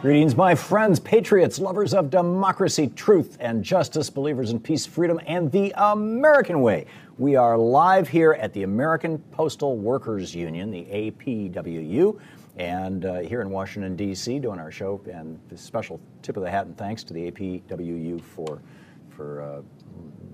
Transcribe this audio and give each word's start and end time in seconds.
Greetings, 0.00 0.36
my 0.36 0.54
friends, 0.54 1.00
patriots, 1.00 1.58
lovers 1.58 1.92
of 1.92 2.08
democracy, 2.08 2.86
truth, 2.86 3.36
and 3.40 3.64
justice, 3.64 4.08
believers 4.08 4.52
in 4.52 4.60
peace, 4.60 4.86
freedom, 4.86 5.18
and 5.26 5.50
the 5.50 5.72
American 5.74 6.62
way. 6.62 6.86
We 7.18 7.34
are 7.34 7.58
live 7.58 8.06
here 8.08 8.34
at 8.34 8.52
the 8.52 8.62
American 8.62 9.18
Postal 9.32 9.76
Workers 9.76 10.32
Union, 10.32 10.70
the 10.70 10.84
APWU, 10.84 12.16
and 12.58 13.04
uh, 13.06 13.18
here 13.22 13.40
in 13.40 13.50
Washington, 13.50 13.96
D.C., 13.96 14.38
doing 14.38 14.60
our 14.60 14.70
show. 14.70 15.00
And 15.12 15.40
special 15.56 16.00
tip 16.22 16.36
of 16.36 16.44
the 16.44 16.50
hat 16.50 16.66
and 16.66 16.78
thanks 16.78 17.02
to 17.02 17.12
the 17.12 17.32
APWU 17.32 18.22
for, 18.22 18.62
for 19.08 19.42
uh, 19.42 19.62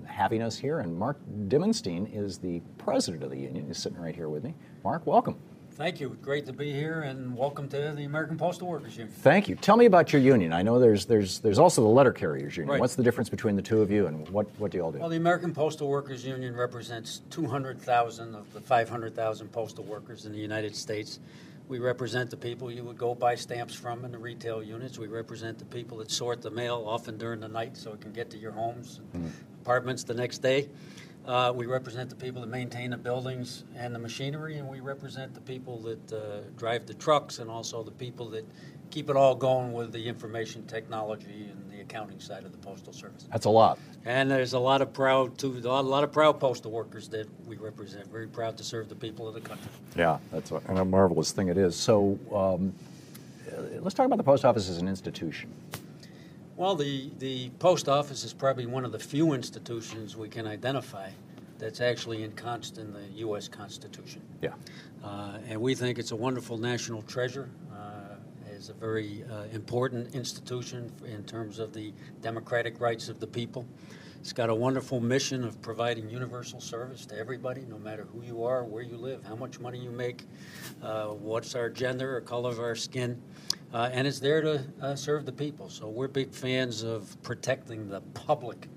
having 0.05 0.43
us 0.43 0.59
here. 0.59 0.81
And 0.81 0.95
Mark 0.95 1.17
Dimondstein 1.47 2.15
is 2.15 2.37
the 2.37 2.61
president 2.77 3.23
of 3.23 3.31
the 3.31 3.39
union. 3.39 3.65
He's 3.65 3.79
sitting 3.79 3.97
right 3.97 4.13
here 4.13 4.29
with 4.29 4.43
me. 4.43 4.53
Mark, 4.83 5.07
welcome. 5.07 5.39
Thank 5.75 5.99
you. 5.99 6.15
Great 6.21 6.45
to 6.45 6.53
be 6.53 6.71
here, 6.71 7.01
and 7.01 7.35
welcome 7.35 7.67
to 7.67 7.91
the 7.93 8.05
American 8.05 8.37
Postal 8.37 8.65
Workers 8.65 8.95
Union. 8.95 9.13
Thank 9.13 9.49
you. 9.49 9.55
Tell 9.55 9.75
me 9.75 9.87
about 9.87 10.13
your 10.13 10.21
union. 10.21 10.53
I 10.53 10.61
know 10.61 10.79
there's 10.79 11.05
there's 11.05 11.39
there's 11.39 11.59
also 11.59 11.81
the 11.81 11.89
letter 11.89 12.13
carriers 12.13 12.55
union. 12.55 12.71
Right. 12.71 12.79
What's 12.79 12.95
the 12.95 13.03
difference 13.03 13.27
between 13.27 13.57
the 13.57 13.61
two 13.61 13.81
of 13.81 13.91
you, 13.91 14.07
and 14.07 14.25
what 14.29 14.47
what 14.57 14.71
do 14.71 14.77
you 14.77 14.85
all 14.85 14.93
do? 14.93 14.99
Well, 14.99 15.09
the 15.09 15.17
American 15.17 15.53
Postal 15.53 15.89
Workers 15.89 16.25
Union 16.25 16.55
represents 16.55 17.23
200,000 17.29 18.35
of 18.35 18.53
the 18.53 18.61
500,000 18.61 19.51
postal 19.51 19.83
workers 19.83 20.25
in 20.25 20.31
the 20.31 20.39
United 20.39 20.73
States. 20.77 21.19
We 21.67 21.79
represent 21.79 22.29
the 22.29 22.37
people 22.37 22.71
you 22.71 22.85
would 22.85 22.97
go 22.97 23.13
buy 23.13 23.35
stamps 23.35 23.75
from 23.75 24.05
in 24.05 24.13
the 24.13 24.17
retail 24.17 24.63
units. 24.63 24.97
We 24.97 25.07
represent 25.07 25.59
the 25.59 25.65
people 25.65 25.97
that 25.97 26.09
sort 26.09 26.41
the 26.41 26.51
mail, 26.51 26.85
often 26.87 27.17
during 27.17 27.41
the 27.41 27.49
night, 27.49 27.75
so 27.75 27.91
it 27.91 27.99
can 27.99 28.13
get 28.13 28.29
to 28.29 28.37
your 28.37 28.53
homes, 28.53 29.01
and 29.13 29.25
mm-hmm. 29.25 29.61
apartments 29.61 30.05
the 30.05 30.13
next 30.13 30.37
day. 30.37 30.69
Uh, 31.27 31.51
we 31.55 31.65
represent 31.65 32.09
the 32.09 32.15
people 32.15 32.41
that 32.41 32.49
maintain 32.49 32.91
the 32.91 32.97
buildings 32.97 33.63
and 33.75 33.95
the 33.95 33.99
machinery, 33.99 34.59
and 34.59 34.67
we 34.67 34.79
represent 34.79 35.33
the 35.33 35.41
people 35.41 35.79
that 35.79 36.13
uh, 36.13 36.41
drive 36.55 36.85
the 36.85 36.93
trucks 36.93 37.39
and 37.39 37.49
also 37.49 37.81
the 37.81 37.91
people 37.91 38.29
that 38.29 38.45
keep 38.91 39.09
it 39.09 39.15
all 39.15 39.33
going 39.33 39.73
with 39.73 39.91
the 39.91 40.07
information 40.07 40.65
technology 40.67 41.49
and 41.49 41.71
the 41.71 41.81
accounting 41.81 42.19
side 42.19 42.43
of 42.45 42.51
the 42.51 42.57
postal 42.59 42.93
service. 42.93 43.27
That's 43.31 43.45
a 43.45 43.49
lot. 43.49 43.79
And 44.05 44.29
there's 44.29 44.53
a 44.53 44.59
lot 44.59 44.83
of 44.83 44.93
proud, 44.93 45.35
to, 45.39 45.47
a 45.47 45.81
lot 45.81 46.03
of 46.03 46.11
proud 46.11 46.39
postal 46.39 46.71
workers 46.71 47.09
that 47.09 47.27
we 47.47 47.57
represent. 47.57 48.11
Very 48.11 48.27
proud 48.27 48.55
to 48.57 48.63
serve 48.63 48.87
the 48.87 48.95
people 48.95 49.27
of 49.27 49.33
the 49.33 49.41
country. 49.41 49.71
Yeah, 49.95 50.19
that's 50.31 50.51
a, 50.51 50.61
and 50.67 50.77
a 50.77 50.85
marvelous 50.85 51.31
thing 51.31 51.47
it 51.47 51.57
is. 51.57 51.75
So 51.75 52.19
um, 52.31 52.71
let's 53.79 53.95
talk 53.95 54.05
about 54.05 54.17
the 54.17 54.23
post 54.23 54.45
office 54.45 54.69
as 54.69 54.77
an 54.77 54.87
institution. 54.87 55.51
Well, 56.57 56.75
the, 56.75 57.11
the 57.19 57.49
post 57.59 57.89
office 57.89 58.23
is 58.23 58.31
probably 58.31 58.65
one 58.65 58.85
of 58.85 58.93
the 58.93 58.99
few 58.99 59.33
institutions 59.33 60.15
we 60.15 60.29
can 60.29 60.47
identify 60.47 61.09
that's 61.57 61.81
actually 61.81 62.23
encompassed 62.23 62.77
in 62.77 62.93
the 62.93 63.03
U.S. 63.17 63.49
Constitution. 63.49 64.21
Yeah. 64.41 64.53
Uh, 65.03 65.39
and 65.49 65.59
we 65.59 65.75
think 65.75 65.99
it's 65.99 66.11
a 66.11 66.15
wonderful 66.15 66.57
national 66.57 67.01
treasure. 67.01 67.49
Uh, 67.73 68.15
it's 68.49 68.69
a 68.69 68.73
very 68.73 69.25
uh, 69.29 69.43
important 69.51 70.15
institution 70.15 70.89
in 71.05 71.25
terms 71.25 71.59
of 71.59 71.73
the 71.73 71.93
democratic 72.21 72.79
rights 72.79 73.09
of 73.09 73.19
the 73.19 73.27
people. 73.27 73.67
It's 74.21 74.31
got 74.31 74.49
a 74.49 74.55
wonderful 74.55 75.01
mission 75.01 75.43
of 75.43 75.61
providing 75.61 76.09
universal 76.09 76.61
service 76.61 77.05
to 77.07 77.17
everybody, 77.17 77.65
no 77.69 77.77
matter 77.77 78.05
who 78.05 78.23
you 78.23 78.45
are, 78.45 78.63
where 78.63 78.81
you 78.81 78.95
live, 78.95 79.23
how 79.25 79.35
much 79.35 79.59
money 79.59 79.77
you 79.77 79.91
make, 79.91 80.23
uh, 80.81 81.07
what's 81.07 81.53
our 81.53 81.69
gender 81.69 82.15
or 82.15 82.21
color 82.21 82.49
of 82.49 82.59
our 82.59 82.75
skin. 82.75 83.21
Uh, 83.75 83.89
and 83.91 84.07
it's 84.07 84.21
there 84.21 84.39
to 84.39 84.63
uh, 84.81 84.95
serve 84.95 85.25
the 85.25 85.33
people. 85.33 85.67
So 85.67 85.89
we're 85.89 86.07
big 86.07 86.31
fans 86.31 86.81
of 86.81 87.21
protecting 87.23 87.89
the 87.89 87.99
public 88.13 88.69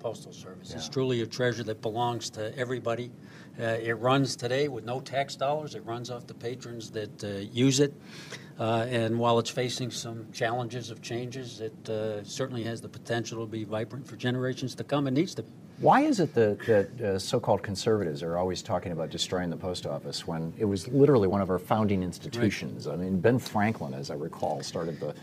postal 0.00 0.32
service. 0.32 0.74
It's 0.74 0.88
truly 0.88 1.20
a 1.20 1.26
treasure 1.26 1.62
that 1.62 1.80
belongs 1.80 2.28
to 2.30 2.52
everybody. 2.58 3.12
Uh, 3.56 3.78
it 3.80 3.92
runs 3.92 4.34
today 4.34 4.66
with 4.66 4.84
no 4.84 4.98
tax 4.98 5.36
dollars. 5.36 5.76
It 5.76 5.86
runs 5.86 6.10
off 6.10 6.26
the 6.26 6.34
patrons 6.34 6.90
that 6.90 7.22
uh, 7.22 7.28
use 7.52 7.78
it. 7.78 7.94
Uh, 8.58 8.84
and 8.88 9.16
while 9.16 9.38
it's 9.38 9.48
facing 9.48 9.92
some 9.92 10.26
challenges 10.32 10.90
of 10.90 11.00
changes, 11.00 11.60
it 11.60 11.88
uh, 11.88 12.24
certainly 12.24 12.64
has 12.64 12.80
the 12.80 12.88
potential 12.88 13.46
to 13.46 13.48
be 13.48 13.62
vibrant 13.62 14.08
for 14.08 14.16
generations 14.16 14.74
to 14.74 14.82
come. 14.82 15.06
It 15.06 15.12
needs 15.12 15.36
to 15.36 15.44
be. 15.44 15.52
Why 15.78 16.02
is 16.02 16.20
it 16.20 16.32
that, 16.34 16.60
that 16.66 17.00
uh, 17.00 17.18
so-called 17.18 17.62
conservatives 17.62 18.22
are 18.22 18.38
always 18.38 18.62
talking 18.62 18.92
about 18.92 19.10
destroying 19.10 19.50
the 19.50 19.56
post 19.56 19.84
office 19.84 20.26
when 20.26 20.52
it 20.56 20.64
was 20.64 20.86
literally 20.88 21.26
one 21.26 21.40
of 21.40 21.50
our 21.50 21.58
founding 21.58 22.02
institutions? 22.02 22.86
I 22.86 22.94
mean, 22.96 23.18
Ben 23.20 23.38
Franklin, 23.38 23.92
as 23.94 24.10
I 24.10 24.14
recall, 24.14 24.62
started 24.62 25.00
the 25.00 25.14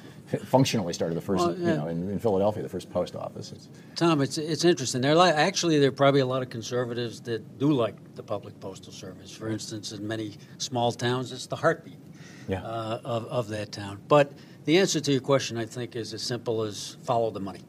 functionally 0.46 0.94
started 0.94 1.16
the 1.16 1.22
first, 1.22 1.44
Well, 1.44 1.58
yeah. 1.58 1.72
you 1.72 1.78
know, 1.78 1.88
in, 1.88 2.10
in 2.12 2.20
Philadelphia, 2.20 2.62
the 2.62 2.70
first 2.70 2.92
post 2.92 3.16
office. 3.16 3.52
It's, 3.52 3.68
Thom, 3.96 4.22
it's 4.22 4.38
it's 4.38 4.64
interesting. 4.64 5.02
There, 5.02 5.14
are 5.14 5.16
li- 5.16 5.32
actually, 5.32 5.80
there 5.80 5.90
are 5.90 5.94
probably 5.94 6.20
a 6.22 6.26
lot 6.26 6.44
of 6.44 6.50
conservatives 6.50 7.20
that 7.22 7.58
do 7.58 7.72
like 7.72 7.96
the 8.16 8.22
public 8.22 8.60
postal 8.60 8.94
service. 8.94 9.32
For 9.32 9.50
instance, 9.50 9.92
in 9.92 10.08
many 10.08 10.38
small 10.60 10.92
towns, 10.92 11.32
it's 11.32 11.48
the 11.48 11.56
heartbeat 11.56 11.98
Yeah. 12.48 12.62
uh, 12.64 13.02
of 13.04 13.26
of 13.26 13.48
that 13.50 13.72
town. 13.72 14.02
But 14.08 14.34
the 14.66 14.78
answer 14.78 15.00
to 15.00 15.12
your 15.12 15.22
question, 15.22 15.58
I 15.58 15.66
think, 15.66 15.96
is 15.96 16.14
as 16.14 16.22
simple 16.22 16.62
as 16.64 16.98
follow 17.04 17.32
the 17.32 17.40
money. 17.40 17.62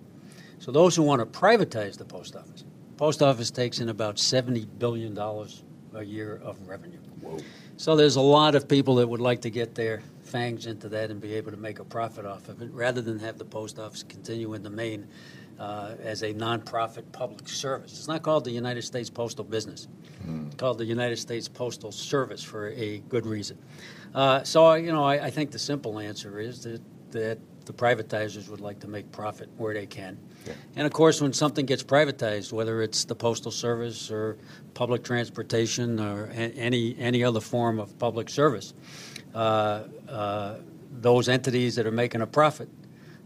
So 0.60 0.70
those 0.70 0.94
who 0.94 1.02
want 1.02 1.20
to 1.20 1.26
privatize 1.38 1.96
the 1.96 2.04
post 2.04 2.36
office, 2.36 2.64
post 2.98 3.22
office 3.22 3.50
takes 3.50 3.80
in 3.80 3.88
about 3.88 4.18
seventy 4.18 4.66
billion 4.78 5.14
dollars 5.14 5.64
a 5.94 6.04
year 6.04 6.40
of 6.44 6.68
revenue. 6.68 6.98
Whoa. 7.22 7.38
So 7.78 7.96
there's 7.96 8.16
a 8.16 8.20
lot 8.20 8.54
of 8.54 8.68
people 8.68 8.94
that 8.96 9.08
would 9.08 9.20
like 9.20 9.40
to 9.40 9.50
get 9.50 9.74
their 9.74 10.02
fangs 10.22 10.66
into 10.66 10.88
that 10.90 11.10
and 11.10 11.18
be 11.20 11.34
able 11.34 11.50
to 11.50 11.56
make 11.56 11.78
a 11.78 11.84
profit 11.84 12.26
off 12.26 12.48
of 12.48 12.60
it, 12.60 12.70
rather 12.72 13.00
than 13.00 13.18
have 13.18 13.38
the 13.38 13.44
post 13.44 13.78
office 13.78 14.02
continue 14.02 14.52
in 14.52 14.62
the 14.62 14.70
main 14.70 15.08
uh, 15.58 15.94
as 16.02 16.22
a 16.22 16.34
nonprofit 16.34 17.10
public 17.10 17.48
service. 17.48 17.92
It's 17.92 18.06
not 18.06 18.22
called 18.22 18.44
the 18.44 18.50
United 18.50 18.82
States 18.82 19.08
Postal 19.08 19.44
Business. 19.44 19.88
It's 20.46 20.56
called 20.56 20.76
the 20.76 20.84
United 20.84 21.16
States 21.16 21.48
Postal 21.48 21.90
Service 21.90 22.42
for 22.42 22.68
a 22.68 22.98
good 23.08 23.24
reason. 23.24 23.56
Uh, 24.14 24.42
so 24.44 24.74
you 24.74 24.92
know, 24.92 25.04
I, 25.04 25.24
I 25.26 25.30
think 25.30 25.50
the 25.50 25.58
simple 25.58 25.98
answer 25.98 26.38
is 26.38 26.62
that 26.64 26.82
that 27.12 27.38
the 27.64 27.72
privatizers 27.72 28.48
would 28.48 28.60
like 28.60 28.78
to 28.80 28.88
make 28.88 29.10
profit 29.10 29.48
where 29.56 29.74
they 29.74 29.86
can. 29.86 30.18
And 30.76 30.86
of 30.86 30.92
course, 30.92 31.20
when 31.20 31.32
something 31.32 31.66
gets 31.66 31.82
privatized, 31.82 32.52
whether 32.52 32.82
it's 32.82 33.04
the 33.04 33.14
postal 33.14 33.50
service 33.50 34.10
or 34.10 34.36
public 34.74 35.02
transportation 35.04 36.00
or 36.00 36.26
a- 36.26 36.52
any 36.56 36.96
any 36.98 37.24
other 37.24 37.40
form 37.40 37.78
of 37.78 37.98
public 37.98 38.28
service, 38.28 38.74
uh, 39.34 39.84
uh, 40.08 40.56
those 41.00 41.28
entities 41.28 41.74
that 41.76 41.86
are 41.86 41.92
making 41.92 42.20
a 42.22 42.26
profit 42.26 42.68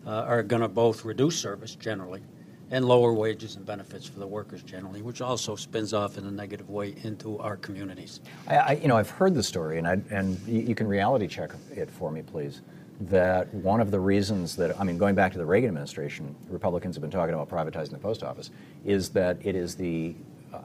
uh, 0.06 0.10
are 0.10 0.42
going 0.42 0.62
to 0.62 0.68
both 0.68 1.04
reduce 1.04 1.38
service 1.38 1.74
generally 1.74 2.22
and 2.70 2.84
lower 2.86 3.12
wages 3.12 3.56
and 3.56 3.66
benefits 3.66 4.06
for 4.06 4.18
the 4.18 4.26
workers 4.26 4.62
generally, 4.62 5.02
which 5.02 5.20
also 5.20 5.54
spins 5.54 5.92
off 5.92 6.18
in 6.18 6.26
a 6.26 6.30
negative 6.30 6.70
way 6.70 6.94
into 7.04 7.38
our 7.38 7.56
communities. 7.56 8.20
I, 8.48 8.56
I, 8.56 8.72
you 8.72 8.88
know, 8.88 8.96
I've 8.96 9.10
heard 9.10 9.34
the 9.34 9.42
story, 9.42 9.78
and 9.78 9.86
I, 9.86 10.00
and 10.10 10.40
you, 10.46 10.60
you 10.60 10.74
can 10.74 10.88
reality 10.88 11.28
check 11.28 11.52
it 11.70 11.90
for 11.90 12.10
me, 12.10 12.22
please. 12.22 12.62
That 13.00 13.52
one 13.54 13.80
of 13.80 13.90
the 13.90 13.98
reasons 13.98 14.56
that, 14.56 14.78
I 14.80 14.84
mean, 14.84 14.98
going 14.98 15.14
back 15.14 15.32
to 15.32 15.38
the 15.38 15.44
Reagan 15.44 15.68
administration, 15.68 16.34
Republicans 16.48 16.94
have 16.94 17.02
been 17.02 17.10
talking 17.10 17.34
about 17.34 17.48
privatizing 17.48 17.90
the 17.90 17.98
post 17.98 18.22
office, 18.22 18.50
is 18.84 19.08
that 19.10 19.38
it 19.44 19.56
is 19.56 19.74
the, 19.74 20.14
uh, 20.52 20.58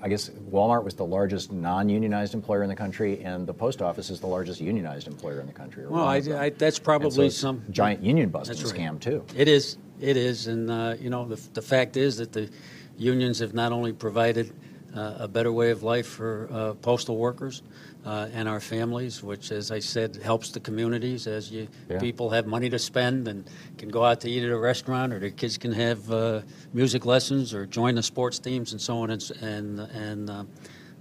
I 0.00 0.08
guess 0.08 0.30
Walmart 0.50 0.84
was 0.84 0.94
the 0.94 1.04
largest 1.04 1.52
non 1.52 1.88
unionized 1.88 2.34
employer 2.34 2.62
in 2.62 2.68
the 2.68 2.76
country, 2.76 3.22
and 3.24 3.46
the 3.46 3.54
post 3.54 3.82
office 3.82 4.10
is 4.10 4.20
the 4.20 4.28
largest 4.28 4.60
unionized 4.60 5.08
employer 5.08 5.40
in 5.40 5.46
the 5.46 5.52
country. 5.52 5.86
Well, 5.86 6.04
I, 6.04 6.16
I, 6.16 6.50
that's 6.50 6.78
probably 6.78 7.30
so 7.30 7.40
some. 7.40 7.64
Giant 7.70 8.02
union 8.02 8.30
busting 8.30 8.56
right. 8.56 8.74
scam, 8.74 9.00
too. 9.00 9.24
It 9.36 9.48
is. 9.48 9.76
It 10.00 10.16
is. 10.16 10.46
And, 10.46 10.70
uh, 10.70 10.94
you 11.00 11.10
know, 11.10 11.26
the, 11.26 11.40
the 11.52 11.62
fact 11.62 11.96
is 11.96 12.16
that 12.18 12.32
the 12.32 12.48
unions 12.96 13.40
have 13.40 13.54
not 13.54 13.72
only 13.72 13.92
provided 13.92 14.52
uh, 14.94 15.16
a 15.20 15.28
better 15.28 15.52
way 15.52 15.70
of 15.70 15.82
life 15.82 16.06
for 16.06 16.48
uh, 16.52 16.74
postal 16.74 17.16
workers 17.16 17.62
uh, 18.04 18.28
and 18.34 18.48
our 18.48 18.60
families, 18.60 19.22
which, 19.22 19.52
as 19.52 19.70
I 19.70 19.78
said, 19.80 20.16
helps 20.16 20.50
the 20.50 20.60
communities 20.60 21.26
as 21.26 21.50
you 21.50 21.68
Yeah. 21.88 22.00
people 22.00 22.30
have 22.30 22.46
money 22.46 22.68
to 22.70 22.78
spend 22.78 23.28
and 23.28 23.48
can 23.78 23.88
go 23.88 24.04
out 24.04 24.20
to 24.22 24.28
eat 24.28 24.42
at 24.42 24.50
a 24.50 24.56
restaurant, 24.58 25.12
or 25.12 25.18
their 25.18 25.30
kids 25.30 25.58
can 25.58 25.72
have 25.72 26.10
uh, 26.10 26.42
music 26.72 27.04
lessons, 27.06 27.54
or 27.54 27.66
join 27.66 27.94
the 27.94 28.02
sports 28.02 28.38
teams, 28.38 28.72
and 28.72 28.80
so 28.80 28.98
on 28.98 29.10
and 29.10 29.30
and 29.40 29.80
and 29.80 30.30
uh, 30.30 30.44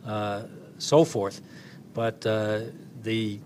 uh, 0.05 0.43
so 0.77 1.03
forth. 1.03 1.41
But 1.93 2.25
uh, 2.25 2.61
the 3.01 3.39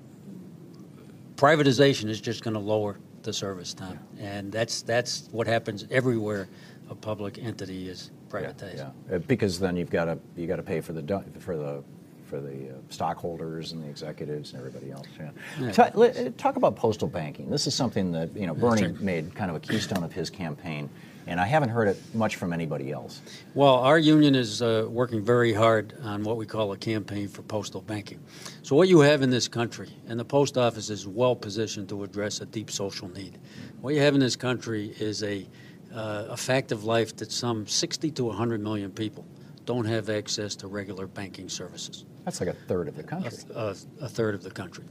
privatization 1.36 2.10
is 2.10 2.22
just 2.22 2.44
going 2.44 2.54
to 2.54 2.60
lower 2.60 2.98
the 3.24 3.34
service 3.34 3.74
time, 3.74 4.00
and 4.20 4.52
that's 4.52 4.82
that's 4.82 5.28
what 5.32 5.48
happens 5.48 5.86
everywhere 5.90 6.48
a 6.90 6.96
public 6.96 7.40
entity 7.40 7.90
is 7.90 8.12
privatized. 8.30 8.78
Yeah, 8.78 9.16
Uh, 9.16 9.20
because 9.20 9.60
then 9.60 9.76
you've 9.76 9.90
got 9.90 10.06
to 10.06 10.20
you 10.36 10.46
got 10.48 10.58
to 10.58 10.64
pay 10.64 10.82
for 10.82 10.94
the 10.94 11.24
for 11.40 11.58
the 11.58 11.84
for 12.26 12.40
the 12.42 12.70
uh, 12.70 12.74
stockholders 12.90 13.72
and 13.72 13.84
the 13.84 13.88
executives 13.88 14.52
and 14.52 14.60
everybody 14.60 14.92
else. 14.92 15.08
Yeah. 15.18 15.30
Yeah. 15.60 15.72
Ta- 15.72 15.92
let- 15.94 16.18
uh, 16.18 16.32
talk 16.38 16.56
about 16.56 16.76
postal 16.76 17.08
banking. 17.08 17.50
This 17.50 17.68
is 17.68 17.76
something 17.76 18.12
that 18.12 18.36
you 18.36 18.48
know 18.48 18.54
Bernie 18.54 18.94
made 19.00 19.34
kind 19.36 19.50
of 19.50 19.56
a 19.58 19.60
keystone 19.60 20.04
of 20.04 20.12
his 20.12 20.30
campaign, 20.30 20.90
and 21.28 21.40
I 21.40 21.46
haven't 21.46 21.70
heard 21.70 21.88
it 21.88 21.98
much 22.14 22.36
from 22.36 22.52
anybody 22.52 22.92
else. 22.92 23.22
Well, 23.54 23.76
our 23.76 24.00
union 24.00 24.36
is 24.36 24.62
uh, 24.62 24.88
working 24.90 25.24
very 25.24 25.54
hard 25.54 25.94
on 26.02 26.24
what 26.24 26.38
we 26.38 26.46
call 26.46 26.72
a 26.74 26.78
campaign 26.78 27.28
for 27.28 27.44
postal 27.44 27.82
banking. 27.82 28.20
So, 28.64 28.76
what 28.76 28.88
you 28.88 29.00
have 29.02 29.22
in 29.22 29.30
this 29.30 29.48
country, 29.48 29.90
and 30.08 30.20
the 30.20 30.26
post 30.26 30.58
office 30.58 30.90
is 30.90 31.08
well 31.08 31.36
positioned 31.36 31.90
to 31.90 32.04
address 32.04 32.42
a 32.42 32.46
deep 32.48 32.72
social 32.72 33.08
need. 33.10 33.38
What 33.82 33.94
you 33.94 34.02
have 34.02 34.16
in 34.16 34.20
this 34.20 34.36
country 34.36 34.94
is 35.00 35.22
a, 35.24 35.46
uh, 35.94 36.26
a 36.30 36.38
fact 36.38 36.72
of 36.72 36.86
life 36.86 37.16
that 37.18 37.32
some 37.32 37.68
60 37.68 38.10
to 38.12 38.24
100 38.26 38.62
million 38.62 38.92
people 38.92 39.24
don't 39.66 39.86
have 39.86 40.10
access 40.10 40.56
to 40.58 40.68
regular 40.68 41.08
banking 41.08 41.50
services. 41.50 42.06
That's 42.24 42.40
like 42.40 42.50
a 42.50 42.54
third 42.54 42.88
of 42.88 42.96
the 42.96 43.04
country. 43.04 43.32
a, 43.54 43.76
a 44.02 44.10
third 44.10 44.36
of 44.36 44.44
the 44.44 44.52
country. 44.52 44.86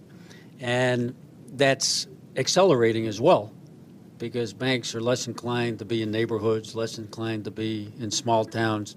And 0.61 1.15
that's 1.53 2.06
accelerating 2.37 3.06
as 3.06 3.21
well 3.21 3.53
because 4.19 4.53
banks 4.53 4.94
are 4.94 5.00
less 5.00 5.26
inclined 5.26 5.79
to 5.81 5.85
be 5.85 6.03
in 6.03 6.11
neighborhoods, 6.11 6.75
less 6.75 6.99
inclined 6.99 7.44
to 7.44 7.50
be 7.50 7.93
in 7.99 8.11
small 8.11 8.44
towns 8.44 8.97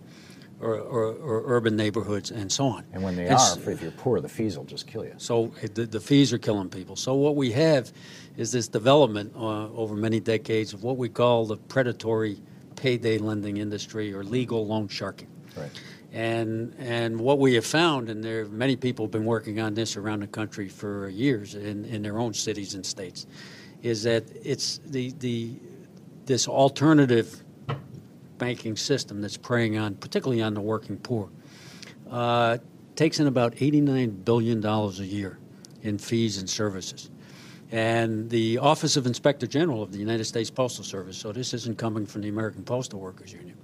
or, 0.59 0.73
or, 0.75 1.13
or 1.13 1.43
urban 1.55 1.75
neighborhoods, 1.75 2.31
and 2.31 2.51
so 2.51 2.65
on. 2.65 2.83
And 2.93 3.03
when 3.03 3.15
they 3.15 3.25
It's- 3.25 3.57
are, 3.57 3.69
if 3.71 3.81
you're 3.81 3.91
poor, 3.91 4.19
the 4.21 4.29
fees 4.29 4.57
will 4.57 4.65
just 4.65 4.87
kill 4.87 5.05
you. 5.05 5.13
so 5.17 5.51
the, 5.73 5.85
the 5.85 5.99
fees 5.99 6.33
are 6.33 6.39
killing 6.39 6.69
people. 6.69 6.95
So 6.95 7.13
what 7.13 7.35
we 7.35 7.51
have 7.51 7.91
is 8.37 8.51
this 8.51 8.67
development 8.67 9.33
uh, 9.35 9.69
over 9.71 9.95
many 9.95 10.19
decades 10.19 10.73
of 10.73 10.83
what 10.83 10.97
we 10.97 11.09
call 11.09 11.45
the 11.45 11.57
predatory 11.57 12.41
payday 12.75 13.17
lending 13.19 13.57
industry 13.57 14.13
or 14.13 14.23
legal 14.23 14.65
loan 14.65 14.87
sharking. 14.87 15.27
Right. 15.57 15.71
And 16.13 16.73
and 16.79 17.19
what 17.19 17.39
we 17.39 17.53
have 17.55 17.65
found, 17.65 18.09
and 18.09 18.23
there 18.23 18.45
many 18.45 18.75
people 18.75 19.05
have 19.05 19.11
been 19.11 19.25
working 19.25 19.59
on 19.59 19.73
this 19.73 19.97
around 19.97 20.21
the 20.21 20.27
country 20.27 20.69
for 20.69 21.09
years 21.09 21.55
in, 21.55 21.85
in 21.85 22.01
their 22.01 22.17
own 22.17 22.33
cities 22.33 22.75
and 22.75 22.85
states, 22.85 23.27
is 23.83 24.03
that 24.03 24.23
it's 24.43 24.79
the 24.85 25.13
the 25.19 25.55
this 26.25 26.47
alternative 26.47 27.43
banking 28.37 28.75
system 28.75 29.21
that's 29.21 29.37
preying 29.37 29.77
on 29.77 29.95
particularly 29.95 30.41
on 30.41 30.53
the 30.53 30.61
working 30.61 30.97
poor 30.97 31.29
uh, 32.09 32.57
takes 32.95 33.19
in 33.19 33.27
about 33.27 33.55
$89 33.55 34.25
billion 34.25 34.63
a 34.65 34.89
year 35.03 35.37
in 35.83 35.97
fees 35.97 36.37
and 36.37 36.49
services. 36.49 37.09
And 37.71 38.29
the 38.29 38.59
Office 38.59 38.95
of 38.95 39.05
Inspector 39.05 39.45
General 39.47 39.83
of 39.83 39.91
the 39.91 39.99
United 39.99 40.23
States 40.25 40.49
Postal 40.49 40.83
Service, 40.83 41.17
so 41.17 41.31
this 41.31 41.53
isn't 41.53 41.77
coming 41.77 42.05
from 42.05 42.21
the 42.21 42.29
American 42.29 42.63
Postal 42.63 42.99
Workers 42.99 43.33
Union, 43.33 43.56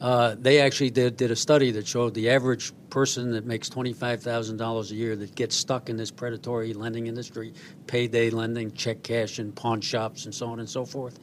uh, 0.00 0.34
they 0.38 0.60
actually 0.60 0.90
did, 0.90 1.16
did 1.16 1.30
a 1.30 1.36
study 1.36 1.70
that 1.70 1.86
showed 1.86 2.14
the 2.14 2.28
average 2.30 2.72
person 2.90 3.30
that 3.32 3.44
makes 3.44 3.68
$25,000 3.68 4.90
a 4.90 4.94
year 4.94 5.16
that 5.16 5.34
gets 5.34 5.56
stuck 5.56 5.88
in 5.88 5.96
this 5.96 6.10
predatory 6.10 6.74
lending 6.74 7.06
industry, 7.06 7.52
payday 7.86 8.30
lending, 8.30 8.72
check 8.72 9.02
cash 9.02 9.40
pawn 9.54 9.80
shops, 9.80 10.24
and 10.24 10.34
so 10.34 10.48
on 10.48 10.60
and 10.60 10.68
so 10.68 10.84
forth, 10.84 11.18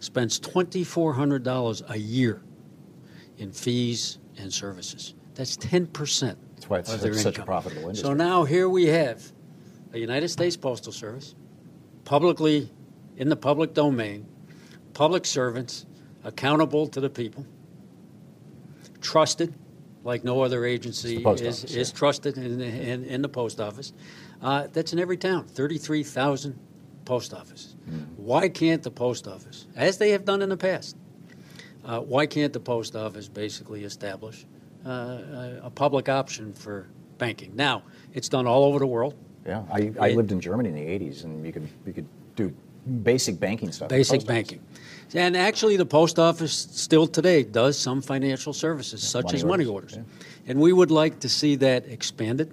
spends 0.00 0.40
$2,400 0.40 1.90
a 1.90 1.98
year 1.98 2.42
in 3.38 3.52
fees 3.52 4.18
and 4.38 4.52
services. 4.52 5.14
That's 5.34 5.56
10%. 5.58 6.36
That's 6.54 6.68
why 6.68 6.78
it's 6.78 6.92
of 6.92 7.00
their 7.00 7.14
such 7.14 7.38
a 7.38 7.44
profitable 7.44 7.82
industry. 7.82 8.08
So 8.08 8.14
now 8.14 8.44
here 8.44 8.68
we 8.68 8.86
have 8.86 9.22
a 9.92 9.98
United 9.98 10.28
States 10.28 10.56
Postal 10.56 10.92
Service, 10.92 11.34
publicly 12.04 12.70
in 13.16 13.28
the 13.28 13.36
public 13.36 13.74
domain, 13.74 14.26
public 14.94 15.26
servants 15.26 15.86
accountable 16.24 16.86
to 16.88 17.00
the 17.00 17.10
people, 17.10 17.46
trusted 19.06 19.54
like 20.02 20.24
no 20.24 20.40
other 20.42 20.64
agency 20.64 21.16
is, 21.16 21.26
office, 21.26 21.64
is 21.64 21.90
yeah. 21.90 21.96
trusted 21.96 22.36
in, 22.36 22.60
in, 22.60 23.04
in 23.04 23.22
the 23.22 23.28
post 23.28 23.60
office. 23.60 23.92
Uh, 24.42 24.66
that's 24.72 24.92
in 24.92 24.98
every 24.98 25.16
town, 25.16 25.44
33,000 25.46 26.58
post 27.04 27.32
offices. 27.32 27.76
Hmm. 27.88 27.98
Why 28.16 28.48
can't 28.48 28.82
the 28.82 28.90
post 28.90 29.26
office, 29.28 29.66
as 29.76 29.98
they 29.98 30.10
have 30.10 30.24
done 30.24 30.42
in 30.42 30.48
the 30.48 30.56
past, 30.56 30.96
uh, 31.84 32.00
why 32.00 32.26
can't 32.26 32.52
the 32.52 32.60
post 32.60 32.96
office 32.96 33.28
basically 33.28 33.84
establish 33.84 34.44
uh, 34.84 34.90
a, 34.90 35.60
a 35.64 35.70
public 35.70 36.08
option 36.08 36.52
for 36.52 36.88
banking? 37.18 37.54
Now, 37.54 37.82
it's 38.12 38.28
done 38.28 38.46
all 38.46 38.64
over 38.64 38.80
the 38.80 38.86
world. 38.86 39.14
Yeah, 39.46 39.62
I, 39.72 39.92
I 40.00 40.08
It- 40.08 40.16
lived 40.16 40.32
in 40.32 40.40
Germany 40.40 40.68
in 40.68 40.74
the 40.74 40.82
'80s, 40.82 41.24
and 41.24 41.46
you 41.46 41.52
could 41.52 41.68
you 41.86 41.92
could 41.92 42.08
do 42.34 42.52
basic 42.86 43.38
banking 43.38 43.72
stuff. 43.72 43.88
Basic 43.88 44.20
post 44.20 44.26
office. 44.26 44.34
banking. 44.34 44.60
And 45.14 45.36
actually, 45.36 45.76
the 45.76 45.86
post 45.86 46.18
office 46.18 46.52
still 46.52 47.06
today 47.06 47.42
does 47.42 47.78
some 47.78 48.02
financial 48.02 48.52
services, 48.52 49.02
such 49.02 49.26
money 49.26 49.36
as 49.36 49.44
money 49.44 49.64
orders, 49.64 49.94
orders. 49.94 50.10
And 50.46 50.60
we 50.60 50.72
would 50.72 50.90
like 50.90 51.20
to 51.20 51.28
see 51.28 51.56
that 51.56 51.86
expanded. 51.86 52.52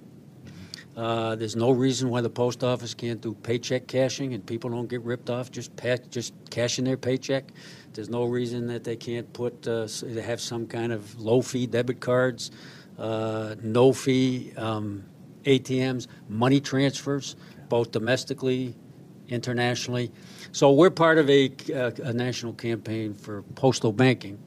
Uh, 0.96 1.34
there's 1.34 1.56
no 1.56 1.72
reason 1.72 2.08
why 2.08 2.20
the 2.20 2.30
post 2.30 2.62
office 2.62 2.94
can't 2.94 3.20
do 3.20 3.34
paycheck 3.34 3.88
cashing 3.88 4.32
and 4.32 4.46
people 4.46 4.70
don't 4.70 4.88
get 4.88 5.02
ripped 5.02 5.28
off 5.28 5.50
just 5.50 5.74
pa- 5.74 5.96
just 6.10 6.32
cashing 6.50 6.84
their 6.84 6.96
paycheck. 6.96 7.44
There's 7.92 8.08
no 8.08 8.24
reason 8.24 8.68
that 8.68 8.84
they 8.84 8.94
can't 8.94 9.30
put 9.32 9.66
uh, 9.66 9.88
they 10.02 10.22
have 10.22 10.40
some 10.40 10.66
kind 10.66 10.92
of 10.92 11.18
low 11.18 11.42
fee 11.42 11.66
debit 11.66 12.00
cards, 12.00 12.52
uh, 12.96 13.56
no 13.60 13.92
fee 13.92 14.52
um, 14.56 15.04
ATMs, 15.44 16.06
money 16.28 16.60
transfers, 16.60 17.34
both 17.68 17.90
domestically, 17.90 18.76
internationally. 19.28 20.10
So 20.52 20.72
we're 20.72 20.90
part 20.90 21.18
of 21.18 21.28
a, 21.30 21.50
uh, 21.74 21.90
a 22.02 22.12
national 22.12 22.52
campaign 22.54 23.14
for 23.14 23.42
postal 23.54 23.92
banking. 23.92 24.38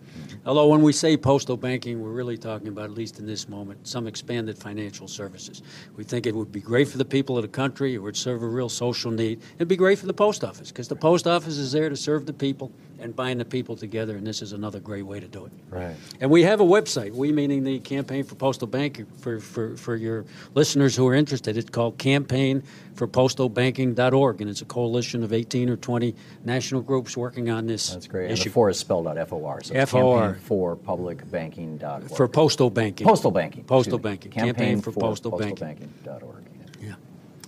Although 0.46 0.67
when 0.67 0.81
we 0.81 0.93
say 0.93 1.17
postal 1.17 1.57
banking, 1.57 2.01
we're 2.01 2.12
really 2.12 2.38
talking 2.38 2.69
about, 2.69 2.86
at 2.86 2.91
least 2.91 3.19
in 3.19 3.25
this 3.25 3.50
moment, 3.50 3.86
some 3.88 4.07
expanded 4.07 4.57
financial 4.57 5.07
services. 5.07 5.62
We 5.96 6.03
think 6.03 6.25
it 6.25 6.34
would 6.34 6.51
be 6.51 6.62
great 6.62 6.88
for 6.88 6.98
the 6.98 7.05
people 7.05 7.38
of 7.38 7.41
the 7.41 7.50
country. 7.50 7.93
It 7.93 8.00
would 8.00 8.15
serve 8.15 8.41
a 8.43 8.48
real 8.48 8.69
social 8.69 9.12
need. 9.12 9.41
It'd 9.55 9.67
be 9.67 9.75
great 9.75 10.00
for 10.00 10.05
the 10.05 10.13
post 10.13 10.43
office 10.43 10.69
because 10.69 10.88
the 10.88 10.96
post 10.96 11.27
office 11.27 11.57
is 11.57 11.72
there 11.72 11.89
to 11.89 11.98
serve 11.98 12.25
the 12.25 12.34
people 12.34 12.72
and 13.00 13.16
bind 13.16 13.39
the 13.39 13.46
people 13.46 13.75
together, 13.75 14.16
and 14.16 14.25
this 14.25 14.42
is 14.42 14.54
another 14.54 14.80
great 14.80 15.04
way 15.04 15.20
to 15.20 15.27
do 15.27 15.46
it. 15.46 15.51
Right. 15.70 15.96
And 16.20 16.32
we 16.32 16.44
have 16.44 16.60
a 16.60 16.66
website, 16.66 17.13
we 17.13 17.32
meaning 17.32 17.63
the 17.63 17.80
Campaign 17.80 18.24
for 18.24 18.36
Postal 18.36 18.68
Banking, 18.68 19.06
for, 19.20 19.39
for, 19.39 19.75
for 19.77 19.96
your 19.96 20.25
listeners 20.54 20.96
who 20.96 21.08
are 21.08 21.13
interested. 21.13 21.58
It's 21.58 21.70
called 21.70 21.98
campaignforpostalbanking.org, 21.98 24.42
and 24.42 24.50
it's 24.50 24.62
a 24.62 24.66
coalition 24.66 25.24
of 25.24 25.34
18 25.34 25.70
or 25.70 25.77
20 25.77 26.16
national 26.46 26.82
groups 26.82 27.16
working 27.16 27.50
on 27.50 27.68
this 27.68 27.92
That's 27.92 28.08
great. 28.08 28.25
And 28.25 28.34
issue 28.34 28.46
the 28.46 28.50
four 28.51 28.70
is 28.70 28.77
spelled 28.80 29.08
out 29.08 29.18
F-O-R. 29.18 29.63
So 29.63 29.74
it's 29.74 29.94
F.O.R.. 29.94 30.34
public 30.34 30.42
for 30.42 30.75
publicbanking.org. 30.75 32.16
for 32.16 32.27
postal 32.27 32.70
banking. 32.70 33.08
postal 33.08 33.32
banking. 33.32 33.63
Postal 33.63 34.00
banking. 34.00 34.32
Campaign, 34.32 34.82
for, 34.82 34.92
postal 34.92 35.38
banking. 35.38 35.89
postalbanking.org. 36.06 36.44
Yeah. 36.82 36.96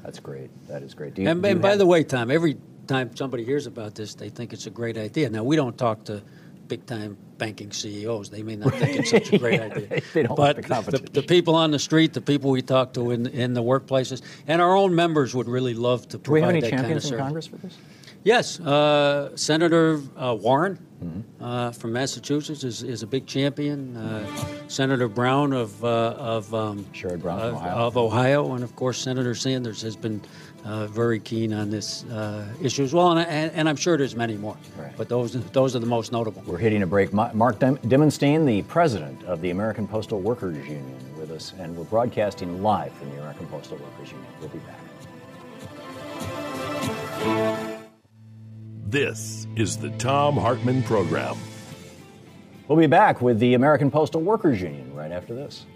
That's 0.04 0.20
great. 0.20 0.50
That 0.68 0.84
is 0.84 0.94
great. 0.94 1.18
You, 1.18 1.28
And, 1.28 1.44
and 1.46 1.62
by 1.62 1.76
the 1.76 1.86
way, 1.86 2.04
Thom, 2.04 2.32
every 2.32 2.58
time 2.90 3.16
somebody 3.16 3.46
hears 3.46 3.68
about 3.68 3.96
this, 3.96 4.16
they 4.16 4.30
think 4.30 4.52
it's 4.52 4.66
a 4.66 4.70
great 4.72 4.98
idea. 4.98 5.30
Now, 5.30 5.44
we 5.44 5.56
don't 5.56 5.78
talk 5.78 6.04
to 6.06 6.22
big 6.68 6.86
time 6.86 7.18
banking 7.38 7.72
CEOs. 7.72 8.30
They 8.30 8.44
may 8.44 8.56
not 8.56 8.74
think 8.74 9.00
it's 9.00 9.12
such 9.12 9.32
a 9.32 9.38
great 9.38 9.62
idea. 9.68 10.02
they- 10.14 10.24
don't 10.24 10.36
but 10.36 10.58
the 10.58 10.62
competition. 10.64 11.08
the 11.14 11.24
people 11.24 11.56
on 11.56 11.72
the 11.72 11.80
street, 11.80 12.14
the 12.14 12.22
people 12.22 12.52
we 12.52 12.62
talk 12.62 12.94
to 12.94 13.12
in, 13.12 13.28
in 13.28 13.54
the 13.54 13.64
workplaces, 13.64 14.22
and 14.48 14.62
our 14.62 14.76
own 14.76 14.94
members 14.94 15.34
would 15.36 15.48
really 15.48 15.74
love 15.74 16.08
to 16.10 16.18
do 16.18 16.32
we 16.32 16.42
provide 16.42 16.56
have 16.56 16.64
any 16.64 16.72
that 16.72 16.72
kind 16.72 16.80
of 16.80 16.86
champions 16.86 17.06
in 17.06 17.10
service. 17.10 17.24
Congress 17.24 17.48
for 17.48 17.58
this? 17.58 17.78
Yes, 18.24 18.60
uh, 18.60 19.36
Senator 19.38 20.02
uh, 20.18 20.36
Warren. 20.40 20.78
Uh, 21.40 21.72
from 21.72 21.94
Massachusetts 21.94 22.64
is, 22.66 22.84
is 22.84 23.04
a 23.04 23.08
big 23.08 23.26
champion. 23.26 23.96
Uh, 23.96 24.26
Senator 24.68 25.08
Brown 25.08 25.54
of 25.54 25.84
uh, 25.84 26.14
of 26.18 26.54
um, 26.54 26.84
Sherrod 26.94 27.22
Brown 27.22 27.40
of, 27.40 27.54
Ohio. 27.56 27.76
of 27.76 27.98
Ohio, 27.98 28.54
and 28.54 28.64
of 28.64 28.76
course 28.76 28.98
Senator 28.98 29.34
Sanders 29.34 29.82
has 29.82 29.96
been 29.96 30.22
uh, 30.66 30.88
very 30.88 31.20
keen 31.20 31.54
on 31.54 31.70
this 31.70 32.04
uh, 32.06 32.46
issue 32.62 32.84
as 32.84 32.94
well, 32.94 33.12
and, 33.12 33.28
and, 33.30 33.52
and, 33.54 33.70
I'm 33.70 33.78
sure 33.78 33.98
there's 33.98 34.18
many 34.18 34.36
more. 34.36 34.58
Right. 34.78 34.92
But 34.98 35.08
those 35.08 35.34
those 35.52 35.74
are 35.76 35.80
the 35.80 35.86
most 35.86 36.12
notable. 36.12 36.44
We're 36.46 36.58
hitting 36.58 36.84
a 36.84 36.88
break. 36.88 37.14
Mark 37.14 37.60
Dimondstein, 37.60 38.46
the 38.46 38.64
president 38.64 39.24
of 39.24 39.40
the 39.40 39.52
American 39.52 39.88
Postal 39.88 40.20
Workers 40.20 40.58
Union, 40.58 41.00
with 41.18 41.32
us, 41.32 41.54
and 41.60 41.76
we're 41.78 41.86
broadcasting 41.86 42.62
live 42.62 42.92
from 42.94 43.10
the 43.12 43.18
American 43.20 43.48
Postal 43.48 43.78
Workers 43.78 44.12
Union. 44.12 44.28
We'll 44.42 44.50
be 44.50 44.60
back. 44.60 44.80
This 48.90 49.46
is 49.56 49.78
the 49.78 49.92
Thom 49.92 50.36
Hartmann 50.36 50.82
Program. 50.82 51.38
We'll 52.68 52.80
be 52.80 52.88
back 52.88 53.22
with 53.22 53.38
the 53.38 53.54
American 53.54 53.92
Postal 53.92 54.20
Workers 54.20 54.60
Union 54.64 54.96
right 54.96 55.12
after 55.12 55.36
this. 55.36 55.68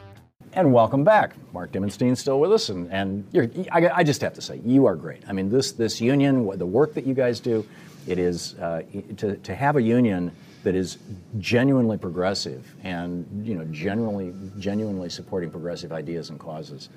And 0.53 0.71
welcome 0.71 1.03
back. 1.03 1.33
Mark 1.53 1.71
Dimondstein 1.71 2.15
still 2.15 2.39
with 2.39 2.51
us, 2.51 2.69
and, 2.69 2.87
and 2.91 3.25
I, 3.71 3.89
I, 3.95 4.03
just 4.03 4.21
have 4.21 4.35
to 4.35 4.43
say, 4.43 4.61
you 4.63 4.85
are 4.85 4.95
great. 4.95 5.23
I 5.27 5.33
mean, 5.33 5.49
this, 5.49 5.71
this 5.71 5.99
union, 5.99 6.47
the 6.55 6.67
work 6.67 6.93
that 6.93 7.07
you 7.07 7.15
guys 7.15 7.39
do, 7.39 7.65
it 8.05 8.19
is 8.19 8.53
uh, 8.59 8.83
to, 9.17 9.37
to 9.37 9.55
have 9.55 9.75
a 9.75 9.81
union 9.81 10.31
that 10.63 10.75
is 10.75 10.97
genuinely 11.39 11.97
progressive 11.97 12.75
and 12.83 13.25
you 13.45 13.55
know 13.55 13.65
genuinely 13.65 14.33
genuinely 14.59 15.09
supporting 15.09 15.49
progressive 15.49 15.91
ideas 15.91 16.29
and 16.29 16.39
causes. 16.39 16.89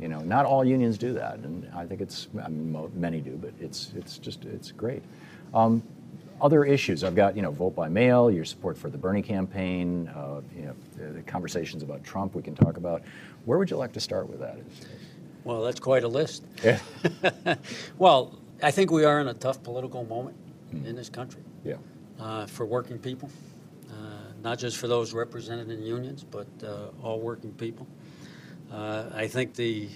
You 0.00 0.08
know, 0.08 0.20
not 0.20 0.46
all 0.46 0.64
unions 0.64 0.98
do 0.98 1.12
that, 1.14 1.38
and 1.38 1.68
I 1.74 1.86
think 1.86 2.00
it's 2.00 2.28
I 2.42 2.48
mean, 2.48 2.90
many 2.94 3.20
do, 3.20 3.38
but 3.40 3.52
it's 3.60 3.92
it's 3.96 4.18
just 4.18 4.44
it's 4.44 4.72
great. 4.72 5.02
Um, 5.54 5.82
other 6.42 6.64
issues. 6.64 7.04
I've 7.04 7.14
got, 7.14 7.36
you 7.36 7.42
know, 7.42 7.52
vote 7.52 7.76
by 7.76 7.88
mail, 7.88 8.28
your 8.28 8.44
support 8.44 8.76
for 8.76 8.90
the 8.90 8.98
Bernie 8.98 9.22
campaign, 9.22 10.08
uh, 10.08 10.40
you 10.56 10.62
know, 10.62 10.74
the 11.14 11.22
conversations 11.22 11.84
about 11.84 12.02
Trump 12.02 12.34
we 12.34 12.42
can 12.42 12.56
talk 12.56 12.76
about. 12.76 13.02
Where 13.44 13.58
would 13.58 13.70
you 13.70 13.76
like 13.76 13.92
to 13.92 14.00
start 14.00 14.28
with 14.28 14.40
that? 14.40 14.58
Well, 15.44 15.62
that's 15.62 15.78
quite 15.78 16.02
a 16.02 16.08
list. 16.08 16.44
Yeah. 16.64 16.80
well, 17.98 18.36
I 18.60 18.72
think 18.72 18.90
we 18.90 19.04
are 19.04 19.20
in 19.20 19.28
a 19.28 19.34
tough 19.34 19.62
political 19.62 20.04
moment 20.04 20.36
mm. 20.74 20.84
in 20.84 20.96
this 20.96 21.08
country. 21.08 21.42
Yeah. 21.64 21.76
Uh, 22.22 22.46
for 22.46 22.64
working 22.64 23.00
people, 23.00 23.28
uh, 23.90 23.94
not 24.44 24.56
just 24.56 24.76
for 24.76 24.86
those 24.86 25.12
represented 25.12 25.68
in 25.70 25.82
unions, 25.82 26.22
but 26.22 26.46
uh, 26.62 26.86
all 27.02 27.18
working 27.18 27.50
people. 27.54 27.84
Uh, 28.70 29.06
I 29.12 29.26
think 29.26 29.54
the 29.54 29.88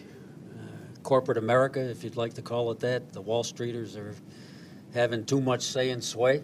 uh, 0.53 0.59
corporate 1.05 1.39
America, 1.39 1.79
if 1.79 2.03
you'd 2.03 2.17
like 2.17 2.35
to 2.35 2.43
call 2.43 2.73
it 2.73 2.81
that, 2.81 3.13
the 3.13 3.21
Wall 3.21 3.45
Streeters 3.45 3.97
are 3.97 4.17
having 4.93 5.25
too 5.25 5.41
much 5.41 5.63
say 5.63 5.91
and 5.91 6.03
sway. 6.03 6.43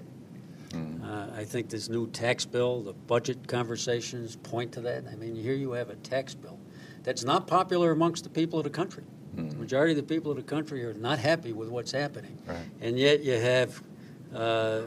Mm. 0.69 1.03
Uh, 1.03 1.37
I 1.37 1.43
think 1.43 1.69
this 1.69 1.89
new 1.89 2.07
tax 2.11 2.45
bill, 2.45 2.83
the 2.83 2.93
budget 2.93 3.49
conversations 3.49 4.37
point 4.37 4.71
to 4.75 4.81
that. 4.83 5.07
I 5.11 5.17
mean, 5.17 5.35
here 5.35 5.55
you 5.55 5.73
have 5.73 5.91
a 5.91 5.97
tax 5.97 6.33
bill 6.33 6.61
that's 7.03 7.25
not 7.25 7.49
popular 7.49 7.91
amongst 7.91 8.23
the 8.23 8.31
people 8.31 8.61
of 8.61 8.65
the 8.65 8.71
country. 8.71 9.03
Mm. 9.35 9.51
The 9.51 9.57
majority 9.57 9.99
of 9.99 10.07
the 10.07 10.15
people 10.15 10.31
of 10.31 10.37
the 10.37 10.45
country 10.45 10.85
are 10.85 10.95
not 10.95 11.19
happy 11.19 11.53
with 11.53 11.71
what's 11.71 11.91
happening. 11.91 12.39
Right. 12.47 12.59
And 12.81 12.97
yet 12.97 13.25
you 13.25 13.33
have 13.33 13.83
uh, 14.33 14.83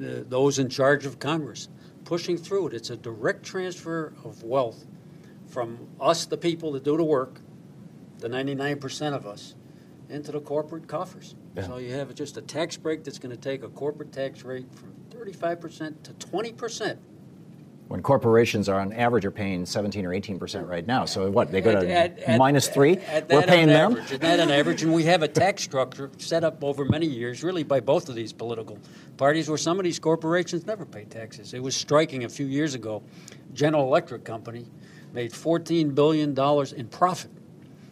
the, 0.00 0.24
those 0.28 0.58
in 0.58 0.68
charge 0.68 1.06
of 1.06 1.18
Congress 1.18 1.68
pushing 2.04 2.36
through 2.36 2.68
it. 2.68 2.74
It's 2.74 2.90
a 2.90 2.96
direct 2.96 3.44
transfer 3.44 4.12
of 4.24 4.42
wealth 4.42 4.84
from 5.46 5.88
us, 6.00 6.26
the 6.26 6.36
people 6.36 6.72
that 6.72 6.84
do 6.84 6.96
the 6.96 7.04
work, 7.04 7.40
the 8.18 8.28
99% 8.28 9.14
of 9.14 9.26
us, 9.26 9.54
into 10.08 10.32
the 10.32 10.40
corporate 10.40 10.86
coffers. 10.88 11.34
Yeah. 11.56 11.66
So 11.66 11.76
you 11.78 11.92
have 11.92 12.14
just 12.14 12.36
a 12.36 12.42
tax 12.42 12.76
break 12.76 13.04
that's 13.04 13.18
going 13.18 13.34
to 13.34 13.40
take 13.40 13.62
a 13.62 13.68
corporate 13.68 14.12
tax 14.12 14.44
rate 14.44 14.66
from 14.74 14.94
35% 15.10 16.02
to 16.02 16.12
20%. 16.12 16.98
When 17.90 18.02
corporations 18.02 18.68
are 18.68 18.78
on 18.78 18.92
average 18.92 19.24
are 19.24 19.32
paying 19.32 19.66
17 19.66 20.06
or 20.06 20.14
18 20.14 20.38
percent 20.38 20.68
right 20.68 20.86
now, 20.86 21.06
so 21.06 21.28
what 21.28 21.50
they 21.50 21.60
go 21.60 21.72
to 21.72 21.90
at, 21.90 22.20
at, 22.20 22.38
minus 22.38 22.68
three? 22.68 22.98
At, 22.98 23.28
We're 23.28 23.42
paying 23.42 23.66
them. 23.66 23.94
Average, 23.94 24.12
at 24.12 24.20
that 24.20 24.38
on 24.38 24.48
average, 24.48 24.84
and 24.84 24.94
we 24.94 25.02
have 25.06 25.24
a 25.24 25.28
tax 25.28 25.64
structure 25.64 26.08
set 26.16 26.44
up 26.44 26.62
over 26.62 26.84
many 26.84 27.06
years, 27.06 27.42
really 27.42 27.64
by 27.64 27.80
both 27.80 28.08
of 28.08 28.14
these 28.14 28.32
political 28.32 28.78
parties, 29.16 29.48
where 29.48 29.58
some 29.58 29.80
of 29.80 29.84
these 29.84 29.98
corporations 29.98 30.68
never 30.68 30.86
pay 30.86 31.04
taxes. 31.04 31.52
It 31.52 31.60
was 31.60 31.74
striking 31.74 32.22
a 32.22 32.28
few 32.28 32.46
years 32.46 32.76
ago. 32.76 33.02
General 33.54 33.82
Electric 33.82 34.22
Company 34.22 34.66
made 35.12 35.32
14 35.32 35.90
billion 35.90 36.32
dollars 36.32 36.72
in 36.72 36.86
profit 36.86 37.32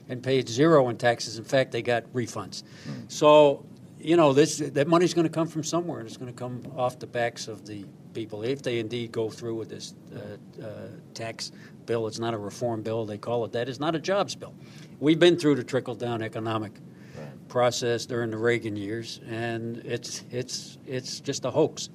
and 0.09 0.23
paid 0.23 0.49
zero 0.49 0.90
in 0.90 0.97
taxes. 0.97 1.38
In 1.38 1.45
fact, 1.45 1.73
they 1.73 1.83
got 1.83 2.05
refunds. 2.12 2.62
Mm. 2.88 3.11
So, 3.11 3.67
you 3.99 4.17
know, 4.17 4.33
this 4.33 4.59
that 4.59 4.87
money's 4.87 5.12
going 5.12 5.26
to 5.26 5.33
come 5.33 5.49
from 5.49 5.64
somewhere, 5.64 5.99
and 5.99 6.07
it's 6.07 6.17
going 6.17 6.33
to 6.33 6.38
come 6.38 6.62
off 6.76 7.00
the 7.00 7.09
backs 7.09 7.49
of 7.49 7.67
the 7.67 7.85
people 8.15 8.43
if 8.43 8.62
they 8.62 8.79
indeed 8.79 9.12
go 9.12 9.31
through 9.31 9.55
with 9.55 9.69
this 9.69 9.95
uh, 10.15 10.65
uh, 10.65 10.69
tax 11.15 11.53
bill. 11.87 12.07
It's 12.07 12.19
not 12.19 12.35
a 12.35 12.38
reform 12.38 12.83
bill; 12.83 13.05
they 13.07 13.19
call 13.19 13.45
it 13.45 13.53
that. 13.53 13.69
It's 13.69 13.81
not 13.81 13.95
a 13.95 13.99
jobs 13.99 14.35
bill. 14.35 14.55
We've 15.00 15.19
been 15.19 15.37
through 15.37 15.57
the 15.57 15.65
trickle 15.65 15.95
down 15.95 16.23
economic 16.23 16.73
right. 17.17 17.49
process 17.49 18.07
during 18.07 18.31
the 18.31 18.38
Reagan 18.38 18.77
years, 18.77 19.21
and 19.29 19.79
it's 19.79 20.25
it's 20.31 20.79
it's 20.87 21.21
just 21.21 21.45
a 21.45 21.50
hoax. 21.50 21.88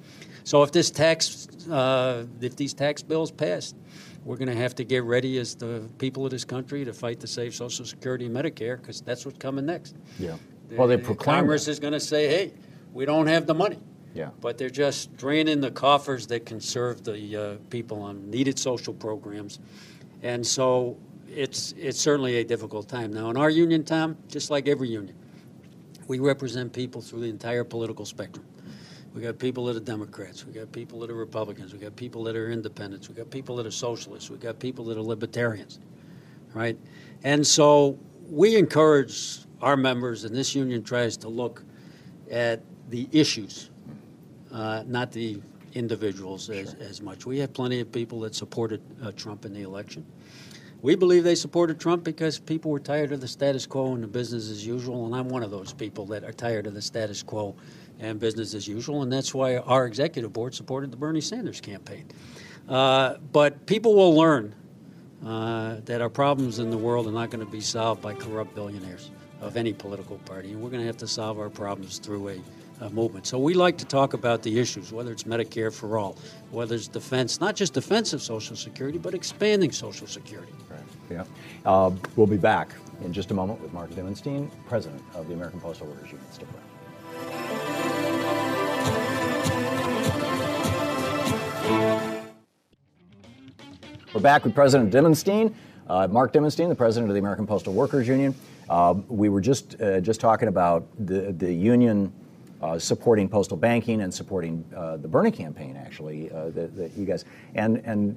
So 0.44 0.62
if 0.62 0.72
this 0.72 0.90
tax, 0.90 1.48
uh, 1.70 2.26
if 2.40 2.54
these 2.56 2.74
tax 2.74 3.02
bills 3.02 3.30
pass, 3.30 3.74
we're 4.24 4.36
going 4.36 4.48
to 4.48 4.56
have 4.56 4.74
to 4.74 4.84
get 4.84 5.04
ready 5.04 5.38
as 5.38 5.54
the 5.54 5.88
people 5.98 6.24
of 6.24 6.30
this 6.30 6.44
country 6.44 6.84
to 6.84 6.92
fight 6.92 7.20
to 7.20 7.26
save 7.26 7.54
Social 7.54 7.84
Security 7.84 8.26
and 8.26 8.36
Medicare 8.36 8.78
because 8.78 9.00
that's 9.00 9.24
what's 9.24 9.38
coming 9.38 9.64
next. 9.64 9.96
Yeah. 10.18 10.36
Well, 10.72 10.88
they 10.88 10.96
proclaim 10.96 11.40
Congress 11.40 11.66
that. 11.66 11.72
is 11.72 11.80
going 11.80 11.92
to 11.92 12.00
say, 12.00 12.28
"Hey, 12.28 12.52
we 12.92 13.06
don't 13.06 13.26
have 13.26 13.46
the 13.46 13.54
money." 13.54 13.78
Yeah. 14.14 14.30
But 14.40 14.58
they're 14.58 14.70
just 14.70 15.16
draining 15.16 15.60
the 15.60 15.72
coffers 15.72 16.26
that 16.28 16.46
can 16.46 16.60
serve 16.60 17.02
the 17.02 17.36
uh, 17.36 17.56
people 17.68 18.00
on 18.00 18.30
needed 18.30 18.58
social 18.58 18.94
programs, 18.94 19.58
and 20.22 20.46
so 20.46 20.96
it's 21.28 21.74
it's 21.76 22.00
certainly 22.00 22.36
a 22.36 22.44
difficult 22.44 22.88
time 22.88 23.12
now. 23.12 23.28
In 23.30 23.36
our 23.36 23.50
union, 23.50 23.82
Thom, 23.82 24.16
just 24.28 24.50
like 24.50 24.68
every 24.68 24.88
union, 24.88 25.16
we 26.06 26.20
represent 26.20 26.72
people 26.72 27.00
through 27.00 27.20
the 27.20 27.28
entire 27.28 27.64
political 27.64 28.06
spectrum. 28.06 28.46
We 29.14 29.22
got 29.22 29.38
people 29.38 29.64
that 29.66 29.76
are 29.76 29.80
Democrats. 29.80 30.44
We 30.44 30.52
got 30.52 30.70
people 30.72 31.00
that 31.00 31.10
are 31.10 31.14
Republicans. 31.14 31.72
We 31.72 31.78
got 31.78 31.94
people 31.94 32.24
that 32.24 32.36
are 32.36 32.50
independents. 32.50 33.08
We 33.08 33.14
got 33.14 33.30
people 33.30 33.56
that 33.56 33.66
are 33.66 33.70
socialists. 33.70 34.28
We 34.28 34.38
got 34.38 34.58
people 34.58 34.84
that 34.86 34.98
are 34.98 35.02
libertarians, 35.02 35.78
right? 36.52 36.76
And 37.22 37.46
so 37.46 37.98
we 38.28 38.56
encourage 38.56 39.38
our 39.60 39.76
members, 39.76 40.24
and 40.24 40.34
this 40.34 40.54
union 40.54 40.82
tries 40.82 41.16
to 41.18 41.28
look 41.28 41.62
at 42.30 42.60
the 42.90 43.08
issues, 43.12 43.70
uh, 44.54 44.84
not 44.86 45.10
the 45.12 45.40
individuals 45.74 46.48
as, 46.48 46.70
sure. 46.70 46.88
as 46.88 47.02
much. 47.02 47.26
We 47.26 47.38
have 47.38 47.52
plenty 47.52 47.80
of 47.80 47.90
people 47.90 48.20
that 48.20 48.34
supported 48.34 48.80
uh, 49.02 49.10
Trump 49.12 49.44
in 49.44 49.52
the 49.52 49.62
election. 49.62 50.06
We 50.80 50.94
believe 50.94 51.24
they 51.24 51.34
supported 51.34 51.80
Trump 51.80 52.04
because 52.04 52.38
people 52.38 52.70
were 52.70 52.78
tired 52.78 53.10
of 53.12 53.20
the 53.20 53.28
status 53.28 53.66
quo 53.66 53.94
and 53.94 54.02
the 54.02 54.06
business 54.06 54.50
as 54.50 54.66
usual, 54.66 55.06
and 55.06 55.14
I'm 55.14 55.28
one 55.28 55.42
of 55.42 55.50
those 55.50 55.72
people 55.72 56.06
that 56.06 56.24
are 56.24 56.32
tired 56.32 56.66
of 56.66 56.74
the 56.74 56.82
status 56.82 57.22
quo 57.22 57.56
and 57.98 58.20
business 58.20 58.54
as 58.54 58.68
usual, 58.68 59.02
and 59.02 59.12
that's 59.12 59.34
why 59.34 59.56
our 59.56 59.86
executive 59.86 60.32
board 60.32 60.54
supported 60.54 60.90
the 60.90 60.96
Bernie 60.96 61.20
Sanders 61.20 61.60
campaign. 61.60 62.06
Uh, 62.68 63.14
but 63.32 63.66
people 63.66 63.94
will 63.94 64.14
learn 64.14 64.54
uh, 65.24 65.76
that 65.86 66.02
our 66.02 66.10
problems 66.10 66.58
in 66.58 66.70
the 66.70 66.78
world 66.78 67.06
are 67.06 67.12
not 67.12 67.30
going 67.30 67.44
to 67.44 67.50
be 67.50 67.60
solved 67.60 68.02
by 68.02 68.12
corrupt 68.12 68.54
billionaires 68.54 69.10
of 69.40 69.56
any 69.56 69.72
political 69.72 70.18
party, 70.18 70.52
and 70.52 70.60
we're 70.60 70.70
going 70.70 70.82
to 70.82 70.86
have 70.86 70.98
to 70.98 71.08
solve 71.08 71.38
our 71.38 71.50
problems 71.50 71.98
through 71.98 72.28
a 72.28 72.38
uh, 72.80 72.88
movement. 72.90 73.26
So 73.26 73.38
we 73.38 73.54
like 73.54 73.78
to 73.78 73.84
talk 73.84 74.14
about 74.14 74.42
the 74.42 74.58
issues, 74.58 74.92
whether 74.92 75.12
it's 75.12 75.24
Medicare 75.24 75.72
for 75.72 75.98
all, 75.98 76.16
whether 76.50 76.74
it's 76.74 76.88
defense, 76.88 77.40
not 77.40 77.56
just 77.56 77.74
defense 77.74 78.12
of 78.12 78.22
Social 78.22 78.56
Security, 78.56 78.98
but 78.98 79.14
expanding 79.14 79.72
Social 79.72 80.06
Security. 80.06 80.52
Right. 80.68 80.80
Yeah. 81.10 81.24
Uh, 81.64 81.90
we'll 82.16 82.26
be 82.26 82.36
back 82.36 82.70
in 83.02 83.12
just 83.12 83.30
a 83.30 83.34
moment 83.34 83.60
with 83.60 83.72
Mark 83.72 83.90
Dimondstein, 83.90 84.50
president 84.66 85.02
of 85.14 85.28
the 85.28 85.34
American 85.34 85.60
Postal 85.60 85.86
Workers 85.86 86.10
Union. 86.10 86.32
Stick 86.32 86.48
around. 86.48 86.64
We're 94.12 94.20
back 94.20 94.44
with 94.44 94.54
President 94.54 94.92
Dimondstein, 94.92 95.52
uh, 95.88 96.06
Mark 96.06 96.32
Dimondstein, 96.32 96.68
the 96.68 96.74
president 96.74 97.10
of 97.10 97.14
the 97.14 97.18
American 97.18 97.48
Postal 97.48 97.72
Workers 97.72 98.06
Union. 98.06 98.34
Uh, 98.68 98.94
we 99.08 99.28
were 99.28 99.40
just 99.40 99.80
uh, 99.80 100.00
just 100.00 100.20
talking 100.20 100.48
about 100.48 100.86
the 101.04 101.32
the 101.32 101.52
union 101.52 102.12
uh, 102.64 102.78
supporting 102.78 103.28
postal 103.28 103.58
banking 103.58 104.00
and 104.00 104.12
supporting 104.12 104.64
uh, 104.74 104.96
the 104.96 105.06
Bernie 105.06 105.30
campaign, 105.30 105.76
actually, 105.76 106.30
uh, 106.30 106.48
that, 106.50 106.92
you 106.96 107.04
guys 107.04 107.24
and 107.54 107.82
and. 107.84 108.16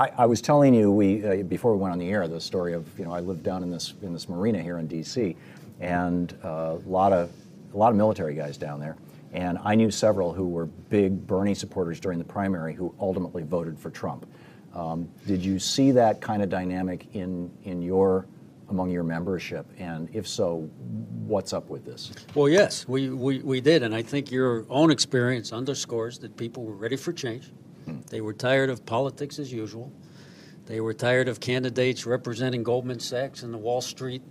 I, 0.00 0.12
I 0.16 0.26
was 0.26 0.40
telling 0.40 0.74
you 0.74 0.92
we 0.92 1.42
before 1.42 1.72
we 1.74 1.78
went 1.82 1.90
on 1.90 1.98
the 1.98 2.08
air 2.08 2.28
the 2.28 2.40
story 2.40 2.72
of 2.72 2.86
you 2.96 3.04
know 3.04 3.10
I 3.10 3.18
lived 3.18 3.42
down 3.42 3.64
in 3.64 3.70
this 3.72 3.94
in 4.00 4.12
this 4.12 4.28
marina 4.28 4.62
here 4.62 4.78
in 4.78 4.86
D.C. 4.86 5.34
and 5.80 6.32
a 6.44 6.78
lot 6.86 7.12
of 7.12 7.32
a 7.74 7.76
lot 7.76 7.90
of 7.90 7.96
military 7.96 8.36
guys 8.36 8.56
down 8.56 8.78
there, 8.78 8.96
and 9.32 9.58
I 9.64 9.74
knew 9.74 9.90
several 9.90 10.32
who 10.32 10.46
were 10.46 10.66
big 10.66 11.26
Bernie 11.26 11.52
supporters 11.52 11.98
during 11.98 12.20
the 12.20 12.24
primary 12.24 12.74
who 12.74 12.94
ultimately 13.00 13.42
voted 13.42 13.76
for 13.76 13.90
Trump. 13.90 14.24
Um, 14.72 15.08
did 15.26 15.44
you 15.44 15.58
see 15.58 15.90
that 15.90 16.20
kind 16.20 16.44
of 16.44 16.48
dynamic 16.48 17.12
in 17.14 17.50
in 17.64 17.82
your 17.82 18.28
among 18.68 18.90
your 18.90 19.02
membership? 19.02 19.66
And 19.78 20.08
if 20.12 20.28
so, 20.28 20.70
what's 21.28 21.52
up 21.52 21.68
with 21.68 21.84
this? 21.84 22.12
Well, 22.34 22.48
yes, 22.48 22.88
we, 22.88 23.10
we, 23.10 23.38
we 23.40 23.60
did. 23.60 23.82
And 23.82 23.94
I 23.94 24.02
think 24.02 24.30
your 24.30 24.64
own 24.68 24.90
experience 24.90 25.52
underscores 25.52 26.18
that 26.20 26.36
people 26.36 26.64
were 26.64 26.74
ready 26.74 26.96
for 26.96 27.12
change. 27.12 27.50
Hmm. 27.84 27.98
They 28.08 28.20
were 28.20 28.32
tired 28.32 28.70
of 28.70 28.84
politics 28.86 29.38
as 29.38 29.52
usual. 29.52 29.92
They 30.66 30.80
were 30.80 30.94
tired 30.94 31.28
of 31.28 31.40
candidates 31.40 32.06
representing 32.06 32.62
Goldman 32.62 33.00
Sachs 33.00 33.42
and 33.42 33.52
the 33.52 33.58
Wall 33.58 33.80
Street 33.80 34.22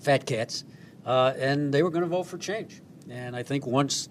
fat 0.00 0.26
cats. 0.26 0.64
Uh, 1.04 1.32
and 1.38 1.72
they 1.72 1.82
were 1.82 1.90
going 1.90 2.02
to 2.02 2.08
vote 2.08 2.24
for 2.24 2.38
change. 2.38 2.82
And 3.08 3.34
I 3.34 3.42
think 3.42 3.66
once 3.66 4.08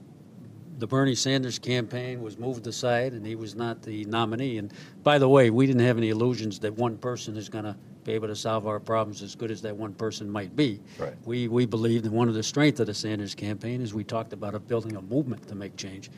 the 0.78 0.88
Bernie 0.88 1.16
Sanders 1.16 1.60
campaign 1.60 2.22
was 2.22 2.38
moved 2.38 2.68
aside 2.68 3.14
and 3.14 3.26
he 3.26 3.36
was 3.36 3.56
not 3.56 3.82
the 3.82 4.06
nominee. 4.06 4.58
And 4.58 4.74
by 5.04 5.18
the 5.18 5.30
way, 5.30 5.50
we 5.50 5.68
didn't 5.68 5.86
have 5.86 5.98
any 5.98 6.10
illusions 6.10 6.60
that 6.60 6.74
one 6.74 6.98
person 6.98 7.38
is 7.38 7.50
going 7.50 7.66
to 7.66 7.76
be 8.06 8.14
able 8.14 8.28
to 8.28 8.36
solve 8.36 8.68
our 8.68 8.80
problems 8.80 9.22
as 9.22 9.36
good 9.36 9.52
as 9.52 9.64
that 9.64 9.76
one 9.76 9.94
person 9.94 10.30
might 10.30 10.56
be. 10.56 10.80
Right. 10.98 11.14
We, 11.26 11.48
we 11.48 11.66
believed, 11.66 12.06
and 12.06 12.14
one 12.14 12.30
of 12.30 12.36
the 12.36 12.44
strengths 12.44 12.80
of 12.80 12.86
the 12.86 12.94
Sanders 12.94 13.36
campaign 13.36 13.82
is 13.82 13.94
we 13.94 14.04
talked 14.04 14.32
about 14.32 14.68
building 14.68 14.96
a 14.96 15.02
movement 15.02 15.48
to 15.50 15.56
make 15.56 15.76
change. 15.76 16.12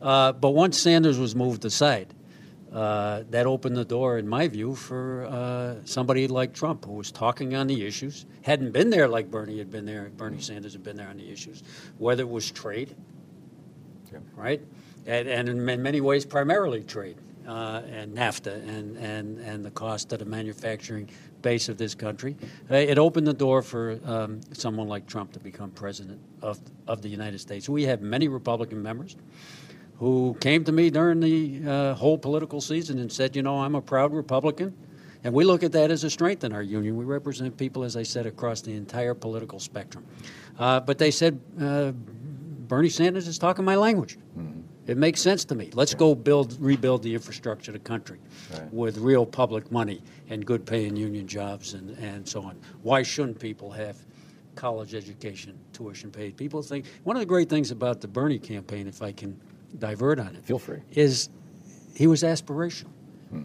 Uh, 0.00 0.32
but 0.32 0.50
once 0.50 0.78
Sanders 0.78 1.18
was 1.18 1.34
moved 1.34 1.64
aside, 1.64 2.14
uh, 2.72 3.24
that 3.30 3.46
opened 3.46 3.76
the 3.76 3.84
door, 3.84 4.18
in 4.18 4.28
my 4.28 4.48
view, 4.48 4.74
for 4.74 5.26
uh, 5.26 5.74
somebody 5.84 6.26
like 6.28 6.54
Trump, 6.54 6.84
who 6.84 6.92
was 6.92 7.10
talking 7.10 7.54
on 7.54 7.66
the 7.66 7.84
issues, 7.84 8.26
hadn't 8.42 8.72
been 8.72 8.90
there 8.90 9.08
like 9.08 9.30
Bernie 9.30 9.58
had 9.58 9.70
been 9.70 9.84
there, 9.84 10.10
Bernie 10.16 10.40
Sanders 10.40 10.72
had 10.72 10.82
been 10.82 10.96
there 10.96 11.08
on 11.08 11.16
the 11.16 11.30
issues, 11.30 11.62
whether 11.98 12.22
it 12.22 12.28
was 12.28 12.50
trade, 12.50 12.94
right? 14.36 14.60
And, 15.06 15.28
and 15.28 15.48
in 15.48 15.64
many 15.64 16.00
ways, 16.00 16.24
primarily 16.24 16.82
trade 16.82 17.16
uh, 17.46 17.82
and 17.90 18.16
NAFTA 18.16 18.68
and, 18.68 18.96
and, 18.96 19.38
and 19.38 19.64
the 19.64 19.70
cost 19.70 20.12
of 20.12 20.18
the 20.18 20.24
manufacturing 20.24 21.08
base 21.42 21.68
of 21.68 21.76
this 21.76 21.94
country. 21.94 22.36
Uh, 22.70 22.76
it 22.76 22.98
opened 22.98 23.26
the 23.26 23.34
door 23.34 23.62
for 23.62 23.98
um, 24.04 24.40
someone 24.52 24.88
like 24.88 25.06
Trump 25.06 25.32
to 25.32 25.40
become 25.40 25.70
president 25.70 26.20
of, 26.42 26.58
of 26.86 27.02
the 27.02 27.08
United 27.08 27.38
States. 27.38 27.68
We 27.68 27.84
have 27.84 28.00
many 28.00 28.28
Republican 28.28 28.82
members 28.82 29.16
who 29.98 30.36
came 30.40 30.64
to 30.64 30.72
me 30.72 30.90
during 30.90 31.20
the 31.20 31.70
uh, 31.70 31.94
whole 31.94 32.18
political 32.18 32.60
season 32.60 32.98
and 32.98 33.12
said, 33.12 33.36
you 33.36 33.42
know, 33.42 33.60
I'm 33.60 33.74
a 33.74 33.82
proud 33.82 34.12
Republican. 34.12 34.74
And 35.22 35.32
we 35.32 35.44
look 35.44 35.62
at 35.62 35.72
that 35.72 35.90
as 35.90 36.04
a 36.04 36.10
strength 36.10 36.44
in 36.44 36.52
our 36.52 36.62
union. 36.62 36.96
We 36.96 37.04
represent 37.04 37.56
people, 37.56 37.82
as 37.82 37.96
I 37.96 38.02
said, 38.02 38.26
across 38.26 38.60
the 38.60 38.74
entire 38.74 39.14
political 39.14 39.58
spectrum. 39.58 40.04
Uh, 40.58 40.80
but 40.80 40.98
they 40.98 41.10
said, 41.10 41.40
uh, 41.60 41.92
Bernie 41.92 42.90
Sanders 42.90 43.26
is 43.26 43.38
talking 43.38 43.64
my 43.64 43.76
language. 43.76 44.18
Mm-hmm. 44.38 44.60
It 44.86 44.98
makes 44.98 45.20
sense 45.20 45.44
to 45.46 45.54
me. 45.54 45.70
Let's 45.72 45.94
go 45.94 46.14
build, 46.14 46.56
rebuild 46.60 47.02
the 47.02 47.14
infrastructure 47.14 47.70
of 47.70 47.74
the 47.74 47.78
country 47.78 48.18
right. 48.52 48.72
with 48.72 48.98
real 48.98 49.24
public 49.24 49.72
money 49.72 50.02
and 50.28 50.44
good 50.44 50.66
paying 50.66 50.94
union 50.94 51.26
jobs 51.26 51.74
and, 51.74 51.90
and 51.98 52.28
so 52.28 52.42
on. 52.42 52.60
Why 52.82 53.02
shouldn't 53.02 53.38
people 53.38 53.70
have 53.70 53.96
college 54.56 54.94
education, 54.94 55.58
tuition 55.72 56.10
paid? 56.10 56.36
People 56.36 56.62
think 56.62 56.84
one 57.04 57.16
of 57.16 57.20
the 57.20 57.26
great 57.26 57.48
things 57.48 57.70
about 57.70 58.02
the 58.02 58.08
Bernie 58.08 58.38
campaign, 58.38 58.86
if 58.86 59.00
I 59.00 59.12
can 59.12 59.40
divert 59.78 60.18
on 60.18 60.36
it, 60.36 60.44
feel 60.44 60.58
free, 60.58 60.80
is 60.92 61.30
he 61.94 62.06
was 62.06 62.22
aspirational. 62.22 62.92
Hmm. 63.30 63.44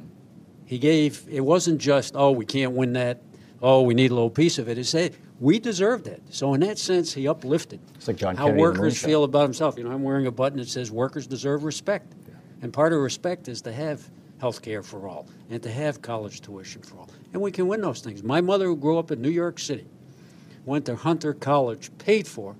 He 0.65 0.78
gave, 0.78 1.25
it 1.30 1.41
wasn't 1.41 1.80
just, 1.80 2.15
oh, 2.15 2.32
we 2.32 2.45
can't 2.45 2.73
win 2.73 2.93
that, 2.93 3.21
oh, 3.62 3.82
we 3.82 3.93
need 3.93 4.12
a 4.12 4.13
little 4.13 4.30
piece 4.30 4.60
of 4.60 4.67
it. 4.67 4.75
He 4.78 4.84
said, 4.84 5.15
we 5.39 5.60
deserved 5.60 6.08
it. 6.08 6.21
So 6.30 6.54
in 6.54 6.62
that 6.62 6.78
sense, 6.78 7.13
he 7.13 7.28
uplifted 7.28 7.80
it's 7.95 8.08
like 8.08 8.17
John 8.17 8.36
how 8.36 8.45
Kennedy 8.45 8.62
workers 8.62 9.02
feel 9.02 9.23
about 9.23 9.43
himself. 9.43 9.78
You 9.78 9.84
know, 9.84 9.91
I'm 9.91 10.04
wearing 10.04 10.28
a 10.28 10.32
button 10.32 10.60
that 10.60 10.69
says 10.69 10.91
workers 10.91 11.28
deserve 11.28 11.63
respect, 11.63 12.13
yeah. 12.28 12.36
and 12.62 12.73
part 12.73 12.93
of 12.93 12.99
respect 12.99 13.47
is 13.47 13.62
to 13.63 13.71
have 13.71 14.10
health 14.39 14.62
care 14.62 14.84
for 14.84 15.08
all 15.08 15.28
and 15.49 15.62
to 15.63 15.71
have 15.71 16.02
college 16.02 16.41
tuition 16.41 16.82
for 16.82 16.97
all, 16.97 17.10
and 17.34 17.41
we 17.41 17.52
can 17.52 17.67
win 17.67 17.82
those 17.82 18.02
things. 18.02 18.23
My 18.23 18.41
mother, 18.41 18.65
who 18.65 18.75
grew 18.75 18.97
up 18.97 19.12
in 19.12 19.21
New 19.21 19.30
York 19.30 19.60
City, 19.60 19.86
went 20.65 20.86
to 20.86 20.95
Hunter 20.95 21.34
College, 21.34 21.89
paid 21.97 22.28
for 22.28 22.56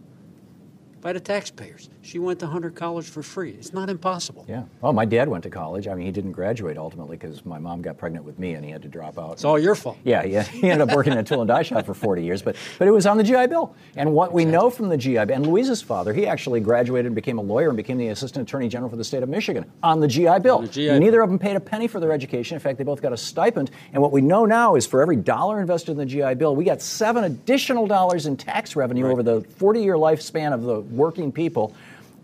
by 1.02 1.14
the 1.14 1.20
taxpayers. 1.20 1.90
She 2.02 2.20
went 2.20 2.40
to 2.40 2.48
Hunter 2.48 2.70
College 2.70 3.08
for 3.08 3.22
free. 3.22 3.52
It's 3.52 3.74
not 3.74 3.90
impossible. 3.90 4.46
Yeah. 4.48 4.64
Well, 4.82 4.94
my 4.94 5.06
dad 5.06 5.30
went 5.30 5.44
to 5.44 5.50
college. 5.50 5.88
I 5.88 5.94
mean, 5.94 6.06
he 6.06 6.12
didn't 6.12 6.32
graduate 6.32 6.78
ultimately 6.78 7.18
because 7.18 7.46
my 7.46 7.60
mom 7.60 7.82
got 7.82 7.98
pregnant 7.98 8.26
with 8.26 8.40
me 8.40 8.54
and 8.54 8.66
he 8.66 8.72
had 8.72 8.82
to 8.82 8.88
drop 8.88 9.18
out. 9.18 9.34
It's 9.34 9.46
all 9.46 9.60
your 9.60 9.76
fault. 9.76 9.98
Yeah, 10.04 10.24
yeah. 10.24 10.44
He 10.44 10.70
ended 10.70 10.90
up 10.90 10.96
working 10.96 11.14
in 11.14 11.20
a 11.20 11.24
tool 11.24 11.42
and 11.42 11.48
die 11.48 11.62
shop 11.62 11.86
for 11.86 11.94
40 11.94 12.24
years, 12.24 12.42
but 12.42 12.56
but 12.78 12.88
it 12.88 12.92
was 12.92 13.06
on 13.06 13.18
the 13.18 13.24
GI 13.24 13.48
Bill. 13.48 13.76
And 13.96 14.14
what 14.14 14.34
we 14.34 14.46
know 14.46 14.70
from 14.70 14.90
the 14.90 14.98
GI 14.98 15.26
Bill, 15.26 15.36
and 15.36 15.48
Louise's 15.48 15.82
father, 15.82 16.14
he 16.14 16.28
actually 16.28 16.60
graduated 16.60 17.08
and 17.08 17.16
became 17.16 17.38
a 17.38 17.42
lawyer 17.42 17.70
and 17.70 17.78
became 17.78 17.98
the 17.98 18.08
assistant 18.08 18.48
attorney 18.48 18.68
general 18.68 18.90
for 18.90 18.98
the 18.98 19.04
state 19.04 19.24
of 19.24 19.30
Michigan 19.30 19.72
on 19.84 20.00
the 20.00 20.08
GI 20.08 20.40
Bill. 20.40 20.60
The 20.60 20.68
GI 20.68 21.00
Neither 21.00 21.22
of 21.22 21.30
them 21.30 21.40
paid 21.40 21.56
a 21.56 21.60
penny 21.60 21.88
for 21.88 22.00
their 22.00 22.12
education. 22.12 22.56
In 22.56 22.60
fact, 22.60 22.78
they 22.78 22.84
both 22.84 23.02
got 23.02 23.14
a 23.14 23.18
stipend. 23.18 23.72
And 23.94 24.02
what 24.02 24.12
we 24.12 24.22
know 24.22 24.46
now 24.46 24.76
is 24.76 24.86
for 24.86 25.02
every 25.02 25.16
dollar 25.16 25.62
invested 25.62 25.92
in 25.92 25.98
the 25.98 26.06
GI 26.06 26.36
Bill, 26.36 26.56
we 26.56 26.66
got 26.66 26.82
seven 26.82 27.24
additional 27.24 27.88
dollars 27.88 28.26
in 28.26 28.36
tax 28.36 28.76
revenue 28.76 29.06
right. 29.06 29.12
over 29.12 29.24
the 29.24 29.42
40 29.42 29.82
year 29.82 29.96
lifespan 29.96 30.54
of 30.54 30.64
the 30.64 30.82
working 30.90 31.32
people 31.32 31.74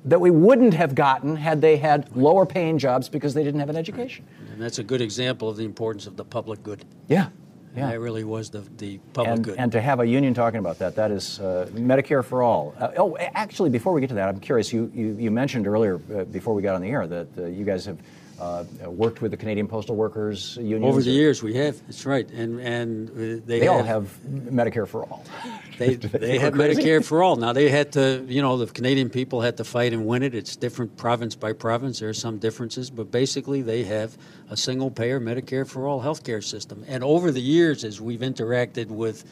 that 0.06 0.22
we 0.22 0.30
wouldn't 0.30 0.74
have 0.74 0.94
gotten 0.94 1.36
had 1.36 1.62
they 1.62 1.78
had 1.78 2.16
lower 2.16 2.46
paying 2.46 2.78
jobs 2.78 3.10
because 3.10 3.34
they 3.34 3.44
didn't 3.44 3.60
have 3.60 3.70
an 3.70 3.76
education. 3.76 4.26
And 4.52 4.62
that's 4.62 4.80
a 4.80 4.84
good 4.84 5.02
example 5.02 5.50
of 5.50 5.58
the 5.58 5.66
importance 5.66 6.06
of 6.08 6.16
the 6.16 6.24
public 6.24 6.62
good. 6.64 6.86
Yeah. 7.08 7.30
Yeah. 7.76 7.90
That 7.90 8.00
really 8.00 8.24
was 8.24 8.50
the, 8.50 8.62
the 8.78 9.00
public 9.12 9.36
and, 9.36 9.44
good. 9.44 9.56
And 9.58 9.72
to 9.74 9.82
have 9.82 10.00
a 10.00 10.06
union 10.06 10.34
talking 10.34 10.60
about 10.60 10.80
that, 10.80 10.96
that 10.96 11.12
is 11.12 11.42
uh, 11.42 11.68
Medicare 11.74 12.24
for 12.24 12.42
all. 12.42 12.74
Uh, 12.80 12.92
oh, 12.98 13.18
actually, 13.18 13.70
before 13.70 13.92
we 13.92 14.00
get 14.00 14.08
to 14.08 14.16
that, 14.16 14.30
I'm 14.30 14.40
curious. 14.40 14.72
You, 14.72 14.90
you, 14.94 15.18
you 15.20 15.30
mentioned 15.30 15.68
earlier, 15.68 16.00
uh, 16.16 16.24
before 16.24 16.54
we 16.54 16.62
got 16.62 16.76
on 16.76 16.82
the 16.82 16.88
air, 16.88 17.06
that 17.06 17.28
uh, 17.38 17.46
you 17.48 17.66
guys 17.66 17.86
have 17.86 17.98
uh, 18.40 18.64
worked 18.86 19.22
with 19.22 19.32
the 19.32 19.38
Canadian 19.38 19.68
Postal 19.68 19.96
Workers 19.96 20.58
Union? 20.58 20.84
Over 20.84 21.02
the 21.02 21.12
years, 21.12 21.42
we 21.42 21.54
have. 21.56 21.80
That's 21.88 22.06
right, 22.06 22.30
and 22.32 22.60
and 22.60 23.10
they, 23.10 23.60
they 23.60 23.66
have, 23.66 23.76
all 23.76 23.84
have 23.84 24.18
Medicare 24.26 24.88
for 24.88 25.04
all. 25.04 25.26
They 25.78 25.96
they 25.96 26.40
have 26.40 26.54
crazy? 26.54 26.82
Medicare 26.82 27.04
for 27.04 27.22
all. 27.22 27.36
Now 27.36 27.52
they 27.52 27.70
had 27.70 27.92
to, 27.94 28.24
you 28.30 28.42
know, 28.42 28.56
the 28.56 28.66
Canadian 28.68 29.10
people 29.10 29.42
had 29.42 29.58
to 29.58 29.66
fight 29.66 29.92
and 29.92 30.06
win 30.06 30.24
it. 30.24 30.34
It's 30.34 30.56
different 30.56 30.96
province 30.96 31.36
by 31.36 31.52
province. 31.52 32.00
There 32.00 32.08
are 32.08 32.14
some 32.14 32.38
differences, 32.38 32.90
but 32.90 33.12
basically 33.12 33.62
they 33.62 33.84
have 33.84 34.18
a 34.50 34.56
single 34.56 34.90
payer 34.90 35.20
Medicare 35.20 35.68
for 35.68 35.86
all 35.86 36.02
healthcare 36.02 36.42
system. 36.42 36.86
And 36.88 37.04
over 37.04 37.30
the 37.30 37.42
years, 37.42 37.84
as 37.84 38.00
we've 38.00 38.22
interacted 38.22 38.88
with 38.88 39.26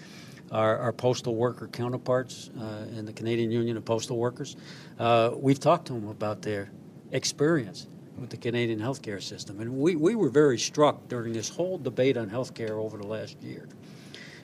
our, 0.52 0.78
our, 0.78 0.92
postal 0.92 1.36
worker 1.36 1.68
counterparts 1.68 2.52
uh, 2.60 2.86
in 2.96 3.06
the 3.06 3.14
Canadian 3.14 3.52
Union 3.52 3.76
of 3.76 3.84
Postal 3.86 4.18
Workers. 4.18 4.56
Uh, 5.00 5.32
we've 5.36 5.60
talked 5.60 5.88
to 5.88 5.94
them 5.94 6.08
about 6.10 6.44
their 6.44 6.70
experience 7.12 7.88
with 8.20 8.30
the 8.30 8.38
Canadian 8.38 8.80
healthcare 8.80 9.22
system. 9.22 9.60
And 9.60 9.78
we, 9.78 9.96
we 9.96 10.16
were 10.16 10.30
very 10.30 10.58
struck 10.58 11.08
during 11.08 11.34
this 11.34 11.50
whole 11.50 11.78
debate 11.78 12.18
on 12.18 12.30
healthcare 12.30 12.72
over 12.72 12.98
the 12.98 13.08
last 13.08 13.42
year 13.42 13.68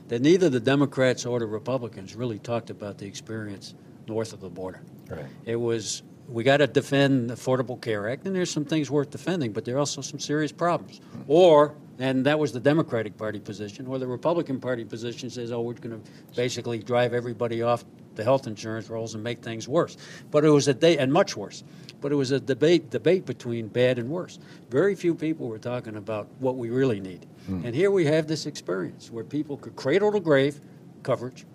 that 0.07 0.21
neither 0.21 0.49
the 0.49 0.59
Democrats 0.59 1.25
or 1.25 1.39
the 1.39 1.45
Republicans 1.45 2.15
really 2.15 2.39
talked 2.39 2.69
about 2.69 2.97
the 2.97 3.05
experience 3.05 3.75
north 4.07 4.33
of 4.33 4.41
the 4.41 4.49
border. 4.49 4.81
Right. 5.07 5.25
It 5.45 5.55
was 5.55 6.03
we 6.27 6.43
got 6.43 6.57
to 6.57 6.67
defend 6.67 7.29
the 7.29 7.33
Affordable 7.33 7.81
Care 7.81 8.07
Act, 8.09 8.27
and 8.27 8.35
there's 8.35 8.51
some 8.51 8.65
things 8.65 8.91
worth 8.91 9.09
defending, 9.09 9.51
but 9.51 9.65
there 9.65 9.75
are 9.75 9.79
also 9.79 10.01
some 10.01 10.19
serious 10.19 10.51
problems. 10.51 11.01
Or, 11.27 11.75
and 11.97 12.25
that 12.25 12.37
was 12.37 12.51
the 12.51 12.59
Democratic 12.59 13.17
Party 13.17 13.39
position, 13.39 13.87
or 13.87 13.97
the 13.97 14.07
Republican 14.07 14.59
Party 14.59 14.85
position 14.85 15.29
says, 15.29 15.51
oh, 15.51 15.61
we're 15.61 15.73
going 15.73 15.99
to 15.99 16.11
basically 16.35 16.79
drive 16.79 17.13
everybody 17.13 17.63
off 17.63 17.83
the 18.13 18.23
health 18.23 18.47
insurance 18.47 18.89
rolls 18.89 19.15
and 19.15 19.23
make 19.23 19.41
things 19.41 19.67
worse. 19.67 19.97
But 20.29 20.45
it 20.45 20.49
was 20.49 20.67
a 20.67 20.73
day, 20.73 20.97
and 20.97 21.11
much 21.11 21.35
worse 21.35 21.63
but 22.01 22.11
it 22.11 22.15
was 22.15 22.31
a 22.31 22.39
debate 22.39 22.89
debate 22.89 23.25
between 23.25 23.67
bad 23.67 23.99
and 23.99 24.09
worse. 24.09 24.39
Very 24.69 24.95
few 24.95 25.13
people 25.15 25.47
were 25.47 25.59
talking 25.59 25.95
about 25.95 26.27
what 26.39 26.55
we 26.55 26.69
really 26.69 26.99
need. 26.99 27.25
Mm. 27.49 27.65
And 27.65 27.75
here 27.75 27.91
we 27.91 28.05
have 28.05 28.27
this 28.27 28.45
experience 28.45 29.11
where 29.11 29.23
people 29.23 29.57
could 29.57 29.75
cradle 29.75 30.11
to 30.11 30.19
grave 30.19 30.59
coverage, 31.03 31.45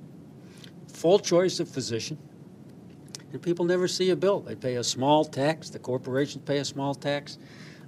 full 0.93 1.19
choice 1.19 1.61
of 1.61 1.69
physician, 1.69 2.19
and 3.33 3.43
people 3.43 3.65
never 3.65 3.89
see 3.89 4.11
a 4.11 4.17
bill. 4.17 4.41
They 4.41 4.55
pay 4.55 4.77
a 4.77 4.85
small 4.85 5.25
tax. 5.25 5.69
The 5.71 5.81
corporations 5.81 6.45
pay 6.45 6.59
a 6.59 6.65
small 6.65 6.95
tax. 6.95 7.39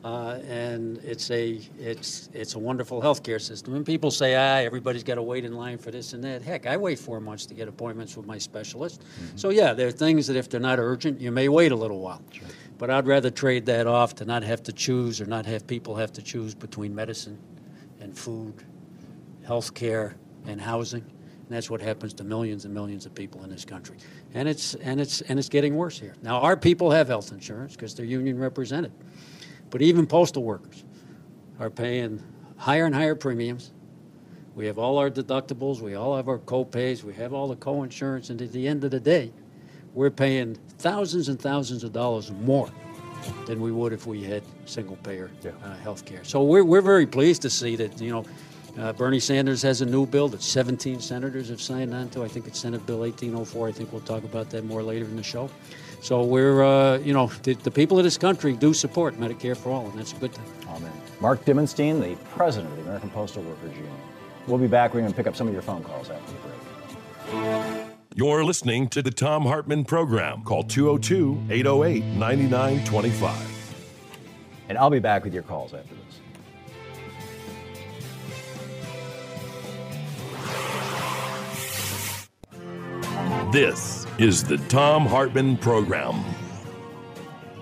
Uh, 0.07 0.39
and 0.49 0.99
it's 0.99 1.33
a 1.33 1.61
it's 1.81 2.29
it's 2.33 2.55
a 2.55 2.59
wonderful 2.61 3.03
healthcare 3.03 3.41
system. 3.41 3.75
And 3.75 3.85
people 3.85 4.13
say, 4.13 4.37
ah, 4.37 4.65
everybody's 4.65 5.03
got 5.03 5.17
to 5.17 5.23
wait 5.23 5.45
in 5.45 5.57
line 5.57 5.79
for 5.79 5.91
this 5.91 6.13
and 6.13 6.23
that. 6.23 6.43
Heck, 6.43 6.65
I 6.65 6.77
wait 6.77 7.01
four 7.01 7.19
months 7.19 7.45
to 7.47 7.55
get 7.55 7.67
appointments 7.67 8.17
with 8.17 8.25
my 8.25 8.39
specialist. 8.39 9.01
Mm-hmm. 9.01 9.37
So 9.37 9.49
yeah, 9.49 9.73
there 9.73 9.89
are 9.89 9.91
things 9.91 10.29
that 10.29 10.37
if 10.37 10.49
they're 10.49 10.61
not 10.61 10.79
urgent, 10.79 11.21
you 11.21 11.33
may 11.33 11.49
wait 11.49 11.73
a 11.73 11.75
little 11.75 11.99
while. 11.99 12.23
Sure. 12.31 12.47
But 12.79 12.89
I'd 12.89 13.09
rather 13.09 13.31
trade 13.31 13.67
that 13.67 13.89
off 13.89 14.15
to 14.17 14.25
not 14.25 14.45
have 14.45 14.63
to 14.63 14.73
choose 14.73 15.21
or 15.21 15.27
not 15.27 15.45
have 15.47 15.67
people 15.67 15.97
have 15.97 16.13
to 16.13 16.23
choose 16.23 16.55
between 16.55 16.95
medicine 16.95 17.37
and 17.99 18.17
food, 18.17 18.55
health 19.45 19.75
care 19.75 20.15
and 20.47 20.61
housing. 20.61 21.03
And 21.03 21.49
that's 21.49 21.69
what 21.69 21.81
happens 21.81 22.15
to 22.15 22.23
millions 22.23 22.65
and 22.65 22.73
millions 22.73 23.07
of 23.07 23.15
people 23.15 23.43
in 23.43 23.51
this 23.51 23.65
country. 23.65 23.97
And 24.35 24.49
it's 24.49 24.77
and 24.77 25.01
it's 25.01 25.23
and 25.23 25.37
it's 25.37 25.49
getting 25.49 25.75
worse 25.75 25.99
here. 25.99 26.15
Now 26.23 26.39
our 26.39 26.57
people 26.57 26.93
have 26.93 27.09
health 27.09 27.33
insurance 27.33 27.75
because 27.75 27.93
they're 27.97 28.07
union 28.07 28.39
represented. 28.39 28.93
But 29.77 29.83
even 29.83 30.07
postal 30.07 30.43
workers 30.43 30.85
are 31.61 31.69
paying 31.69 32.23
higher 32.57 32.87
and 32.87 32.95
higher 32.95 33.15
premiums. 33.15 33.73
We 34.55 34.65
have 34.65 34.79
all 34.79 34.97
our 34.97 35.11
deductibles, 35.11 35.83
we 35.83 35.97
all 35.97 36.17
have 36.17 36.29
our 36.29 36.39
co-pays, 36.39 37.05
we 37.05 37.13
have 37.13 37.35
all 37.35 37.47
the 37.47 37.57
co-insurance, 37.57 38.31
and 38.31 38.41
at 38.41 38.53
the 38.53 38.67
end 38.67 38.85
of 38.85 38.91
the 38.91 39.01
day, 39.01 39.31
we're 39.93 40.09
paying 40.09 40.57
thousands 40.79 41.29
and 41.29 41.39
thousands 41.39 41.85
of 41.85 41.93
dollars 41.93 42.31
more 42.31 42.71
than 43.45 43.61
we 43.61 43.71
would 43.71 43.93
if 43.93 44.07
we 44.07 44.25
had 44.25 44.43
single-payer 44.65 45.31
yeah. 45.43 45.51
uh, 45.63 45.75
health 45.75 46.07
care. 46.07 46.25
So 46.25 46.43
we're, 46.43 46.65
we're 46.65 46.81
very 46.81 47.07
pleased 47.07 47.43
to 47.43 47.51
see 47.51 47.77
that, 47.77 48.01
you 48.01 48.13
know, 48.13 48.25
uh, 48.79 48.95
Bernie 48.95 49.21
Sanders 49.21 49.61
has 49.61 49.83
a 49.83 49.87
new 49.87 50.07
bill 50.07 50.29
that 50.29 50.41
17 50.41 51.01
senators 51.01 51.51
have 51.51 51.61
signed 51.61 51.93
on 51.93 52.09
to. 52.11 52.25
I 52.25 52.29
think 52.29 52.47
it's 52.47 52.59
Senate 52.59 52.87
Bill 52.87 53.01
1804. 53.01 53.69
I 53.69 53.73
think 53.73 53.93
we'll 53.93 54.01
talk 54.01 54.25
about 54.25 54.49
that 54.49 54.65
more 54.65 54.83
later 54.83 55.05
in 55.05 55.17
the 55.17 55.23
show. 55.23 55.51
So 56.07 56.23
we're, 56.23 56.63
uh, 56.63 56.99
you 56.99 57.13
know, 57.13 57.27
the, 57.43 57.55
the, 57.55 57.71
people 57.73 57.99
of 57.99 58.05
this 58.05 58.17
country 58.17 58.53
do 58.53 58.73
support 58.73 59.17
Medicare 59.17 59.57
for 59.57 59.73
all, 59.73 59.87
and 59.87 59.99
that's 59.99 60.13
a 60.13 60.17
good 60.19 60.33
thing. 60.33 60.45
Amen. 60.69 60.93
Mark 61.21 61.45
Dimondstein, 61.45 62.01
the 62.01 62.15
president 62.27 62.71
of 62.71 62.77
the 62.77 62.85
American 62.85 63.11
Postal 63.11 63.43
Workers 63.43 63.73
Union. 63.73 63.93
We'll 64.47 64.59
be 64.59 64.69
back. 64.69 64.95
We're 64.95 65.01
going 65.01 65.11
to 65.11 65.17
pick 65.17 65.27
up 65.27 65.35
some 65.35 65.49
of 65.49 65.53
your 65.53 65.63
phone 65.63 65.83
calls 65.83 66.09
after 66.09 66.33
the 66.33 67.33
break. 67.33 67.87
You're 68.15 68.45
listening 68.45 68.87
to 68.91 69.03
the 69.03 69.11
Thom 69.11 69.47
Hartmann 69.47 69.85
program. 69.85 70.45
Call 70.45 70.63
202 70.63 71.47
808 71.51 72.05
9925. 72.05 73.75
And 74.69 74.79
I'll 74.79 74.91
be 74.91 75.01
back 75.01 75.25
with 75.25 75.35
your 75.35 75.43
calls 75.43 75.75
after 75.75 75.93
this. 75.93 76.06
This 83.53 84.09
is 84.19 84.43
the 84.43 84.59
Thom 84.59 85.07
Hartmann 85.07 85.57
Program. 85.57 86.25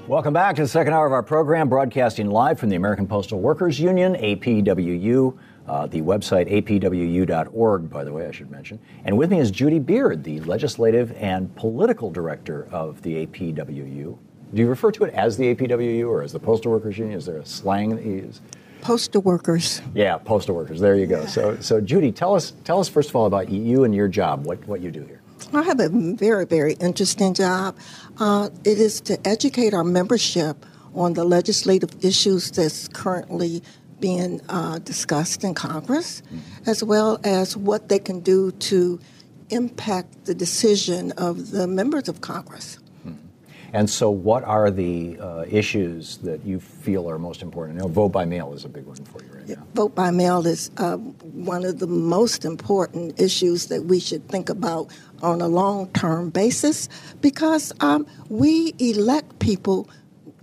Welcome 0.09 0.33
back 0.33 0.57
to 0.57 0.63
the 0.63 0.69
second 0.69 0.95
hour 0.95 1.05
of 1.05 1.13
our 1.13 1.23
program, 1.23 1.69
broadcasting 1.69 2.31
live 2.31 2.59
from 2.59 2.71
the 2.71 2.77
American 2.77 3.07
Postal 3.07 3.39
Workers 3.39 3.79
Union, 3.79 4.15
APWU. 4.15 5.37
Uh, 5.69 5.87
the 5.87 6.01
website 6.01 6.51
apwu.org, 6.51 7.91
by 7.91 8.03
the 8.03 8.11
way, 8.11 8.27
I 8.27 8.31
should 8.31 8.51
mention. 8.51 8.79
And 9.05 9.19
with 9.19 9.31
me 9.31 9.41
is 9.41 9.51
Judy 9.51 9.79
Beard, 9.79 10.25
the 10.25 10.41
legislative 10.41 11.13
and 11.19 11.55
political 11.55 12.11
director 12.11 12.67
of 12.73 13.03
the 13.03 13.27
APWU. 13.27 14.17
Do 14.55 14.63
you 14.63 14.67
refer 14.69 14.91
to 14.91 15.05
it 15.05 15.13
as 15.13 15.37
the 15.37 15.55
APWU 15.55 16.09
or 16.09 16.23
as 16.23 16.33
the 16.33 16.41
Postal 16.41 16.73
Workers 16.73 16.97
Union? 16.97 17.19
Is 17.19 17.27
there 17.27 17.37
a 17.37 17.47
slang 17.47 17.95
that 17.97 18.07
you 18.07 18.13
use? 18.13 18.41
Postal 18.81 19.21
workers. 19.21 19.83
Yeah, 19.95 20.17
postal 20.17 20.55
workers. 20.55 20.81
There 20.81 20.97
you 20.97 21.07
go. 21.07 21.27
So, 21.27 21.59
so 21.61 21.83
Judy, 21.83 22.11
tell 22.11 22.35
us, 22.35 22.55
tell 22.65 22.81
us 22.81 22.89
first 22.89 23.11
of 23.11 23.17
all 23.17 23.27
about 23.27 23.51
you 23.51 23.85
and 23.85 23.95
your 23.95 24.09
job. 24.09 24.47
What, 24.47 24.67
what 24.67 24.81
you 24.81 24.91
do 24.91 25.05
here. 25.05 25.21
I 25.53 25.63
have 25.63 25.81
a 25.81 25.89
very, 25.89 26.47
very 26.47 26.75
interesting 26.75 27.35
job. 27.35 27.77
Uh, 28.19 28.51
it 28.65 28.79
is 28.79 29.01
to 29.03 29.19
educate 29.27 29.75
our 29.75 29.85
membership 29.85 30.65
on 30.95 31.15
the 31.15 31.25
legislative 31.25 32.05
issues 32.05 32.51
that's 32.51 32.89
currently 32.89 33.63
being 34.01 34.41
uh, 34.49 34.79
discussed 34.81 35.45
in 35.45 35.55
Congress, 35.55 36.23
mm-hmm. 36.23 36.71
as 36.71 36.83
well 36.83 37.19
as 37.25 37.57
what 37.57 37.89
they 37.89 37.99
can 37.99 38.21
do 38.21 38.53
to 38.53 39.01
impact 39.51 40.25
the 40.25 40.35
decision 40.35 41.13
of 41.13 41.51
the 41.51 41.67
members 41.67 42.09
of 42.09 42.21
Congress. 42.21 42.79
And 43.75 43.91
so, 43.91 44.09
what 44.09 44.45
are 44.45 44.71
the 44.71 45.19
uh, 45.19 45.45
issues 45.51 46.19
that 46.19 46.47
you 46.47 46.61
feel 46.61 47.11
are 47.11 47.19
most 47.19 47.43
important? 47.43 47.77
You 47.77 47.83
know, 47.83 47.89
vote 47.89 48.11
by 48.11 48.25
mail 48.25 48.53
is 48.53 48.65
a 48.65 48.69
big 48.69 48.87
one 48.87 48.95
for 49.05 49.21
you 49.21 49.29
right 49.33 49.49
now. 49.49 49.67
Vote 49.75 49.97
by 49.97 50.13
mail 50.13 50.47
is 50.47 50.71
uh, 50.77 50.97
one 50.97 51.65
of 51.65 51.81
the 51.81 51.89
most 51.89 52.45
important 52.45 53.21
issues 53.21 53.67
that 53.67 53.87
we 53.87 53.99
should 53.99 54.29
think 54.29 54.49
about 54.49 54.93
on 55.23 55.41
a 55.41 55.49
long 55.49 55.89
term 55.89 56.31
basis 56.31 56.89
because 57.21 57.73
um, 57.81 58.07
we 58.29 58.75
elect 58.79 59.41
people 59.41 59.89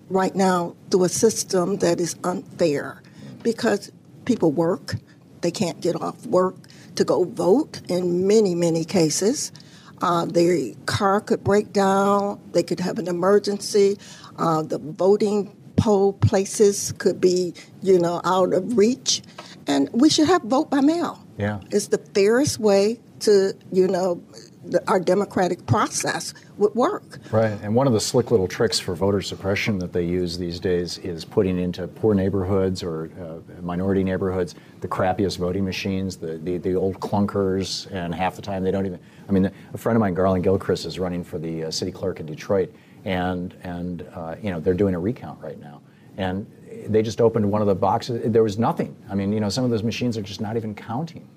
right 0.10 0.36
now 0.36 0.76
through 0.89 1.06
a 1.06 1.10
system 1.10 1.78
that 1.78 2.02
is 2.02 2.17
unfair 2.26 3.02
because 3.44 3.94
people 4.26 4.52
work, 4.52 4.96
they 5.39 5.52
can't 5.52 5.80
get 5.80 5.96
off 5.96 6.26
work 6.26 6.56
to 6.96 7.06
go 7.06 7.24
vote 7.24 7.80
in 7.88 8.28
many, 8.28 8.56
many 8.56 8.84
cases. 8.84 9.54
Uh, 10.02 10.26
their 10.26 10.74
car 10.86 11.22
could 11.22 11.44
break 11.44 11.72
down, 11.74 12.40
they 12.54 12.64
could 12.64 12.80
have 12.80 12.98
an 13.00 13.08
emergency, 13.08 13.98
uh, 14.38 14.62
the 14.64 14.80
voting 14.80 15.56
poll 15.76 16.14
places 16.14 16.94
could 16.98 17.20
be, 17.20 17.54
you 17.82 18.00
know, 18.00 18.22
out 18.24 18.54
of 18.54 18.78
reach. 18.78 19.22
And 19.68 19.90
we 19.94 20.10
should 20.10 20.28
have 20.28 20.44
vote 20.44 20.70
by 20.70 20.82
mail. 20.82 21.24
Yeah. 21.38 21.60
It's 21.72 21.88
the 21.88 21.98
fairest 21.98 22.60
way 22.60 23.00
to, 23.22 23.54
you 23.72 23.88
know, 23.88 24.22
the, 24.66 24.84
our 24.88 25.00
democratic 25.00 25.66
process 25.66 26.34
would 26.58 26.76
work. 26.76 27.20
Right. 27.32 27.58
And 27.64 27.74
one 27.74 27.88
of 27.88 27.94
the 27.94 28.00
slick 28.00 28.30
little 28.30 28.48
tricks 28.48 28.80
for 28.80 28.94
voter 28.94 29.22
suppression 29.22 29.80
that 29.80 29.92
they 29.92 30.04
use 30.04 30.38
these 30.38 30.60
days 30.60 31.00
is 31.00 31.26
putting 31.26 31.58
into 31.58 31.88
poor 31.88 32.14
neighborhoods 32.14 32.84
or 32.84 33.10
uh, 33.20 33.62
minority 33.62 34.04
neighborhoods 34.04 34.56
the 34.82 34.88
crappiest 34.88 35.38
voting 35.38 35.64
machines, 35.64 36.18
the, 36.18 36.38
the, 36.38 36.58
the, 36.58 36.76
old 36.76 37.00
clunkers, 37.00 37.92
and 37.92 38.14
half 38.14 38.36
the 38.36 38.42
time 38.42 38.64
they 38.64 38.72
don't 38.72 38.86
even. 38.86 39.00
I 39.32 39.34
mean, 39.34 39.50
a 39.74 39.78
friend 39.78 39.96
of 39.96 40.02
mine, 40.02 40.13
Garland 40.13 40.44
Gilchrist, 40.44 40.86
is 40.86 41.00
running 41.00 41.24
for 41.24 41.39
the 41.39 41.65
uh, 41.65 41.72
city 41.72 41.91
clerk 41.91 42.20
in 42.20 42.26
Detroit, 42.26 42.74
and 43.06 43.56
and 43.63 44.06
uh, 44.13 44.36
you 44.44 44.52
know 44.52 44.60
they're 44.60 44.74
doing 44.74 44.94
a 44.94 45.00
recount 45.00 45.41
right 45.41 45.58
now, 45.58 45.82
and 46.17 46.46
they 46.88 47.02
just 47.02 47.22
opened 47.22 47.50
one 47.50 47.62
of 47.62 47.67
the 47.67 47.76
boxes. 47.76 48.30
There 48.30 48.44
was 48.44 48.60
nothing. 48.60 48.94
I 49.10 49.15
mean, 49.15 49.32
you 49.32 49.39
know, 49.39 49.48
some 49.48 49.63
of 49.63 49.72
those 49.72 49.84
machines 49.84 50.17
are 50.17 50.22
just 50.22 50.41
not 50.41 50.58
even 50.58 50.76
counting. 50.76 51.28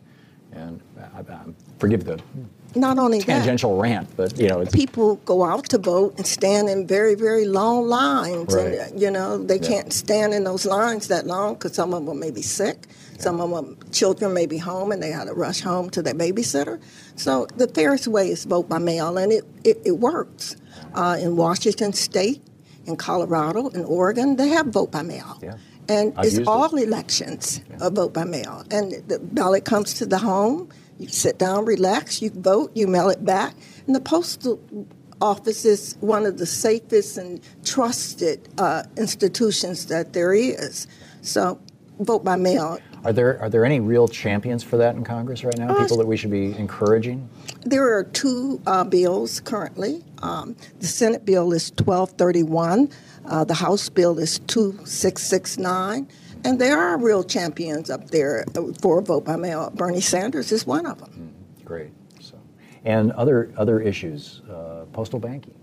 And 0.52 0.80
I, 0.98 1.20
I, 1.20 1.40
forgive 1.78 2.04
the 2.04 2.20
not 2.76 2.98
only 2.98 3.20
tangential 3.20 3.76
that, 3.76 3.83
rant, 3.83 4.16
but 4.16 4.38
you 4.38 4.48
know, 4.48 4.64
people 4.66 5.16
go 5.16 5.44
out 5.44 5.68
to 5.70 5.78
vote 5.78 6.14
and 6.16 6.26
stand 6.26 6.68
in 6.68 6.87
very, 6.87 7.14
very 7.14 7.44
long 7.44 7.87
lines, 7.87 8.54
right. 8.54 8.74
and 8.74 9.00
you 9.00 9.11
know 9.11 9.38
they 9.38 9.61
yeah. 9.61 9.68
can't 9.68 9.92
stand 9.92 10.35
in 10.35 10.42
those 10.42 10.64
lines 10.64 11.09
that 11.09 11.26
long 11.26 11.54
because 11.54 11.74
some 11.74 11.94
of 11.94 12.07
them 12.07 12.18
may 12.18 12.33
be 12.33 12.42
sick. 12.42 12.88
Some 13.18 13.40
of 13.40 13.50
them 13.50 13.79
children 13.92 14.33
may 14.35 14.46
be 14.46 14.59
home 14.59 14.92
and 14.92 15.03
they 15.03 15.11
got 15.11 15.24
to 15.24 15.35
rush 15.35 15.61
home 15.61 15.90
to 15.90 16.03
their 16.03 16.14
babysitter. 16.14 16.81
So 17.16 17.46
the 17.57 17.68
fairest 17.68 18.09
way 18.09 18.29
is 18.29 18.44
vote 18.44 18.68
by 18.68 18.79
mail, 18.79 19.16
and 19.18 19.33
it 19.33 19.44
it, 19.64 19.81
it 19.85 19.98
works. 19.98 20.57
Uh, 20.94 21.16
in 21.20 21.37
Washington 21.37 21.92
State, 21.92 22.42
in 22.87 22.96
Colorado, 22.96 23.68
in 23.68 23.85
Oregon, 23.85 24.37
they 24.37 24.48
have 24.48 24.66
vote 24.66 24.90
by 24.90 25.03
mail. 25.03 25.38
Yeah. 25.42 25.57
And 25.88 26.14
I've 26.16 26.27
it's 26.27 26.48
all 26.48 26.77
it. 26.77 26.85
elections 26.85 27.61
yeah. 27.70 27.90
vote 27.90 28.14
by 28.14 28.24
mail, 28.24 28.64
and 28.70 28.92
the 29.09 29.18
ballot 29.18 29.64
comes 29.64 29.94
to 29.94 30.07
the 30.07 30.18
home 30.18 30.70
you 30.98 31.09
sit 31.09 31.38
down, 31.38 31.64
relax, 31.64 32.22
you 32.22 32.31
vote, 32.31 32.70
you 32.74 32.87
mail 32.87 33.09
it 33.09 33.24
back. 33.24 33.55
And 33.87 33.94
the 33.94 34.00
postal 34.00 34.61
office 35.20 35.64
is 35.64 35.96
one 36.00 36.27
of 36.27 36.38
the 36.38 36.46
safest 36.46 37.18
and 37.18 37.40
trusted 37.64 38.48
uh, 38.59 38.85
institutions 38.96 39.87
that 39.87 40.12
there 40.12 40.33
is. 40.33 40.87
So 41.22 41.61
vote 41.98 42.24
by 42.24 42.37
mail. 42.37 42.79
Are 43.05 43.12
there 43.12 43.38
are 43.40 43.51
there 43.51 43.64
any 43.67 43.81
real 43.81 44.09
champions 44.09 44.62
for 44.62 44.79
that 44.79 44.97
in 44.97 45.05
Congress 45.05 45.45
right 45.45 45.57
now? 45.59 45.69
Uh, 45.69 45.83
People 45.83 45.99
that 45.99 46.07
we 46.07 46.17
should 46.17 46.31
be 46.31 46.57
encouraging? 46.57 47.29
There 47.61 47.97
are 47.97 48.05
two 48.05 48.61
uh, 48.67 48.85
bills 48.85 49.40
currently. 49.40 50.03
Um, 50.23 50.57
the 50.81 50.87
Senate 50.87 51.27
bill 51.27 51.53
is 51.53 51.71
1231. 51.73 52.88
Uh, 53.27 53.45
the 53.45 53.55
House 53.55 53.88
bill 53.90 54.19
is 54.19 54.38
2669. 54.40 56.09
And 56.45 56.59
there 56.59 56.79
are 56.79 56.99
real 56.99 57.23
champions 57.23 57.90
up 57.90 58.09
there 58.11 58.45
for 58.81 59.01
vote 59.03 59.25
by 59.25 59.37
mail. 59.37 59.71
Bernie 59.75 60.01
Sanders 60.01 60.53
is 60.53 60.67
one 60.67 60.87
of 60.87 60.99
them. 60.99 61.33
Mm, 61.61 61.64
great. 61.64 61.90
So, 62.21 62.35
and 62.85 63.12
other 63.12 63.53
other 63.59 63.81
issues, 63.81 64.40
uh, 64.51 64.87
postal 64.93 65.19
banking. 65.19 65.55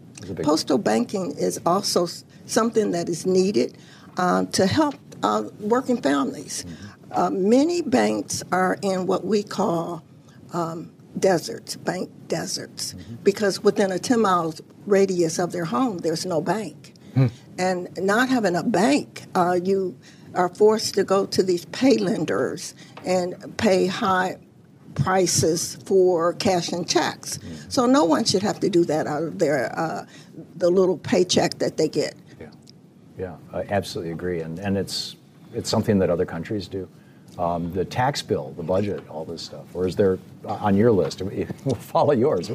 postal 0.44 0.78
one. 0.78 0.84
banking 0.84 1.32
is 1.38 1.60
also 1.66 2.08
something 2.46 2.92
that 2.92 3.10
is 3.10 3.26
needed 3.26 3.78
uh, 4.18 4.46
to 4.46 4.68
help 4.68 4.96
uh, 5.24 5.44
working 5.60 6.02
families. 6.02 6.66
Mm-hmm. 6.66 6.88
Uh, 7.12 7.30
many 7.30 7.82
banks 7.82 8.44
are 8.52 8.78
in 8.82 9.06
what 9.06 9.26
we 9.26 9.44
call 9.44 10.04
um, 10.54 10.92
deserts, 11.20 11.76
bank 11.76 12.10
deserts, 12.28 12.94
mm-hmm. 12.94 13.16
because 13.24 13.64
within 13.64 13.92
a 13.92 14.00
10 14.00 14.22
mile 14.22 14.54
radius 14.86 15.40
of 15.40 15.52
their 15.52 15.66
home, 15.66 16.00
there's 16.00 16.26
no 16.26 16.42
bank. 16.42 16.94
Mm. 17.16 17.32
And 17.58 17.98
not 17.98 18.30
having 18.30 18.56
a 18.56 18.64
bank, 18.64 19.24
uh, 19.36 19.60
you 19.62 19.98
are 20.34 20.50
forced 20.50 20.96
to 20.96 21.04
go 21.04 21.26
to 21.26 21.44
these 21.44 21.66
pay 21.66 21.98
lenders 21.98 22.74
and 23.06 23.58
pay 23.58 23.86
high 23.86 24.38
prices 24.96 25.78
for 25.86 26.34
cash 26.34 26.72
and 26.72 26.88
checks. 26.88 27.38
Mm. 27.38 27.72
So 27.72 27.86
no 27.86 28.06
one 28.06 28.24
should 28.24 28.44
have 28.44 28.60
to 28.62 28.70
do 28.70 28.86
that 28.86 29.08
out 29.08 29.24
of 29.24 29.40
their 29.40 29.78
uh, 29.78 30.06
the 30.56 30.70
little 30.70 30.98
paycheck 30.98 31.60
that 31.60 31.78
they 31.78 31.88
get. 31.88 32.16
Yeah, 32.40 32.48
yeah, 33.18 33.36
I 33.54 33.64
absolutely 33.70 34.12
agree, 34.12 34.42
and 34.42 34.60
and 34.60 34.78
it's 34.78 35.16
it's 35.54 35.70
something 35.70 36.00
that 36.00 36.10
other 36.10 36.26
countries 36.26 36.68
do. 36.68 36.88
Um, 37.42 37.74
the 37.74 37.84
tax 37.84 38.22
bill, 38.22 38.54
the 38.56 38.62
budget, 38.62 39.04
all 39.10 39.26
this 39.26 39.42
stuff, 39.42 39.66
or 39.74 39.88
is 39.88 39.96
there 39.96 40.20
uh, 40.46 40.54
on 40.54 40.78
your 40.78 40.92
list? 40.92 41.22
We'll 41.66 41.76
follow 41.76 42.14
yours. 42.14 42.52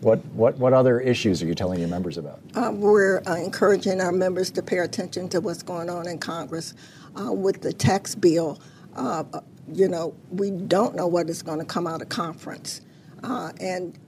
What, 0.00 0.24
what, 0.32 0.56
what 0.56 0.72
other 0.72 0.98
issues 0.98 1.42
are 1.42 1.46
you 1.46 1.54
telling 1.54 1.78
your 1.78 1.88
members 1.88 2.16
about? 2.16 2.40
Uh, 2.54 2.72
we're 2.74 3.20
uh, 3.26 3.34
encouraging 3.34 4.00
our 4.00 4.12
members 4.12 4.50
to 4.52 4.62
pay 4.62 4.78
attention 4.78 5.28
to 5.28 5.42
what's 5.42 5.62
going 5.62 5.90
on 5.90 6.08
in 6.08 6.18
Congress 6.18 6.72
uh, 7.20 7.30
with 7.30 7.60
the 7.60 7.70
tax 7.70 8.14
bill. 8.14 8.58
Uh, 8.96 9.24
you 9.70 9.88
know, 9.88 10.14
we 10.30 10.50
don't 10.50 10.96
know 10.96 11.06
what 11.06 11.28
is 11.28 11.42
going 11.42 11.58
to 11.58 11.66
come 11.66 11.86
out 11.86 12.00
of 12.00 12.08
conference. 12.08 12.80
Uh, 13.22 13.52
and, 13.60 13.98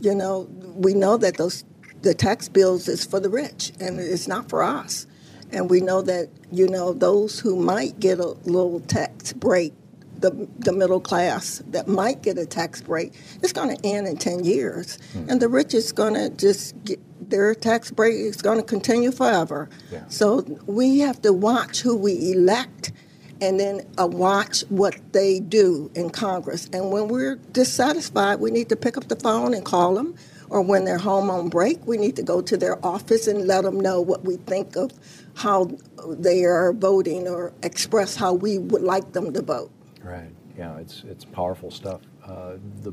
you 0.00 0.14
know, 0.14 0.42
we 0.76 0.94
know 0.94 1.16
that 1.16 1.36
those 1.36 1.64
the 2.02 2.14
tax 2.14 2.48
bills 2.48 2.88
is 2.88 3.04
for 3.04 3.20
the 3.20 3.28
rich 3.28 3.72
and 3.80 3.98
it's 3.98 4.28
not 4.28 4.48
for 4.48 4.62
us. 4.62 5.06
And 5.52 5.68
we 5.68 5.80
know 5.80 6.02
that, 6.02 6.28
you 6.50 6.68
know, 6.68 6.92
those 6.92 7.38
who 7.38 7.56
might 7.56 8.00
get 8.00 8.18
a 8.18 8.26
little 8.26 8.80
tax 8.80 9.32
break 9.32 9.74
the, 10.22 10.48
the 10.60 10.72
middle 10.72 11.00
class 11.00 11.62
that 11.68 11.88
might 11.88 12.22
get 12.22 12.38
a 12.38 12.46
tax 12.46 12.80
break, 12.80 13.12
it's 13.42 13.52
going 13.52 13.76
to 13.76 13.86
end 13.86 14.06
in 14.06 14.16
10 14.16 14.44
years. 14.44 14.98
Mm. 15.14 15.30
And 15.30 15.42
the 15.42 15.48
rich 15.48 15.74
is 15.74 15.92
going 15.92 16.14
to 16.14 16.30
just 16.30 16.82
get 16.84 17.00
their 17.28 17.54
tax 17.54 17.90
break 17.90 18.14
is 18.14 18.40
going 18.40 18.58
to 18.58 18.64
continue 18.64 19.10
forever. 19.10 19.68
Yeah. 19.90 20.06
So 20.08 20.42
we 20.66 21.00
have 21.00 21.20
to 21.22 21.32
watch 21.32 21.80
who 21.80 21.96
we 21.96 22.32
elect 22.32 22.92
and 23.40 23.58
then 23.58 23.80
uh, 23.98 24.06
watch 24.06 24.60
what 24.68 24.94
they 25.12 25.40
do 25.40 25.90
in 25.94 26.10
Congress. 26.10 26.68
And 26.72 26.92
when 26.92 27.08
we're 27.08 27.36
dissatisfied, 27.36 28.38
we 28.38 28.50
need 28.50 28.68
to 28.68 28.76
pick 28.76 28.96
up 28.96 29.08
the 29.08 29.16
phone 29.16 29.52
and 29.52 29.64
call 29.64 29.94
them. 29.94 30.14
Or 30.52 30.60
when 30.60 30.84
they're 30.84 30.98
home 30.98 31.30
on 31.30 31.48
break, 31.48 31.86
we 31.86 31.96
need 31.96 32.14
to 32.16 32.22
go 32.22 32.42
to 32.42 32.58
their 32.58 32.76
office 32.84 33.26
and 33.26 33.46
let 33.46 33.64
them 33.64 33.80
know 33.80 34.02
what 34.02 34.22
we 34.22 34.36
think 34.36 34.76
of 34.76 34.92
how 35.34 35.70
they 36.06 36.44
are 36.44 36.74
voting 36.74 37.26
or 37.26 37.54
express 37.62 38.16
how 38.16 38.34
we 38.34 38.58
would 38.58 38.82
like 38.82 39.12
them 39.12 39.32
to 39.32 39.40
vote. 39.40 39.70
Right. 40.04 40.30
Yeah, 40.58 40.76
it's 40.76 41.04
it's 41.08 41.24
powerful 41.24 41.70
stuff. 41.70 42.02
Uh, 42.22 42.56
the 42.82 42.92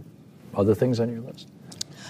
other 0.56 0.74
things 0.74 1.02
on 1.02 1.12
your 1.12 1.20
list? 1.20 1.50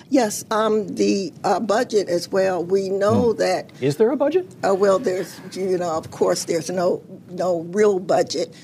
Yes, 0.10 0.46
um, 0.52 0.88
the 0.88 1.34
uh, 1.44 1.60
budget 1.60 2.10
as 2.10 2.30
well. 2.30 2.64
We 2.64 2.90
know 2.90 3.32
hmm. 3.32 3.40
that 3.40 3.72
is 3.82 3.98
there 3.98 4.12
a 4.12 4.16
budget? 4.16 4.56
Uh, 4.64 4.76
well, 4.76 5.00
there's 5.00 5.42
you 5.54 5.80
know, 5.80 5.98
of 5.98 6.12
course, 6.12 6.46
there's 6.46 6.70
no 6.70 7.02
no 7.30 7.62
real 7.72 7.98
budget. 7.98 8.56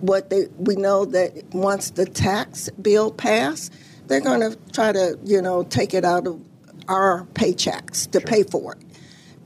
What 0.00 0.28
they 0.28 0.48
we 0.58 0.76
know 0.76 1.06
that 1.06 1.54
once 1.54 1.88
the 1.88 2.04
tax 2.04 2.68
bill 2.82 3.10
passed, 3.10 3.72
they're 4.06 4.20
going 4.20 4.40
to 4.40 4.56
try 4.72 4.92
to 4.92 5.18
you 5.24 5.40
know 5.42 5.62
take 5.64 5.94
it 5.94 6.04
out 6.04 6.26
of 6.26 6.40
our 6.88 7.26
paychecks 7.34 8.10
to 8.10 8.20
sure. 8.20 8.26
pay 8.26 8.42
for 8.42 8.74
it, 8.74 8.82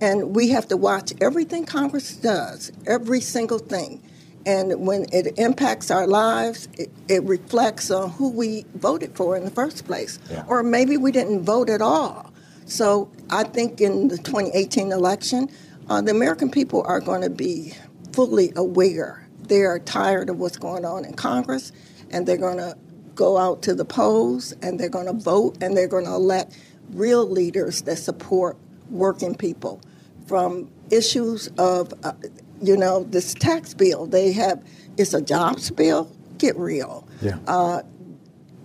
and 0.01 0.35
we 0.35 0.49
have 0.51 0.69
to 0.69 0.77
watch 0.77 1.13
everything 1.21 1.65
Congress 1.65 2.17
does, 2.17 2.73
every 2.87 3.21
single 3.21 3.59
thing 3.59 4.03
and 4.49 4.87
when 4.87 5.05
it 5.13 5.39
impacts 5.39 5.91
our 5.91 6.07
lives, 6.07 6.69
it, 6.79 6.91
it, 7.07 7.23
reflects 7.25 7.91
on 7.91 8.11
who 8.13 8.31
we 8.31 8.65
voted 8.77 9.15
for 9.15 9.37
in 9.37 9.45
the 9.45 9.51
first 9.51 9.85
place. 9.85 10.19
Yeah. 10.31 10.45
Or 10.49 10.63
maybe 10.63 10.97
we 10.97 11.13
didn't 11.13 11.43
vote 11.43 11.69
at 11.69 11.83
all. 11.83 12.33
So 12.65 13.11
I 13.29 13.45
think 13.45 13.83
in 13.83 14.09
the 14.09 14.17
2018 14.17 14.91
election, 14.91 15.51
uh, 15.91 16.01
the 16.01 16.13
American 16.13 16.51
people 16.51 16.83
are 16.87 16.99
going 16.99 17.21
to 17.21 17.31
be 17.31 17.75
fully 18.13 18.53
aware. 18.57 19.29
They 19.43 19.63
are 19.63 19.79
tired 19.79 20.31
of 20.31 20.39
what's 20.39 20.57
going 20.57 20.87
on 20.87 21.05
in 21.05 21.13
Congress, 21.13 21.73
and 22.11 22.27
they're 22.27 22.39
going 22.39 22.57
to 22.57 22.75
go 23.19 23.37
out 23.37 23.61
to 23.63 23.75
the 23.75 23.85
polls 23.85 24.53
and 24.63 24.79
they're 24.79 24.89
going 24.89 25.07
to 25.07 25.13
vote 25.13 25.59
and 25.61 25.77
they're 25.77 25.89
going 25.89 26.07
to 26.07 26.15
elect 26.15 26.57
real 26.93 27.29
leaders 27.29 27.83
that 27.83 27.97
support 27.97 28.57
working 28.91 29.35
people 29.35 29.83
from 30.27 30.71
issues 30.91 31.49
of 31.59 31.93
uh, 32.05 32.13
you 32.63 32.77
know, 32.77 33.05
this 33.05 33.35
tax 33.35 33.75
bill. 33.75 34.07
They 34.07 34.33
have 34.33 34.65
it's 34.97 35.15
a 35.15 35.21
jobs 35.21 35.71
bill. 35.71 36.11
Get 36.39 36.57
real. 36.57 37.07
Yeah. 37.21 37.39
Uh, 37.47 37.83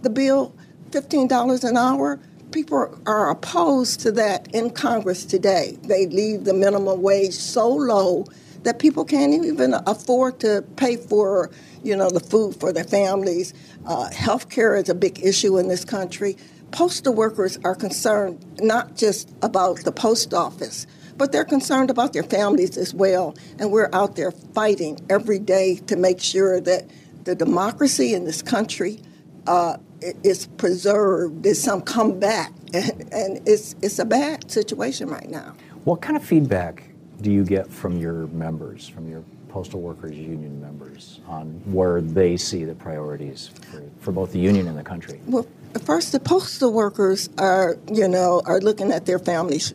the 0.01 0.09
bill, 0.09 0.55
fifteen 0.91 1.27
dollars 1.27 1.63
an 1.63 1.77
hour. 1.77 2.19
People 2.51 2.99
are 3.07 3.31
opposed 3.31 3.99
to 4.01 4.11
that 4.11 4.47
in 4.53 4.69
Congress 4.69 5.25
today. 5.25 5.77
They 5.83 6.05
leave 6.05 6.43
the 6.43 6.53
minimum 6.53 7.01
wage 7.01 7.33
so 7.33 7.67
low 7.67 8.25
that 8.61 8.77
people 8.77 9.05
can't 9.05 9.33
even 9.43 9.73
afford 9.87 10.39
to 10.41 10.63
pay 10.75 10.95
for, 10.97 11.49
you 11.83 11.95
know, 11.95 12.09
the 12.09 12.19
food 12.19 12.55
for 12.59 12.71
their 12.71 12.83
families. 12.83 13.53
Uh, 13.85 14.09
health 14.11 14.49
care 14.49 14.75
is 14.75 14.89
a 14.89 14.95
big 14.95 15.23
issue 15.23 15.57
in 15.57 15.67
this 15.67 15.83
country. 15.85 16.37
Postal 16.71 17.13
workers 17.13 17.59
are 17.63 17.75
concerned 17.75 18.43
not 18.59 18.95
just 18.95 19.29
about 19.41 19.83
the 19.83 19.91
post 19.91 20.33
office, 20.33 20.87
but 21.17 21.31
they're 21.31 21.45
concerned 21.45 21.89
about 21.89 22.13
their 22.13 22.23
families 22.23 22.77
as 22.77 22.93
well. 22.93 23.35
And 23.59 23.71
we're 23.71 23.89
out 23.93 24.15
there 24.15 24.31
fighting 24.31 24.99
every 25.09 25.39
day 25.39 25.75
to 25.87 25.95
make 25.95 26.19
sure 26.19 26.59
that 26.61 26.89
the 27.25 27.35
democracy 27.35 28.13
in 28.13 28.25
this 28.25 28.41
country 28.41 29.01
uh, 29.47 29.77
is 30.01 30.47
preserved, 30.57 31.43
there's 31.43 31.61
some 31.61 31.81
comeback. 31.81 32.51
And, 32.73 32.91
and 33.11 33.47
it's, 33.47 33.75
it's 33.81 33.99
a 33.99 34.05
bad 34.05 34.49
situation 34.49 35.09
right 35.09 35.29
now. 35.29 35.55
What 35.83 36.01
kind 36.01 36.15
of 36.15 36.23
feedback 36.23 36.83
do 37.21 37.31
you 37.31 37.43
get 37.43 37.69
from 37.69 37.97
your 37.97 38.27
members, 38.27 38.87
from 38.87 39.09
your 39.09 39.23
postal 39.53 39.79
workers 39.79 40.17
union 40.17 40.59
members, 40.59 41.21
on 41.27 41.61
where 41.71 42.01
they 42.01 42.35
see 42.35 42.65
the 42.65 42.75
priorities 42.75 43.51
for, 43.71 43.83
for 44.01 44.11
both 44.11 44.33
the 44.33 44.39
union 44.39 44.67
and 44.67 44.77
the 44.77 44.83
country? 44.83 45.21
Well, 45.27 45.47
first, 45.85 46.11
the 46.11 46.19
postal 46.19 46.73
workers 46.73 47.29
are, 47.37 47.77
you 47.91 48.07
know, 48.07 48.41
are 48.45 48.59
looking 48.59 48.91
at 48.91 49.05
their 49.05 49.19
families 49.19 49.73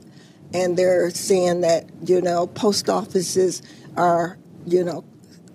and 0.55 0.77
they're 0.77 1.11
seeing 1.11 1.61
that 1.61 1.87
you 2.07 2.21
know 2.21 2.47
post 2.47 2.89
offices 2.89 3.63
are 3.97 4.39
you 4.67 4.83
know 4.83 5.05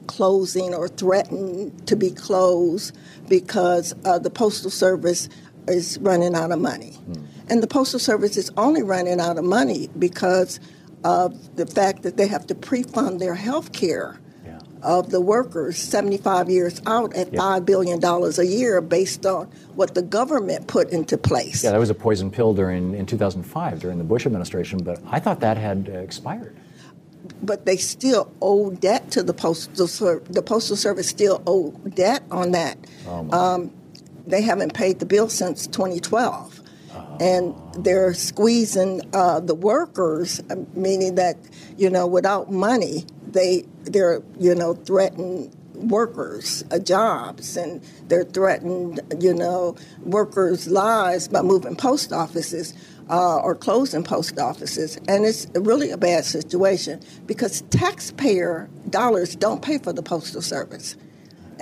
closing 0.08 0.74
or 0.74 0.88
threatened 0.88 1.88
to 1.88 1.96
be 1.96 2.12
closed 2.12 2.96
because 3.30 3.94
uh, 4.06 4.20
the 4.20 4.30
postal 4.30 4.70
service 4.70 5.30
is 5.68 5.98
running 6.00 6.36
out 6.36 6.52
of 6.52 6.60
money 6.60 6.98
mm. 7.10 7.26
and 7.50 7.64
the 7.64 7.68
postal 7.68 8.00
service 8.00 8.38
is 8.38 8.52
only 8.58 8.84
running 8.84 9.20
out 9.20 9.38
of 9.38 9.46
money 9.46 9.90
because 9.98 10.60
of 11.04 11.56
the 11.56 11.66
fact 11.66 12.04
that 12.04 12.18
they 12.18 12.28
have 12.28 12.48
to 12.48 12.56
pre-fund 12.56 13.20
their 13.20 13.36
health 13.36 13.72
care 13.74 14.20
of 14.84 15.10
the 15.10 15.22
workers 15.22 15.78
75 15.78 16.50
years 16.50 16.82
out 16.86 17.16
at 17.16 17.32
yep. 17.34 17.42
$5 17.42 17.66
billion 17.66 18.04
a 18.04 18.44
year 18.44 18.82
based 18.82 19.26
on 19.26 19.48
what 19.76 19.96
the 19.96 20.02
government 20.02 20.68
put 20.68 20.90
into 20.90 21.18
place. 21.18 21.64
Yeah, 21.64 21.72
that 21.72 21.80
was 21.80 21.90
a 21.90 21.96
poison 21.96 22.30
pill 22.30 22.54
during 22.54 22.94
in 22.94 23.06
2005 23.06 23.80
during 23.80 23.98
the 23.98 24.04
Bush 24.04 24.26
administration, 24.26 24.80
but 24.84 25.00
I 25.08 25.20
thought 25.20 25.40
that 25.40 25.58
had 25.58 25.90
uh, 25.90 26.00
expired. 26.00 26.56
But 27.42 27.66
they 27.66 27.78
still 27.78 28.32
owe 28.42 28.72
debt 28.72 29.10
to 29.12 29.24
the 29.24 29.34
postal 29.34 29.88
service. 29.88 30.28
The 30.30 30.42
postal 30.42 30.76
service 30.76 31.08
still 31.08 31.42
owe 31.48 31.72
debt 31.72 32.24
on 32.30 32.52
that. 32.52 32.78
Oh 33.08 33.30
um, 33.32 33.72
they 34.28 34.42
haven't 34.42 34.74
paid 34.74 35.00
the 35.00 35.06
bill 35.06 35.30
since 35.30 35.68
2012 35.68 36.62
and 37.20 37.56
they're 37.78 38.14
squeezing 38.14 39.02
uh, 39.14 39.40
the 39.40 39.56
workers, 39.56 40.42
uh, 40.50 40.56
meaning 40.74 41.16
that 41.16 41.38
you 41.78 41.90
know 41.90 42.08
without 42.08 42.52
money 42.52 43.06
they 43.28 43.66
they're 43.84 44.22
you 44.40 44.56
know 44.56 44.74
threatening 44.74 45.56
workers 45.74 46.64
uh, 46.72 46.80
jobs 46.80 47.58
and 47.58 47.84
they're 48.08 48.24
threatening 48.24 49.00
you 49.20 49.34
know 49.34 49.76
workers' 50.02 50.68
lives 50.68 51.28
by 51.28 51.42
moving 51.42 51.76
post 51.76 52.12
offices. 52.14 52.74
Uh, 53.10 53.36
or 53.40 53.54
closing 53.54 54.02
post 54.02 54.40
offices, 54.40 54.96
and 55.10 55.26
it's 55.26 55.46
really 55.56 55.92
a 55.92 55.98
bad 55.98 56.24
situation 56.24 57.02
because 57.26 57.60
taxpayer 57.64 58.70
dollars 58.90 59.36
don't 59.36 59.62
pay 59.62 59.78
for 59.78 59.92
the 59.92 60.02
postal 60.02 60.42
service. 60.42 60.96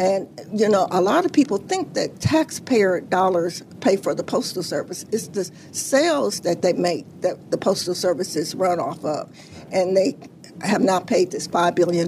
And, 0.01 0.27
you 0.51 0.67
know, 0.67 0.87
a 0.89 0.99
lot 0.99 1.25
of 1.25 1.31
people 1.31 1.57
think 1.57 1.93
that 1.93 2.19
taxpayer 2.19 3.01
dollars 3.01 3.61
pay 3.81 3.97
for 3.97 4.15
the 4.15 4.23
Postal 4.23 4.63
Service. 4.63 5.05
It's 5.11 5.27
the 5.27 5.43
sales 5.73 6.39
that 6.39 6.63
they 6.63 6.73
make 6.73 7.05
that 7.21 7.51
the 7.51 7.57
Postal 7.59 7.93
Service 7.93 8.35
is 8.35 8.55
run 8.55 8.79
off 8.79 9.05
of. 9.05 9.29
And 9.71 9.95
they 9.95 10.17
have 10.63 10.81
not 10.81 11.05
paid 11.05 11.29
this 11.29 11.47
$5 11.47 11.75
billion 11.75 12.07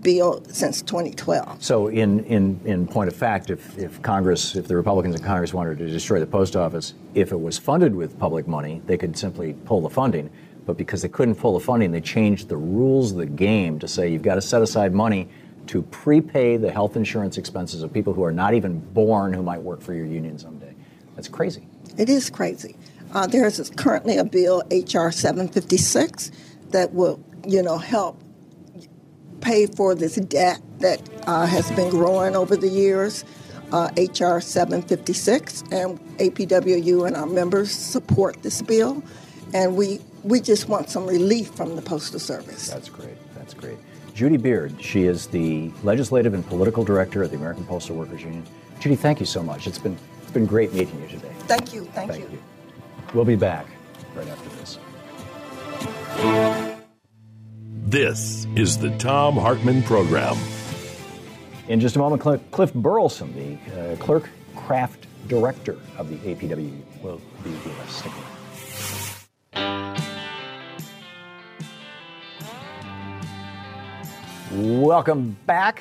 bill 0.00 0.42
since 0.48 0.80
2012. 0.80 1.62
So, 1.62 1.88
in, 1.88 2.24
in, 2.24 2.58
in 2.64 2.86
point 2.86 3.08
of 3.08 3.16
fact, 3.16 3.50
if, 3.50 3.76
if 3.76 4.00
Congress, 4.00 4.56
if 4.56 4.66
the 4.66 4.76
Republicans 4.76 5.14
in 5.14 5.22
Congress 5.22 5.52
wanted 5.52 5.76
to 5.80 5.88
destroy 5.88 6.18
the 6.18 6.26
post 6.26 6.56
office, 6.56 6.94
if 7.12 7.30
it 7.30 7.38
was 7.38 7.58
funded 7.58 7.94
with 7.94 8.18
public 8.18 8.48
money, 8.48 8.80
they 8.86 8.96
could 8.96 9.18
simply 9.18 9.52
pull 9.66 9.82
the 9.82 9.90
funding. 9.90 10.30
But 10.64 10.78
because 10.78 11.02
they 11.02 11.08
couldn't 11.08 11.34
pull 11.34 11.58
the 11.58 11.64
funding, 11.64 11.90
they 11.90 12.00
changed 12.00 12.48
the 12.48 12.56
rules 12.56 13.12
of 13.12 13.18
the 13.18 13.26
game 13.26 13.78
to 13.80 13.88
say 13.88 14.10
you've 14.10 14.22
got 14.22 14.36
to 14.36 14.42
set 14.42 14.62
aside 14.62 14.94
money 14.94 15.28
to 15.68 15.82
prepay 15.82 16.56
the 16.56 16.70
health 16.70 16.96
insurance 16.96 17.38
expenses 17.38 17.82
of 17.82 17.92
people 17.92 18.12
who 18.12 18.24
are 18.24 18.32
not 18.32 18.54
even 18.54 18.78
born 18.78 19.32
who 19.32 19.42
might 19.42 19.60
work 19.60 19.80
for 19.80 19.94
your 19.94 20.06
union 20.06 20.38
someday. 20.38 20.74
That's 21.14 21.28
crazy. 21.28 21.66
It 21.96 22.08
is 22.08 22.30
crazy. 22.30 22.76
Uh, 23.12 23.26
there 23.26 23.46
is 23.46 23.70
currently 23.76 24.16
a 24.16 24.24
bill, 24.24 24.62
HR 24.70 25.10
756, 25.10 26.30
that 26.70 26.94
will, 26.94 27.22
you 27.46 27.62
know, 27.62 27.78
help 27.78 28.20
pay 29.40 29.66
for 29.66 29.94
this 29.94 30.16
debt 30.16 30.60
that 30.78 31.00
uh, 31.26 31.46
has 31.46 31.70
been 31.72 31.90
growing 31.90 32.34
over 32.34 32.56
the 32.56 32.68
years. 32.68 33.24
Uh, 33.72 33.88
HR 33.96 34.38
756 34.38 35.62
and 35.72 35.98
APWU 36.18 37.06
and 37.06 37.16
our 37.16 37.26
members 37.26 37.70
support 37.70 38.42
this 38.42 38.60
bill, 38.60 39.02
and 39.54 39.76
we 39.76 39.98
we 40.22 40.40
just 40.42 40.68
want 40.68 40.90
some 40.90 41.06
relief 41.06 41.48
from 41.54 41.74
the 41.74 41.80
Postal 41.80 42.20
Service. 42.20 42.68
That's 42.68 42.90
great. 42.90 43.16
That's 43.34 43.54
great. 43.54 43.78
Judy 44.14 44.36
Beard, 44.36 44.74
she 44.82 45.04
is 45.04 45.26
the 45.28 45.70
legislative 45.82 46.34
and 46.34 46.46
political 46.46 46.84
director 46.84 47.22
of 47.22 47.30
the 47.30 47.36
American 47.36 47.64
Postal 47.64 47.96
Workers 47.96 48.22
Union. 48.22 48.44
Judy, 48.78 48.96
thank 48.96 49.20
you 49.20 49.26
so 49.26 49.42
much. 49.42 49.66
It's 49.66 49.78
been 49.78 49.96
it's 50.22 50.30
been 50.30 50.46
great 50.46 50.72
meeting 50.72 51.00
you 51.00 51.08
today. 51.08 51.32
Thank 51.40 51.72
you. 51.72 51.84
Thank, 51.86 52.12
Thank 52.12 52.30
you. 52.30 52.42
We'll 53.14 53.24
be 53.24 53.36
back 53.36 53.66
right 54.14 54.28
after 54.28 54.48
this. 54.50 54.78
This 57.86 58.46
is 58.56 58.78
the 58.78 58.90
Thom 58.98 59.34
Hartmann 59.36 59.82
Program. 59.82 60.36
In 61.68 61.80
just 61.80 61.96
a 61.96 61.98
moment, 61.98 62.22
Cl- 62.22 62.38
Cliff 62.50 62.72
Burelson, 62.72 63.34
the 63.34 63.92
uh, 63.92 63.96
clerk 63.96 64.28
craft 64.56 65.06
director 65.28 65.78
of 65.98 66.08
the 66.08 66.16
APW, 66.16 66.80
will 67.02 67.20
be 67.44 67.50
with 67.50 67.80
us. 67.80 68.31
Welcome 74.54 75.36
back. 75.46 75.80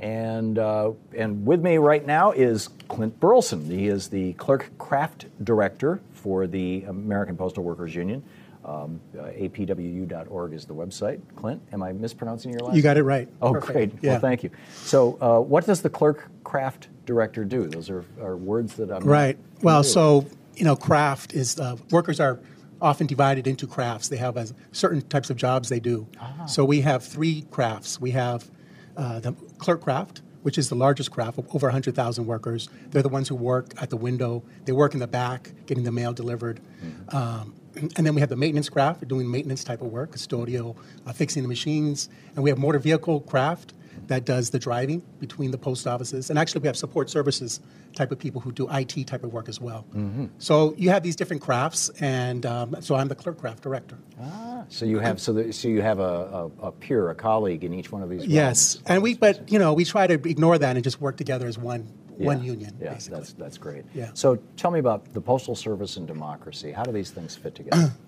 And, 0.00 0.58
uh, 0.58 0.92
and 1.16 1.46
with 1.46 1.60
me 1.60 1.78
right 1.78 2.04
now 2.04 2.32
is 2.32 2.68
Clint 2.88 3.20
Burelson. 3.20 3.64
He 3.70 3.86
is 3.86 4.08
the 4.08 4.32
clerk 4.34 4.70
craft 4.78 5.26
director 5.44 6.00
for 6.12 6.48
the 6.48 6.82
American 6.88 7.36
Postal 7.36 7.62
Workers 7.62 7.94
Union. 7.94 8.24
Um, 8.64 9.00
uh, 9.16 9.22
apwu.org 9.26 10.52
is 10.52 10.64
the 10.64 10.74
website. 10.74 11.20
Clint, 11.36 11.62
am 11.72 11.82
I 11.82 11.92
mispronouncing 11.92 12.50
your 12.50 12.60
last 12.60 12.70
name? 12.70 12.76
You 12.76 12.82
got 12.82 12.96
it 12.96 13.04
right. 13.04 13.28
Oh, 13.40 13.52
Perfect. 13.52 13.72
great. 13.72 13.92
Yeah. 14.02 14.12
Well, 14.12 14.20
thank 14.20 14.42
you. 14.42 14.50
So, 14.74 15.16
uh, 15.20 15.38
what 15.40 15.64
does 15.64 15.80
the 15.80 15.90
clerk 15.90 16.28
craft 16.42 16.88
director 17.06 17.44
do? 17.44 17.68
Those 17.68 17.88
are, 17.88 18.04
are 18.20 18.36
words 18.36 18.74
that 18.74 18.90
I'm 18.90 19.04
Right. 19.04 19.38
Well, 19.62 19.84
familiar 19.84 20.24
so 20.26 20.36
you 20.56 20.64
know, 20.64 20.74
craft 20.74 21.34
is 21.34 21.58
uh, 21.58 21.76
workers 21.92 22.18
are 22.18 22.40
often 22.80 23.06
divided 23.06 23.46
into 23.46 23.66
crafts. 23.66 24.08
They 24.08 24.16
have 24.16 24.36
uh, 24.36 24.46
certain 24.72 25.02
types 25.02 25.30
of 25.30 25.36
jobs 25.36 25.68
they 25.68 25.80
do. 25.80 26.06
Ah. 26.20 26.46
So 26.46 26.64
we 26.64 26.80
have 26.82 27.04
three 27.04 27.44
crafts. 27.50 28.00
We 28.00 28.12
have 28.12 28.50
uh, 28.96 29.20
the 29.20 29.32
clerk 29.58 29.82
craft, 29.82 30.22
which 30.42 30.58
is 30.58 30.68
the 30.68 30.74
largest 30.74 31.10
craft 31.10 31.38
over 31.54 31.66
100,000 31.66 32.26
workers. 32.26 32.68
They're 32.90 33.02
the 33.02 33.08
ones 33.08 33.28
who 33.28 33.34
work 33.34 33.72
at 33.80 33.90
the 33.90 33.96
window. 33.96 34.42
They 34.64 34.72
work 34.72 34.94
in 34.94 35.00
the 35.00 35.06
back, 35.06 35.52
getting 35.66 35.84
the 35.84 35.92
mail 35.92 36.12
delivered. 36.12 36.60
Mm-hmm. 36.82 37.16
Um, 37.16 37.54
and 37.96 38.04
then 38.06 38.14
we 38.14 38.20
have 38.20 38.30
the 38.30 38.36
maintenance 38.36 38.68
craft, 38.68 39.06
doing 39.06 39.30
maintenance 39.30 39.62
type 39.62 39.82
of 39.82 39.88
work, 39.88 40.12
custodial, 40.12 40.76
uh, 41.06 41.12
fixing 41.12 41.42
the 41.42 41.48
machines. 41.48 42.08
And 42.34 42.42
we 42.42 42.50
have 42.50 42.58
motor 42.58 42.78
vehicle 42.78 43.20
craft 43.20 43.72
that 44.08 44.24
does 44.24 44.50
the 44.50 44.58
driving 44.58 45.02
between 45.20 45.50
the 45.50 45.58
post 45.58 45.86
offices. 45.86 46.30
And 46.30 46.38
actually, 46.38 46.62
we 46.62 46.66
have 46.66 46.76
support 46.76 47.08
services 47.08 47.60
type 47.94 48.10
of 48.10 48.18
people 48.18 48.40
who 48.40 48.52
do 48.52 48.68
IT 48.70 49.06
type 49.06 49.22
of 49.22 49.32
work 49.32 49.48
as 49.48 49.60
well. 49.60 49.86
Mm-hmm. 49.94 50.26
So 50.38 50.74
you 50.76 50.90
have 50.90 51.02
these 51.02 51.16
different 51.16 51.42
crafts, 51.42 51.90
and 52.00 52.44
um, 52.44 52.76
so 52.80 52.96
I'm 52.96 53.08
the 53.08 53.14
clerk 53.14 53.38
craft 53.38 53.62
director. 53.62 53.98
Ah, 54.20 54.64
so 54.68 54.84
you 54.84 54.98
have 54.98 55.20
so, 55.20 55.32
the, 55.32 55.52
so 55.52 55.68
you 55.68 55.82
have 55.82 56.00
a, 56.00 56.50
a, 56.62 56.66
a 56.68 56.72
peer, 56.72 57.10
a 57.10 57.14
colleague 57.14 57.64
in 57.64 57.72
each 57.72 57.92
one 57.92 58.02
of 58.02 58.10
these. 58.10 58.26
Yes, 58.26 58.82
and 58.86 59.02
we, 59.02 59.14
but 59.14 59.50
you 59.50 59.58
know, 59.58 59.72
we 59.72 59.84
try 59.84 60.06
to 60.06 60.14
ignore 60.14 60.58
that 60.58 60.76
and 60.76 60.84
just 60.84 61.00
work 61.00 61.16
together 61.16 61.46
as 61.46 61.58
one 61.58 61.86
one 62.16 62.42
union. 62.42 62.76
Yeah, 62.80 62.94
basically. 62.94 63.18
that's 63.18 63.32
that's 63.34 63.58
great. 63.58 63.84
Yeah. 63.94 64.10
So 64.14 64.38
tell 64.56 64.70
me 64.70 64.80
about 64.80 65.12
the 65.14 65.20
postal 65.20 65.54
service 65.54 65.96
and 65.96 66.06
democracy. 66.06 66.72
How 66.72 66.82
do 66.82 66.92
these 66.92 67.10
things 67.10 67.36
fit 67.36 67.54
together? 67.54 67.92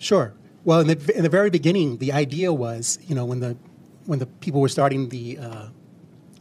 Sure. 0.00 0.32
Well, 0.64 0.80
in 0.80 0.86
the, 0.86 1.16
in 1.16 1.22
the 1.22 1.28
very 1.28 1.50
beginning, 1.50 1.98
the 1.98 2.12
idea 2.12 2.52
was, 2.54 2.98
you 3.06 3.14
know, 3.14 3.26
when 3.26 3.40
the 3.40 3.54
when 4.10 4.18
the 4.18 4.26
people 4.26 4.60
were 4.60 4.68
starting 4.68 5.08
the 5.08 5.38
uh, 5.38 5.68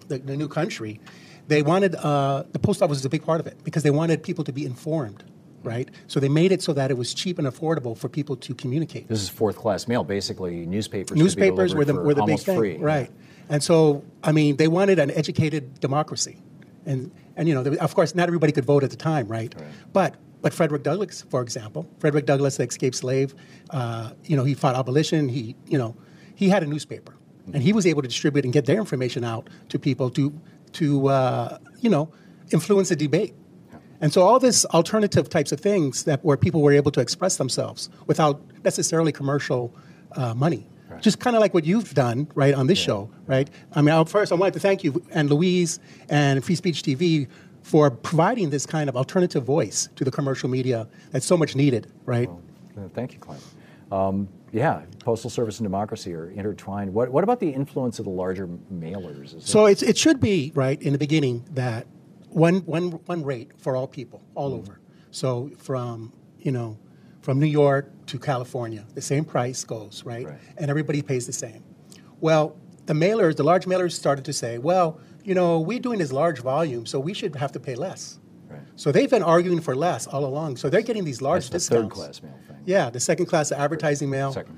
the, 0.08 0.17
the 0.17 0.36
new 0.36 0.47
country, 0.47 0.99
they 1.47 1.62
wanted 1.62 1.93
uh, 1.95 2.43
the 2.51 2.58
post 2.58 2.82
office 2.82 2.97
was 2.97 3.05
a 3.05 3.10
big 3.10 3.23
part 3.23 3.39
of 3.39 3.45
it 3.45 3.63
because 3.63 3.84
they 3.84 3.91
wanted 3.91 4.23
people 4.23 4.43
to 4.43 4.51
be 4.51 4.65
informed, 4.65 5.23
right? 5.62 5.88
So 6.08 6.19
they 6.19 6.29
made 6.29 6.51
it 6.51 6.63
so 6.63 6.73
that 6.73 6.89
it 6.89 6.97
was 6.97 7.13
cheap 7.13 7.38
and 7.38 7.47
affordable 7.47 7.95
for 7.95 8.10
people 8.10 8.36
to 8.38 8.55
communicate. 8.55 9.08
this 9.08 9.21
is 9.21 9.29
fourth 9.29 9.55
class 9.55 9.88
mail, 9.88 10.03
basically 10.03 10.65
newspapers. 10.65 11.15
Newspapers 11.15 11.75
were 11.75 11.86
the, 11.86 11.93
were 11.93 12.15
the 12.15 12.23
big 12.23 12.39
thing, 12.39 12.58
free. 12.58 12.77
right? 12.77 13.12
And 13.49 13.62
so, 13.63 14.03
I 14.23 14.32
mean, 14.32 14.58
they 14.58 14.67
wanted 14.67 14.97
an 14.97 15.12
educated 15.12 15.79
democracy, 15.79 16.41
and 16.88 17.12
and 17.36 17.47
you 17.47 17.53
know, 17.53 17.62
of 17.75 17.93
course, 17.93 18.15
not 18.15 18.27
everybody 18.27 18.51
could 18.51 18.65
vote 18.65 18.84
at 18.84 18.89
the 18.89 18.97
time, 18.97 19.27
right? 19.27 19.53
But 19.93 20.15
but 20.41 20.53
Frederick 20.53 20.82
Douglass, 20.82 21.21
for 21.29 21.43
example, 21.43 21.88
Frederick 21.99 22.25
Douglass, 22.25 22.58
the 22.58 22.63
escaped 22.63 22.95
slave, 22.95 23.36
uh, 23.69 24.12
you 24.23 24.36
know, 24.36 24.43
he 24.43 24.55
fought 24.55 24.75
abolition. 24.75 25.29
He 25.29 25.55
you 25.67 25.77
know, 25.77 25.95
he 26.34 26.49
had 26.49 26.63
a 26.63 26.65
newspaper, 26.65 27.13
and 27.54 27.64
he 27.64 27.74
was 27.74 27.86
able 27.86 28.02
to 28.02 28.08
distribute 28.08 28.46
and 28.46 28.54
get 28.54 28.66
their 28.66 28.80
information 28.80 29.24
out 29.24 29.50
to 29.70 29.80
people 29.80 30.10
to 30.12 30.34
to 30.74 31.08
uh, 31.08 31.58
you 31.80 31.90
know 31.90 32.12
influence 32.52 32.90
the 32.90 32.96
debate. 32.96 33.34
And 34.02 34.14
so 34.14 34.22
all 34.22 34.40
this 34.40 34.66
alternative 34.66 35.30
types 35.30 35.52
of 35.52 35.60
things 35.60 36.06
that 36.06 36.24
where 36.24 36.38
people 36.38 36.62
were 36.62 36.72
able 36.72 36.92
to 36.92 37.02
express 37.02 37.38
themselves 37.38 37.90
without 38.08 38.42
necessarily 38.64 39.12
commercial 39.12 39.74
uh, 40.14 40.34
money. 40.34 40.68
Just 41.02 41.20
kind 41.20 41.36
of 41.36 41.40
like 41.40 41.54
what 41.54 41.66
you've 41.66 41.94
done, 41.94 42.28
right, 42.36 42.54
on 42.54 42.68
this 42.68 42.78
show, 42.78 43.10
right? 43.26 43.50
I 43.74 43.82
mean, 43.82 43.94
I'll, 43.94 44.06
first 44.06 44.32
I 44.32 44.36
wanted 44.36 44.56
to 44.56 44.60
thank 44.60 44.84
you 44.84 45.02
and 45.12 45.30
Louise 45.30 45.80
and 46.10 46.44
Free 46.44 46.56
Speech 46.56 46.84
TV 46.84 47.28
for 47.62 47.92
providing 47.92 48.50
this 48.50 48.66
kind 48.66 48.90
of 48.90 48.98
alternative 48.98 49.44
voice 49.44 49.88
to 49.96 50.04
the 50.04 50.12
commercial 50.12 50.50
media 50.50 50.88
that's 51.12 51.26
so 51.26 51.38
much 51.38 51.56
needed, 51.56 51.92
right? 52.06 52.30
Uh, 52.30 52.88
Thank 52.94 53.14
you, 53.14 53.20
Clint. 53.20 53.44
Um, 53.92 54.28
yeah, 54.52 54.82
postal 55.00 55.30
service 55.30 55.60
and 55.60 55.66
democracy 55.66 56.14
are 56.14 56.30
intertwined. 56.30 56.94
What, 56.94 57.10
what 57.10 57.24
about 57.24 57.40
the 57.40 57.50
influence 57.50 58.00
of 58.00 58.06
the 58.06 58.12
larger 58.12 58.48
mailers? 58.74 59.36
Is 59.36 59.46
So 59.46 59.66
it's, 59.66 59.82
it 59.82 59.98
should 59.98 60.20
be 60.20 60.52
right 60.56 60.82
in 60.82 60.94
the 60.94 61.00
beginning 61.00 61.46
that 61.52 61.88
one, 62.30 62.58
one, 62.62 62.92
one 62.92 63.24
rate 63.24 63.52
for 63.58 63.76
all 63.76 63.88
people, 63.88 64.22
all 64.36 64.54
over. 64.54 64.80
So 65.12 65.52
from 65.58 66.14
you 66.40 66.52
know, 66.52 66.78
from 67.22 67.40
New 67.40 67.48
York 67.48 67.92
to 68.08 68.18
California, 68.18 68.86
the 68.96 69.02
same 69.02 69.26
price 69.26 69.64
goes 69.64 70.04
right, 70.06 70.26
Right. 70.26 70.40
and 70.58 70.70
everybody 70.70 71.02
pays 71.02 71.26
the 71.26 71.34
same. 71.34 71.64
Well, 72.22 72.56
the 72.86 72.94
mailers, 72.94 73.36
the 73.36 73.44
large 73.44 73.66
mailers, 73.66 73.92
started 73.92 74.24
to 74.26 74.34
say, 74.34 74.58
well, 74.58 75.00
you 75.24 75.36
know, 75.36 75.60
we're 75.60 75.80
doing 75.80 76.00
this 76.00 76.12
large 76.14 76.40
volume, 76.40 76.86
so 76.86 77.00
we 77.00 77.14
should 77.14 77.36
have 77.36 77.52
to 77.54 77.60
pay 77.60 77.76
less. 77.76 78.18
Right. 78.80 78.84
So 78.84 78.92
they've 78.92 79.10
been 79.10 79.24
arguing 79.24 79.62
for 79.62 79.76
less 79.76 80.08
all 80.08 80.26
along. 80.26 80.58
So 80.58 80.70
they're 80.70 80.82
getting 80.82 81.04
these 81.06 81.22
large 81.22 81.50
That's 81.50 81.68
the 81.68 81.76
third 81.76 81.89
discounts. 81.89 82.20
class 82.20 82.24
mail 82.24 82.39
thing. 82.48 82.58
Yeah, 82.65 82.89
the 82.89 83.00
second 83.00 83.26
class 83.26 83.52
advertising 83.52 84.10
mail. 84.10 84.34
Second. 84.34 84.58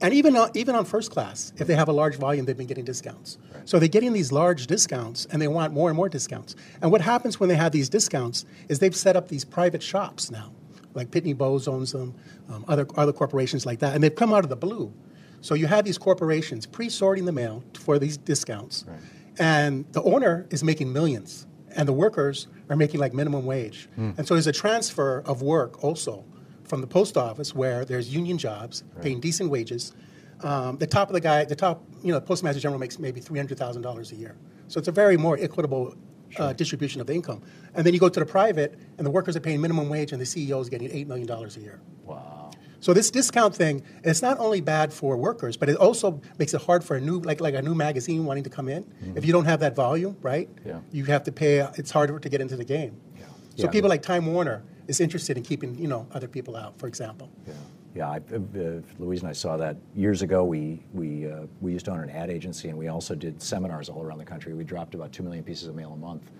And 0.00 0.12
even 0.12 0.36
on, 0.36 0.50
even 0.54 0.74
on 0.74 0.84
first 0.84 1.10
class, 1.12 1.52
if 1.56 1.66
they 1.66 1.74
have 1.74 1.88
a 1.88 1.92
large 1.92 2.16
volume, 2.16 2.46
they've 2.46 2.56
been 2.56 2.66
getting 2.66 2.84
discounts. 2.84 3.38
So 3.64 3.78
they're 3.78 3.88
getting 3.88 4.12
these 4.12 4.32
large 4.32 4.66
discounts, 4.66 5.26
and 5.26 5.40
they 5.40 5.46
want 5.48 5.72
more 5.72 5.88
and 5.88 5.96
more 5.96 6.08
discounts. 6.08 6.56
And 6.82 6.90
what 6.90 7.00
happens 7.00 7.38
when 7.38 7.48
they 7.48 7.54
have 7.54 7.70
these 7.70 7.88
discounts 7.88 8.44
is 8.68 8.80
they've 8.80 8.96
set 8.96 9.14
up 9.14 9.28
these 9.28 9.44
private 9.44 9.82
shops 9.82 10.30
now, 10.30 10.50
like 10.94 11.10
Pitney 11.10 11.36
Bowes 11.36 11.68
owns 11.68 11.92
them, 11.92 12.14
um, 12.48 12.64
other 12.66 12.86
other 12.96 13.12
corporations 13.12 13.66
like 13.66 13.78
that, 13.80 13.94
and 13.94 14.02
they've 14.02 14.14
come 14.14 14.32
out 14.32 14.42
of 14.42 14.50
the 14.50 14.56
blue. 14.56 14.92
So 15.42 15.54
you 15.54 15.68
have 15.68 15.84
these 15.84 15.98
corporations 15.98 16.66
pre-sorting 16.66 17.24
the 17.24 17.32
mail 17.32 17.62
for 17.74 17.98
these 18.00 18.16
discounts, 18.16 18.84
and 19.38 19.84
the 19.92 20.02
owner 20.02 20.46
is 20.50 20.64
making 20.64 20.92
millions, 20.92 21.46
and 21.76 21.86
the 21.88 21.92
workers 21.92 22.48
are 22.70 22.76
making 22.76 23.00
like 23.00 23.12
minimum 23.14 23.44
wage. 23.46 23.88
And 23.96 24.26
so 24.26 24.34
there's 24.34 24.46
a 24.46 24.52
transfer 24.52 25.22
of 25.26 25.42
work 25.42 25.82
also 25.84 26.24
from 26.64 26.80
the 26.80 26.86
post 26.86 27.16
office 27.16 27.54
where 27.54 27.84
there's 27.84 28.14
union 28.14 28.38
jobs 28.38 28.84
paying 29.00 29.20
decent 29.20 29.50
wages. 29.50 29.92
Um, 30.42 30.76
the 30.78 30.86
top 30.86 31.08
of 31.08 31.14
the 31.14 31.20
guy, 31.20 31.44
the 31.44 31.56
top, 31.56 31.82
you 32.02 32.12
know, 32.12 32.20
postmaster 32.20 32.60
general 32.60 32.78
makes 32.78 32.98
maybe 32.98 33.20
three 33.20 33.38
hundred 33.38 33.58
thousand 33.58 33.82
dollars 33.82 34.12
a 34.12 34.16
year. 34.16 34.36
So 34.68 34.78
it's 34.78 34.88
a 34.88 34.92
very 34.92 35.16
more 35.16 35.36
equitable 35.40 35.96
uh, 36.38 36.52
distribution 36.52 37.00
of 37.00 37.06
the 37.06 37.14
income. 37.14 37.42
And 37.74 37.84
then 37.84 37.94
you 37.94 38.00
go 38.00 38.08
to 38.08 38.20
the 38.20 38.26
private, 38.26 38.78
and 38.98 39.06
the 39.06 39.10
workers 39.10 39.34
are 39.34 39.40
paying 39.40 39.60
minimum 39.60 39.88
wage, 39.88 40.12
and 40.12 40.20
the 40.20 40.26
CEO 40.26 40.60
is 40.60 40.68
getting 40.68 40.90
eight 40.92 41.08
million 41.08 41.26
dollars 41.26 41.56
a 41.56 41.60
year. 41.60 41.80
Wow. 42.04 42.37
So 42.80 42.92
this 42.94 43.10
discount 43.10 43.54
thing, 43.54 43.82
it's 44.04 44.22
not 44.22 44.38
only 44.38 44.60
bad 44.60 44.92
for 44.92 45.16
workers, 45.16 45.56
but 45.56 45.68
it 45.68 45.76
also 45.76 46.20
makes 46.38 46.54
it 46.54 46.62
hard 46.62 46.84
for 46.84 46.96
a 46.96 47.00
new, 47.00 47.18
like 47.20 47.40
like 47.40 47.54
a 47.54 47.62
new 47.62 47.74
magazine 47.74 48.24
wanting 48.24 48.44
to 48.44 48.50
come 48.50 48.68
in. 48.68 48.84
If 49.16 49.24
you 49.24 49.32
don't 49.32 49.46
have 49.46 49.60
that 49.60 49.74
volume, 49.74 50.16
right? 50.22 50.48
Yeah. 50.64 50.80
You 50.92 51.04
have 51.06 51.24
to 51.24 51.32
pay. 51.32 51.58
It's 51.76 51.90
harder 51.90 52.18
to 52.18 52.28
get 52.28 52.40
into 52.40 52.56
the 52.56 52.64
game. 52.64 52.96
Yeah. 53.18 53.26
So 53.56 53.64
Yeah. 53.64 53.70
people 53.70 53.88
like 53.90 54.02
Time 54.02 54.26
Warner 54.26 54.62
is 54.86 55.00
interested 55.00 55.36
in 55.36 55.42
keeping 55.42 55.76
you 55.78 55.88
know 55.88 56.06
other 56.12 56.28
people 56.28 56.54
out, 56.56 56.78
for 56.78 56.86
example. 56.86 57.28
Yeah, 57.46 57.54
yeah. 57.94 58.08
I, 58.10 58.16
uh, 58.18 58.80
Louise 58.98 59.20
and 59.22 59.28
I 59.28 59.32
saw 59.34 59.56
that 59.56 59.76
years 59.94 60.22
ago. 60.22 60.44
We 60.44 60.80
we 60.94 61.28
uh, 61.28 61.46
we 61.60 61.72
used 61.72 61.86
to 61.86 61.90
own 61.90 62.00
an 62.00 62.10
ad 62.10 62.30
agency, 62.30 62.68
and 62.68 62.78
we 62.78 62.86
also 62.88 63.14
did 63.16 63.42
seminars 63.42 63.88
all 63.88 64.02
around 64.04 64.18
the 64.18 64.24
country. 64.24 64.54
We 64.54 64.62
dropped 64.64 64.94
about 64.94 65.10
two 65.12 65.24
million 65.24 65.42
pieces 65.42 65.66
of 65.68 65.74
mail 65.74 65.92
a 65.92 65.96
month, 65.96 66.30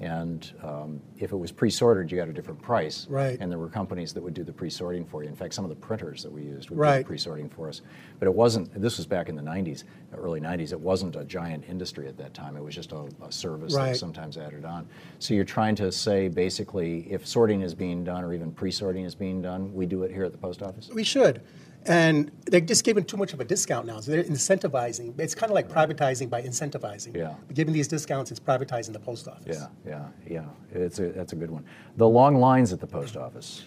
and 0.00 0.52
um, 0.62 1.00
if 1.18 1.32
it 1.32 1.36
was 1.36 1.50
pre-sorted, 1.50 2.10
you 2.12 2.18
got 2.18 2.28
a 2.28 2.32
different 2.32 2.60
price. 2.60 3.06
Right. 3.08 3.38
And 3.40 3.50
there 3.50 3.58
were 3.58 3.68
companies 3.68 4.12
that 4.12 4.22
would 4.22 4.34
do 4.34 4.44
the 4.44 4.52
pre-sorting 4.52 5.06
for 5.06 5.22
you. 5.22 5.28
In 5.28 5.34
fact, 5.36 5.54
some 5.54 5.64
of 5.64 5.70
the 5.70 5.76
printers 5.76 6.22
that 6.22 6.30
we 6.30 6.42
used 6.42 6.68
would 6.70 6.76
do 6.76 6.80
Right. 6.82 6.98
the 6.98 7.04
pre-sorting 7.04 7.48
for 7.48 7.68
us. 7.68 7.80
But 8.18 8.26
it 8.26 8.34
wasn't. 8.34 8.72
This 8.80 8.98
was 8.98 9.06
back 9.06 9.28
in 9.28 9.36
the 9.36 9.42
'90s, 9.42 9.84
early 10.16 10.40
'90s. 10.40 10.72
It 10.72 10.80
wasn't 10.80 11.16
a 11.16 11.24
giant 11.24 11.64
industry 11.68 12.06
at 12.08 12.16
that 12.18 12.34
time. 12.34 12.56
It 12.56 12.62
was 12.62 12.74
just 12.74 12.92
a, 12.92 13.06
a 13.22 13.32
service 13.32 13.72
that 13.72 13.78
Right. 13.78 13.88
was 13.90 13.98
sometimes 14.00 14.36
added 14.36 14.64
on. 14.64 14.86
So 15.18 15.32
you're 15.34 15.44
trying 15.44 15.74
to 15.76 15.90
say 15.90 16.28
basically, 16.28 17.10
if 17.10 17.26
sorting 17.26 17.62
is 17.62 17.74
being 17.74 18.04
done 18.04 18.22
or 18.24 18.34
even 18.34 18.52
pre-sorting 18.52 19.04
is 19.04 19.14
being 19.14 19.40
done, 19.40 19.72
we 19.74 19.86
do 19.86 20.02
it 20.02 20.10
here 20.10 20.24
at 20.24 20.32
the 20.32 20.38
post 20.38 20.62
office. 20.62 20.90
We 20.92 21.04
should. 21.04 21.40
And 21.88 22.30
they're 22.46 22.60
just 22.60 22.84
giving 22.84 23.04
too 23.04 23.16
much 23.16 23.32
of 23.32 23.40
a 23.40 23.44
discount 23.44 23.86
now. 23.86 24.00
So 24.00 24.10
they're 24.10 24.24
incentivizing. 24.24 25.18
It's 25.20 25.34
kind 25.34 25.50
of 25.50 25.54
like 25.54 25.68
privatizing 25.68 26.28
by 26.28 26.42
incentivizing. 26.42 27.14
Yeah. 27.16 27.34
Giving 27.54 27.72
these 27.72 27.88
discounts, 27.88 28.30
it's 28.30 28.40
privatizing 28.40 28.92
the 28.92 28.98
post 29.00 29.28
office. 29.28 29.58
Yeah, 29.58 29.68
yeah, 29.86 30.08
yeah. 30.28 30.44
It's 30.84 30.98
a, 30.98 31.10
that's 31.12 31.32
a 31.32 31.36
good 31.36 31.50
one. 31.50 31.64
The 31.96 32.08
long 32.08 32.36
lines 32.36 32.72
at 32.72 32.80
the 32.80 32.86
post 32.86 33.16
office. 33.16 33.62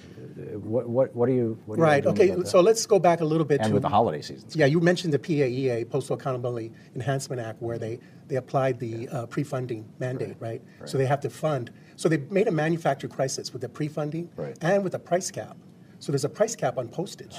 What, 0.53 0.89
what, 0.89 1.15
what 1.15 1.30
are 1.30 1.34
you? 1.34 1.57
What 1.65 1.80
are 1.80 1.82
Right. 1.82 2.03
doing 2.03 2.13
Okay. 2.34 2.43
So 2.43 2.59
let's 2.61 2.86
go 2.86 2.99
back 2.99 3.22
a 3.22 3.26
little 3.26 3.45
bit 3.45 3.61
and 3.61 3.70
to 3.70 3.74
with 3.74 3.84
the 3.84 3.89
holiday 3.89 4.22
seasons. 4.22 4.55
Yeah, 4.55 4.65
you 4.65 4.80
mentioned 4.82 5.13
the 5.13 5.20
PAEA, 5.20 5.89
Postal 5.89 6.15
Accountability 6.17 6.72
Enhancement 6.95 7.41
Act, 7.41 7.61
where 7.61 7.78
they, 7.80 7.99
they 8.28 8.36
applied 8.36 8.80
the 8.80 9.07
uh, 9.09 9.26
pre-funding 9.28 9.86
mandate, 9.99 10.36
right? 10.39 10.61
Right. 10.80 10.89
So 10.89 10.97
they 10.97 11.05
have 11.05 11.22
to 11.22 11.30
fund. 11.30 11.72
So 11.95 12.09
they 12.09 12.17
made 12.30 12.47
a 12.47 12.51
manufacturer 12.51 13.09
crisis 13.09 13.51
with 13.53 13.61
the 13.61 13.70
pre-funding 13.70 14.30
Right. 14.36 14.57
and 14.61 14.84
with 14.84 14.91
the 14.93 14.99
price 14.99 15.32
cap. 15.32 15.57
So 15.99 16.11
there's 16.11 16.26
a 16.26 16.30
price 16.30 16.55
cap 16.55 16.78
on 16.78 16.88
postage. 16.88 17.36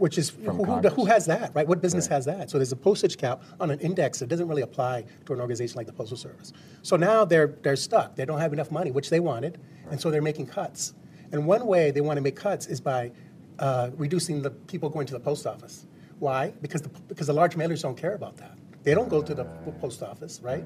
Which 0.00 0.16
is 0.16 0.30
who, 0.30 0.50
who, 0.64 0.80
who 0.88 1.04
has 1.04 1.26
that, 1.26 1.54
right? 1.54 1.68
What 1.68 1.82
business 1.82 2.06
Right. 2.08 2.14
has 2.16 2.24
that? 2.24 2.48
So 2.50 2.56
there's 2.56 2.72
a 2.72 2.76
postage 2.88 3.18
cap 3.18 3.42
on 3.60 3.70
an 3.70 3.78
index 3.80 4.18
that 4.20 4.28
doesn't 4.28 4.48
really 4.48 4.62
apply 4.62 5.04
to 5.26 5.32
an 5.34 5.40
organization 5.40 5.76
like 5.76 5.86
the 5.86 5.92
Postal 5.92 6.16
Service. 6.16 6.54
So 6.80 6.96
now 6.96 7.26
they're 7.26 7.48
they're 7.62 7.76
stuck. 7.76 8.16
They 8.16 8.24
don't 8.24 8.40
have 8.40 8.54
enough 8.54 8.70
money, 8.70 8.90
which 8.90 9.10
they 9.10 9.20
wanted, 9.20 9.58
and 9.90 10.00
so 10.00 10.10
they're 10.10 10.22
making 10.22 10.46
cuts. 10.46 10.94
And 11.32 11.46
one 11.46 11.66
way 11.66 11.90
they 11.90 12.00
want 12.00 12.16
to 12.16 12.22
make 12.22 12.34
cuts 12.34 12.66
is 12.66 12.80
by 12.80 13.12
uh, 13.58 13.90
reducing 13.94 14.40
the 14.40 14.50
people 14.72 14.88
going 14.88 15.06
to 15.06 15.12
the 15.12 15.20
post 15.20 15.46
office. 15.46 15.86
Why? 16.18 16.54
Because 16.62 16.80
the 16.80 16.88
because 17.08 17.26
the 17.26 17.34
large 17.34 17.54
mailers 17.56 17.82
don't 17.82 17.96
care 18.04 18.14
about 18.14 18.38
that. 18.38 18.56
They 18.84 18.94
don't 18.94 19.10
go 19.10 19.20
to 19.20 19.34
the 19.34 19.44
post 19.82 20.02
office, 20.02 20.40
right? 20.42 20.64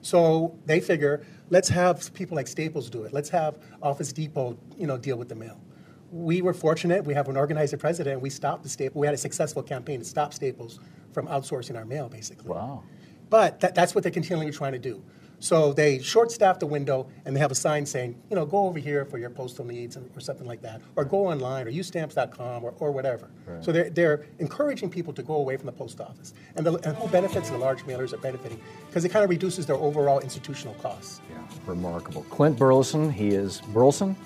So 0.00 0.56
they 0.64 0.80
figure, 0.80 1.26
let's 1.50 1.68
have 1.68 2.14
people 2.14 2.34
like 2.34 2.46
Staples 2.46 2.88
do 2.88 3.02
it. 3.04 3.12
Let's 3.12 3.28
have 3.28 3.58
Office 3.82 4.10
Depot, 4.14 4.56
you 4.78 4.86
know, 4.86 4.96
deal 4.96 5.18
with 5.18 5.28
the 5.28 5.34
mail. 5.34 5.60
We 6.12 6.42
were 6.42 6.54
fortunate. 6.54 7.04
We 7.04 7.14
have 7.14 7.28
an 7.28 7.36
organizer 7.36 7.76
president. 7.76 8.14
And 8.14 8.22
we 8.22 8.30
stopped 8.30 8.62
the 8.62 8.68
Staples. 8.68 9.00
We 9.00 9.06
had 9.06 9.14
a 9.14 9.18
successful 9.18 9.62
campaign 9.62 10.00
to 10.00 10.04
stop 10.04 10.34
Staples 10.34 10.80
from 11.12 11.26
outsourcing 11.26 11.76
our 11.76 11.84
mail, 11.84 12.08
basically. 12.08 12.50
Wow. 12.50 12.82
But 13.28 13.60
that, 13.60 13.74
that's 13.74 13.94
what 13.94 14.02
they're 14.02 14.12
continually 14.12 14.50
trying 14.50 14.72
to 14.72 14.78
do. 14.78 15.02
So 15.42 15.72
they 15.72 16.00
short 16.00 16.30
staff 16.30 16.58
the 16.58 16.66
window 16.66 17.08
and 17.24 17.34
they 17.34 17.40
have 17.40 17.50
a 17.50 17.54
sign 17.54 17.86
saying, 17.86 18.20
you 18.28 18.36
know, 18.36 18.44
go 18.44 18.66
over 18.66 18.78
here 18.78 19.06
for 19.06 19.16
your 19.16 19.30
postal 19.30 19.64
needs 19.64 19.96
or, 19.96 20.02
or 20.14 20.20
something 20.20 20.46
like 20.46 20.60
that, 20.60 20.82
or 20.96 21.04
go 21.04 21.28
online 21.28 21.66
or 21.66 21.70
use 21.70 21.86
stamps.com 21.86 22.62
or, 22.62 22.74
or 22.78 22.92
whatever. 22.92 23.30
So 23.60 23.72
they're, 23.72 23.88
they're 23.88 24.26
encouraging 24.38 24.90
people 24.90 25.14
to 25.14 25.22
go 25.22 25.36
away 25.36 25.56
from 25.56 25.66
the 25.66 25.72
post 25.72 25.98
office. 26.00 26.34
And, 26.56 26.66
the, 26.66 26.74
and 26.86 26.94
who 26.96 27.08
benefits? 27.08 27.48
The 27.48 27.56
large 27.56 27.84
mailers 27.84 28.12
are 28.12 28.18
benefiting 28.18 28.60
because 28.86 29.04
it 29.04 29.08
kind 29.08 29.24
of 29.24 29.30
reduces 29.30 29.64
their 29.64 29.76
overall 29.76 30.20
institutional 30.20 30.74
costs. 30.74 31.22
Yeah, 31.30 31.38
remarkable. 31.66 32.22
Clint 32.24 32.58
Burelson, 32.58 33.10
he 33.10 33.28
is 33.28 33.62
Burelson. 33.72 34.16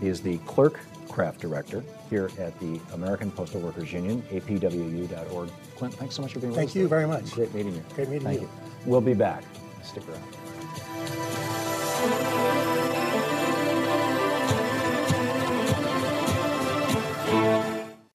He 0.00 0.08
is 0.08 0.20
the 0.20 0.38
clerk 0.38 0.80
craft 1.14 1.40
director 1.40 1.84
here 2.10 2.28
at 2.40 2.58
the 2.58 2.80
American 2.92 3.30
Postal 3.30 3.60
Workers 3.60 3.92
Union, 3.92 4.20
apwu.org. 4.32 5.48
Clint, 5.76 5.94
thanks 5.94 6.16
so 6.16 6.22
much 6.22 6.32
for 6.32 6.40
being 6.40 6.50
with 6.50 6.58
us. 6.58 6.64
Thank 6.64 6.74
you 6.74 6.88
very 6.88 7.06
much. 7.06 7.30
Great 7.30 7.54
meeting 7.54 7.72
you. 7.72 7.84
Great 7.94 8.08
meeting 8.08 8.24
Thank 8.24 8.40
you. 8.40 8.48
you. 8.48 8.50
We'll 8.84 9.00
be 9.00 9.14
back. 9.14 9.44
Stick 9.84 10.02
around. 10.08 10.24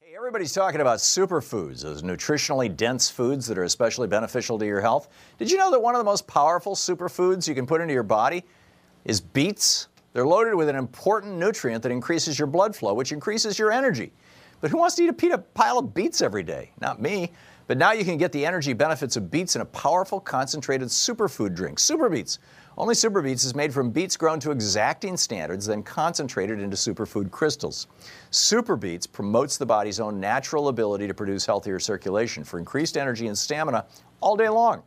Hey, 0.02 0.16
everybody's 0.18 0.52
talking 0.52 0.82
about 0.82 1.00
superfoods, 1.00 1.82
those 1.82 2.02
nutritionally 2.02 2.76
dense 2.76 3.10
foods 3.10 3.48
that 3.48 3.58
are 3.58 3.64
especially 3.64 4.10
beneficial 4.10 4.60
to 4.60 4.66
your 4.66 4.82
health. 4.82 5.08
Did 5.38 5.50
you 5.50 5.58
know 5.58 5.72
that 5.72 5.82
one 5.82 5.96
of 5.96 6.00
the 6.00 6.06
most 6.06 6.28
powerful 6.28 6.76
superfoods 6.76 7.48
you 7.48 7.56
can 7.56 7.66
put 7.66 7.80
into 7.80 7.94
your 7.94 8.04
body 8.04 8.44
is 9.06 9.22
beets? 9.22 9.88
They're 10.14 10.26
loaded 10.26 10.56
with 10.56 10.70
an 10.70 10.76
important 10.76 11.38
nutrient 11.38 11.84
that 11.84 11.92
increases 11.92 12.40
your 12.40 12.48
blood 12.48 12.76
flow, 12.76 12.94
which 12.94 13.12
increases 13.12 13.60
your 13.60 13.72
energy. 13.72 14.12
But 14.62 14.72
who 14.72 14.78
wants 14.78 14.96
to 14.96 15.04
eat 15.04 15.32
a 15.32 15.38
pile 15.38 15.80
of 15.80 15.94
beets 15.94 16.22
every 16.22 16.44
day? 16.44 16.72
Not 16.82 17.02
me. 17.02 17.32
But 17.68 17.78
now 17.78 17.92
you 17.92 18.04
can 18.04 18.18
get 18.18 18.32
the 18.32 18.46
energy 18.48 18.74
benefits 18.74 19.16
of 19.16 19.30
beets 19.30 19.56
in 19.56 19.62
a 19.62 19.66
powerful, 19.66 20.20
concentrated 20.20 20.88
superfood 20.88 21.54
drink, 21.54 21.78
Super 21.78 22.10
Beets. 22.10 22.40
Only 22.80 22.96
Super 22.96 23.22
Beets 23.22 23.44
is 23.44 23.54
made 23.54 23.72
from 23.72 23.92
beets 23.92 24.18
grown 24.18 24.40
to 24.40 24.50
exacting 24.50 25.16
standards, 25.16 25.68
then 25.68 25.84
concentrated 25.84 26.60
into 26.62 26.76
superfood 26.76 27.30
crystals. 27.30 27.86
Super 28.32 28.76
Beets 28.76 29.06
promotes 29.06 29.58
the 29.58 29.68
body's 29.68 30.00
own 30.00 30.20
natural 30.20 30.70
ability 30.70 31.06
to 31.08 31.14
produce 31.14 31.46
healthier 31.46 31.80
circulation 31.80 32.44
for 32.44 32.58
increased 32.58 32.98
energy 32.98 33.28
and 33.28 33.38
stamina 33.38 33.86
all 34.20 34.36
day 34.36 34.50
long. 34.50 34.82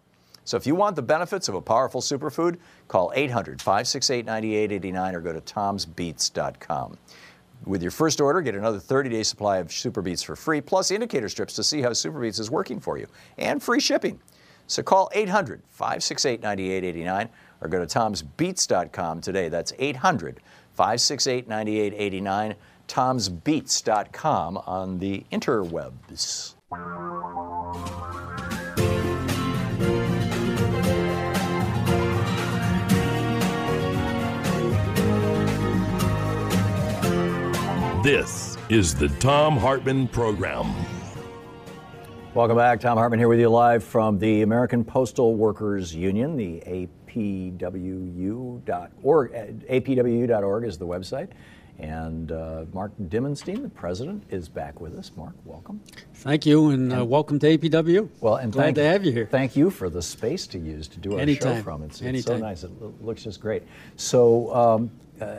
So 0.45 0.57
if 0.57 0.67
you 0.67 0.75
want 0.75 0.97
the 0.97 1.03
benefits 1.03 1.49
of 1.49 1.55
a 1.55 1.61
powerful 1.61 2.01
superfood, 2.01 2.59
call 2.89 3.13
800 3.15 3.61
568 3.61 4.27
9889 4.27 5.15
or 5.15 5.21
go 5.21 5.33
to 5.33 5.41
tomsbeats.com. 5.41 6.99
With 7.65 7.81
your 7.81 7.93
first 7.93 8.21
order, 8.21 8.41
get 8.41 8.57
another 8.57 8.81
30 8.81 9.11
day 9.11 9.23
supply 9.23 9.59
of 9.59 9.73
Super 9.73 10.03
Beets 10.03 10.23
for 10.23 10.35
free, 10.35 10.61
plus 10.61 10.91
indicator 10.91 11.29
strips 11.29 11.55
to 11.55 11.63
see 11.63 11.81
how 11.81 11.93
Super 11.93 12.21
Beets 12.21 12.41
is 12.41 12.51
working 12.51 12.81
for 12.81 12.99
you, 12.99 13.07
and 13.39 13.63
free 13.63 13.81
shipping. 13.81 14.19
So 14.67 14.83
call 14.83 15.11
800 15.15 15.63
568 15.71 16.43
9889 16.43 17.29
or 17.61 17.69
go 17.69 17.85
to 17.85 17.87
tomsbeats.com 17.87 19.21
today. 19.21 19.49
That's 19.49 19.73
800 19.79 20.41
568 20.73 21.49
9889, 21.49 22.55
tomsbeats.com 22.89 24.57
on 24.59 24.99
the 24.99 25.25
interwebs. 25.31 26.55
This 38.03 38.59
is 38.69 38.97
the 38.97 39.09
Thom 39.21 39.57
Hartmann 39.57 40.09
Program. 40.09 40.75
Welcome 42.35 42.57
back. 42.57 42.81
Thom 42.81 42.99
Hartmann 42.99 43.21
here 43.21 43.29
with 43.29 43.39
you 43.39 43.49
live 43.49 43.85
from 43.85 44.19
the 44.19 44.43
American 44.43 44.85
Postal 44.85 45.37
Workers 45.37 45.95
Union, 45.95 46.37
the 46.37 46.61
APWU.org. 46.67 47.71
APWU.org 49.31 50.65
is 50.65 50.79
the 50.79 50.87
website. 50.87 51.29
And 51.79 52.33
uh, 52.33 52.65
Mark 52.73 52.91
Dimondstein, 53.03 53.63
the 53.63 53.69
president, 53.69 54.25
is 54.31 54.49
back 54.49 54.81
with 54.81 54.99
us. 54.99 55.13
Mark, 55.17 55.35
welcome. 55.45 55.81
Thank 56.15 56.45
you, 56.45 56.71
and 56.71 56.93
uh, 56.93 57.05
welcome 57.05 57.39
to 57.39 57.57
APW. 57.57 58.09
Well, 58.21 58.35
and 58.35 58.53
glad 58.53 58.65
thank, 58.65 58.77
to 58.79 58.85
have 58.85 59.05
you 59.05 59.13
here. 59.13 59.27
Thank 59.27 59.55
you 59.55 59.71
for 59.71 59.89
the 59.89 60.03
space 60.03 60.49
to 60.49 60.59
use 60.59 60.89
to 60.89 60.99
do 60.99 61.17
our 61.17 61.27
show 61.29 61.63
from. 61.63 61.85
It's, 61.85 62.01
it's 62.01 62.25
so 62.27 62.37
nice. 62.37 62.65
It 62.65 62.73
looks 63.01 63.23
just 63.23 63.41
great. 63.41 63.63
So, 63.95 64.53
um, 64.53 64.91
uh, 65.21 65.37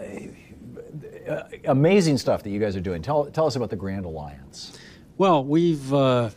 uh, 1.28 1.44
amazing 1.66 2.18
stuff 2.18 2.44
that 2.44 2.50
you 2.50 2.60
guys 2.60 2.76
are 2.76 2.82
doing. 2.82 3.02
Tell, 3.02 3.26
tell 3.26 3.46
us 3.46 3.56
about 3.56 3.70
the 3.70 3.76
Grand 3.76 4.06
Alliance. 4.06 4.78
Well, 5.18 5.44
we've 5.44 5.94
uh, 5.94 6.30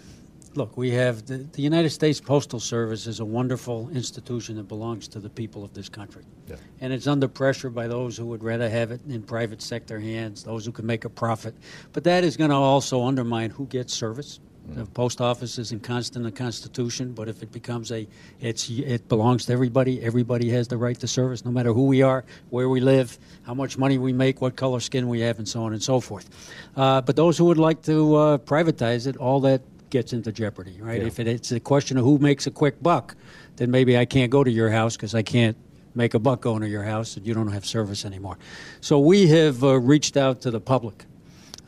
look. 0.55 0.77
We 0.77 0.91
have 0.93 1.27
the, 1.27 1.39
the 1.39 1.63
United 1.63 1.91
States 1.91 2.21
Postal 2.21 2.61
Service 2.61 3.07
is 3.07 3.21
a 3.21 3.25
wonderful 3.25 3.89
institution 3.91 4.57
that 4.57 4.69
belongs 4.69 5.09
to 5.09 5.19
the 5.21 5.31
people 5.31 5.65
of 5.65 5.73
this 5.75 5.89
country, 5.89 6.25
Yeah. 6.49 6.57
and 6.81 6.93
it's 6.93 7.07
under 7.07 7.29
pressure 7.29 7.71
by 7.71 7.89
those 7.89 8.17
who 8.17 8.27
would 8.27 8.43
rather 8.43 8.69
have 8.69 8.91
it 8.91 9.01
in 9.09 9.23
private 9.23 9.63
sector 9.63 9.99
hands, 9.99 10.45
those 10.45 10.65
who 10.67 10.73
can 10.73 10.87
make 10.87 11.05
a 11.05 11.11
profit. 11.11 11.55
But 11.93 12.05
that 12.05 12.25
is 12.25 12.37
going 12.37 12.51
to 12.51 12.57
also 12.57 13.03
undermine 13.05 13.51
who 13.51 13.67
gets 13.67 13.95
service. 13.95 14.41
The 14.75 14.85
post 14.85 15.21
office 15.21 15.59
is 15.59 15.75
constant 15.83 16.25
in 16.27 16.31
the 16.31 16.37
Constitution, 16.37 17.13
but 17.13 17.29
if 17.29 17.43
it 17.43 17.53
becomes 17.53 17.93
a, 17.93 18.07
it's 18.41 18.69
it 18.69 19.09
belongs 19.09 19.47
to 19.47 19.53
everybody. 19.53 20.03
Everybody 20.03 20.51
has 20.51 20.69
the 20.69 20.77
right 20.77 20.99
to 21.01 21.07
service, 21.07 21.45
no 21.45 21.51
matter 21.51 21.73
who 21.73 21.87
we 21.87 22.03
are, 22.03 22.25
where 22.51 22.69
we 22.69 22.81
live, 22.81 23.19
how 23.45 23.55
much 23.55 23.79
money 23.79 23.97
we 23.97 24.13
make, 24.13 24.41
what 24.41 24.57
color 24.57 24.81
skin 24.81 25.09
we 25.09 25.21
have, 25.21 25.39
and 25.39 25.49
so 25.49 25.63
on 25.63 25.73
and 25.73 25.83
so 25.83 26.01
forth. 26.01 26.29
Uh, 26.77 27.01
but 27.01 27.17
those 27.17 27.39
who 27.39 27.45
would 27.45 27.59
like 27.59 27.83
to 27.83 28.17
uh, 28.17 28.39
privatize 28.39 29.07
it, 29.07 29.17
all 29.17 29.41
that 29.41 29.63
gets 29.91 30.13
into 30.13 30.33
jeopardy, 30.33 30.77
right? 30.81 31.03
If 31.03 31.21
it, 31.21 31.29
it's 31.29 31.53
a 31.53 31.61
question 31.61 31.97
of 31.97 32.05
who 32.05 32.19
makes 32.19 32.47
a 32.47 32.51
quick 32.51 32.83
buck, 32.83 33.15
then 33.57 33.71
maybe 33.71 33.97
I 33.97 34.05
can't 34.05 34.31
go 34.31 34.43
to 34.43 34.51
your 34.51 34.71
house 34.71 34.97
because 34.97 35.15
I 35.15 35.23
can't 35.23 35.57
make 35.95 36.15
a 36.15 36.19
buck 36.19 36.41
going 36.43 36.61
to 36.63 36.69
your 36.69 36.83
house 36.83 37.17
and 37.17 37.27
you 37.27 37.35
don't 37.35 37.53
have 37.53 37.65
service 37.65 38.05
anymore. 38.05 38.37
So 38.81 38.99
we 38.99 39.29
have 39.29 39.63
uh, 39.65 39.79
reached 39.79 40.17
out 40.17 40.41
to 40.43 40.51
the 40.51 40.61
public 40.61 41.07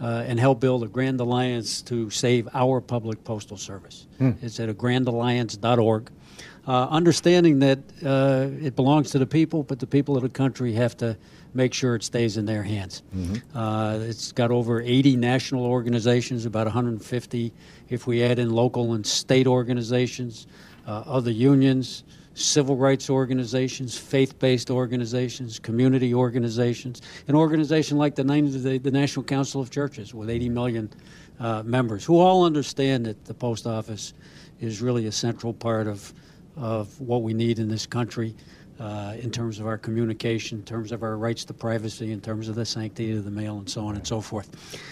uh, 0.01 0.25
and 0.27 0.39
help 0.39 0.61
build 0.61 0.83
a 0.83 0.87
grand 0.89 1.21
alliance 1.21 1.83
to 1.83 2.11
save 2.11 2.49
our 2.55 2.81
public 2.81 3.25
postal 3.25 3.57
service. 3.57 4.07
It's 4.43 4.61
at 4.61 4.69
a 4.69 4.75
grandalliance.org. 4.75 6.11
Uh, 6.67 6.87
understanding 6.91 7.61
that 7.61 7.79
uh, 8.05 8.47
it 8.63 8.77
belongs 8.77 9.11
to 9.11 9.19
the 9.19 9.27
people, 9.27 9.63
but 9.63 9.79
the 9.79 9.87
people 9.87 10.17
of 10.17 10.23
the 10.23 10.29
country 10.29 10.75
have 10.75 10.95
to 10.99 11.17
make 11.55 11.73
sure 11.73 11.95
it 11.95 12.05
stays 12.05 12.37
in 12.37 12.45
their 12.45 12.63
hands. 12.63 13.03
Uh, 13.55 13.99
it's 14.03 14.33
got 14.33 14.51
over 14.51 14.83
80 14.83 15.17
national 15.17 15.65
organizations, 15.65 16.45
about 16.45 16.67
150 16.67 17.53
if 17.89 18.07
we 18.07 18.23
add 18.23 18.39
in 18.39 18.51
local 18.51 18.93
and 18.93 19.07
state 19.07 19.47
organizations, 19.47 20.47
uh, 20.87 21.03
other 21.07 21.31
unions, 21.31 22.05
civil 22.39 22.77
rights 22.77 23.11
organizations, 23.11 23.99
faith-based 23.99 24.71
organizations, 24.71 25.59
community 25.59 26.15
organizations, 26.15 27.03
an 27.27 27.35
organization 27.35 27.99
like 27.99 28.15
the, 28.15 28.23
the, 28.23 28.79
the 28.79 28.91
National 28.91 29.25
Council 29.25 29.61
of 29.61 29.71
Churches 29.71 30.15
with 30.15 30.31
80 30.31 30.49
million 30.49 30.91
uh, 31.41 31.63
members, 31.65 32.05
who 32.05 32.19
all 32.19 32.45
understand 32.45 33.07
that 33.07 33.25
the 33.25 33.35
post 33.35 33.67
office 33.67 34.15
is 34.61 34.81
really 34.81 35.07
a 35.07 35.13
central 35.13 35.53
part 35.53 35.87
of, 35.87 36.13
of 36.57 37.01
what 37.01 37.23
we 37.23 37.35
need 37.35 37.59
in 37.59 37.69
this 37.69 37.87
country. 37.87 38.35
uh, 38.81 39.15
in 39.19 39.31
terms 39.31 39.59
of 39.59 39.67
our 39.67 39.77
communication, 39.77 40.59
in 40.59 40.65
terms 40.65 40.93
of 40.93 41.03
our 41.03 41.17
rights 41.17 41.45
to 41.45 41.55
privacy, 41.55 42.13
in 42.13 42.21
terms 42.21 42.49
of 42.49 42.55
the 42.55 42.65
sanctity 42.65 43.17
of 43.17 43.25
the 43.25 43.31
mail, 43.31 43.59
and 43.59 43.69
so 43.69 43.85
on 43.85 43.97
and 43.97 44.07
so 44.07 44.21
forth. 44.21 44.49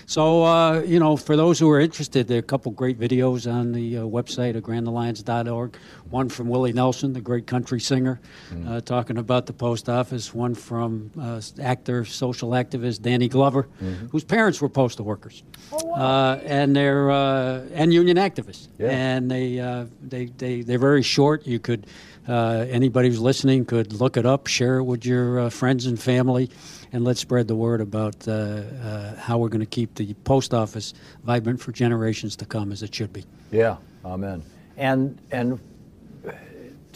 So, 0.06 0.42
uh, 0.42 0.80
you 0.80 0.98
know, 0.98 1.16
for 1.16 1.36
those 1.36 1.58
who 1.58 1.70
are 1.70 1.80
interested, 1.80 2.26
there 2.26 2.36
are 2.36 2.40
a 2.40 2.42
couple 2.42 2.72
great 2.72 2.98
videos 2.98 3.50
on 3.50 3.72
the 3.72 3.98
uh, 3.98 4.02
website 4.02 4.56
of 4.56 4.64
grandalliance.org. 4.64 5.76
One 6.10 6.28
from 6.28 6.48
Willie 6.48 6.72
Nelson, 6.72 7.12
the 7.12 7.20
great 7.20 7.46
country 7.46 7.80
singer, 7.80 8.20
uh, 8.66 8.80
talking 8.80 9.18
about 9.18 9.46
the 9.46 9.52
post 9.52 9.88
office. 9.88 10.34
One 10.34 10.54
from 10.54 11.10
uh, 11.20 11.40
actor, 11.60 12.04
social 12.04 12.50
activist 12.50 13.02
Danny 13.02 13.28
Glover, 13.28 13.68
whose 14.10 14.24
parents 14.24 14.60
were 14.60 14.68
postal 14.68 15.04
workers, 15.04 15.42
uh, 15.72 16.38
and 16.44 16.74
they're 16.76 17.10
uh, 17.10 17.64
and 17.72 17.92
union 17.92 18.16
activists. 18.16 18.68
Yeah. 18.78 18.90
And 18.90 19.30
they 19.30 19.60
uh, 19.60 19.86
they 20.02 20.26
they 20.26 20.62
they're 20.62 20.78
very 20.78 21.02
short. 21.02 21.46
You 21.46 21.58
could 21.58 21.86
uh, 22.28 22.66
anybody 22.68 23.08
who's 23.08 23.20
listening 23.20 23.64
could 23.64 23.92
look 23.92 24.16
it 24.16 24.26
up, 24.26 24.46
share 24.46 24.78
it 24.78 24.84
with 24.84 25.04
your 25.04 25.40
uh, 25.40 25.50
friends 25.50 25.86
and 25.86 26.00
family, 26.00 26.50
and 26.92 27.04
let's 27.04 27.20
spread 27.20 27.48
the 27.48 27.54
word 27.54 27.80
about 27.80 28.26
uh, 28.26 28.32
uh, 28.32 29.16
how 29.16 29.38
we're 29.38 29.48
going 29.48 29.60
to 29.60 29.66
keep 29.66 29.94
the 29.94 30.14
post 30.24 30.52
office 30.52 30.94
vibrant 31.24 31.60
for 31.60 31.72
generations 31.72 32.36
to 32.36 32.46
come, 32.46 32.72
as 32.72 32.82
it 32.82 32.94
should 32.94 33.12
be. 33.12 33.24
Yeah, 33.50 33.76
amen. 34.04 34.42
And 34.76 35.20
and 35.30 35.60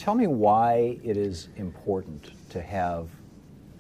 tell 0.00 0.14
me 0.14 0.26
why 0.26 0.98
it 1.04 1.18
is 1.18 1.48
important 1.56 2.30
to 2.48 2.62
have 2.62 3.08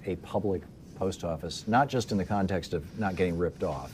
a 0.04 0.16
public 0.16 0.62
post 0.94 1.24
office, 1.24 1.64
not 1.66 1.88
just 1.88 2.12
in 2.12 2.18
the 2.18 2.24
context 2.24 2.74
of 2.74 2.98
not 2.98 3.16
getting 3.16 3.38
ripped 3.38 3.64
off, 3.64 3.90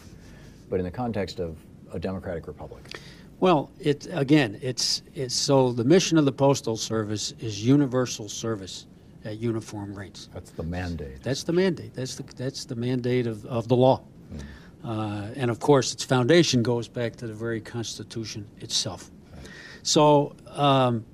but 0.68 0.80
in 0.80 0.84
the 0.84 0.90
context 0.90 1.38
of 1.38 1.56
a 1.92 2.00
democratic 2.00 2.48
republic. 2.48 2.98
Well, 3.38 3.70
it 3.78 4.08
again, 4.10 4.58
it's 4.60 5.02
it's 5.14 5.36
so 5.36 5.72
the 5.72 5.84
mission 5.84 6.18
of 6.18 6.24
the 6.24 6.32
postal 6.32 6.76
service 6.76 7.32
is 7.38 7.64
universal 7.64 8.28
service 8.28 8.86
at 9.24 9.38
uniform 9.38 9.94
rates. 9.94 10.28
That's 10.34 10.50
the 10.50 10.64
mandate. 10.64 11.22
That's 11.22 11.44
the 11.44 11.52
mandate. 11.52 11.94
That's 11.94 12.16
the 12.16 12.24
that's 12.34 12.64
the 12.64 12.74
mandate 12.74 13.28
of, 13.28 13.46
of 13.46 13.68
the 13.68 13.76
law. 13.76 14.02
Uh, 14.82 15.28
and 15.36 15.48
of 15.48 15.60
course, 15.60 15.92
its 15.92 16.02
foundation 16.02 16.62
goes 16.62 16.88
back 16.88 17.14
to 17.16 17.26
the 17.28 17.34
very 17.34 17.60
Constitution 17.60 18.48
itself. 18.60 19.10
So 19.82 20.34
um, 20.50 21.04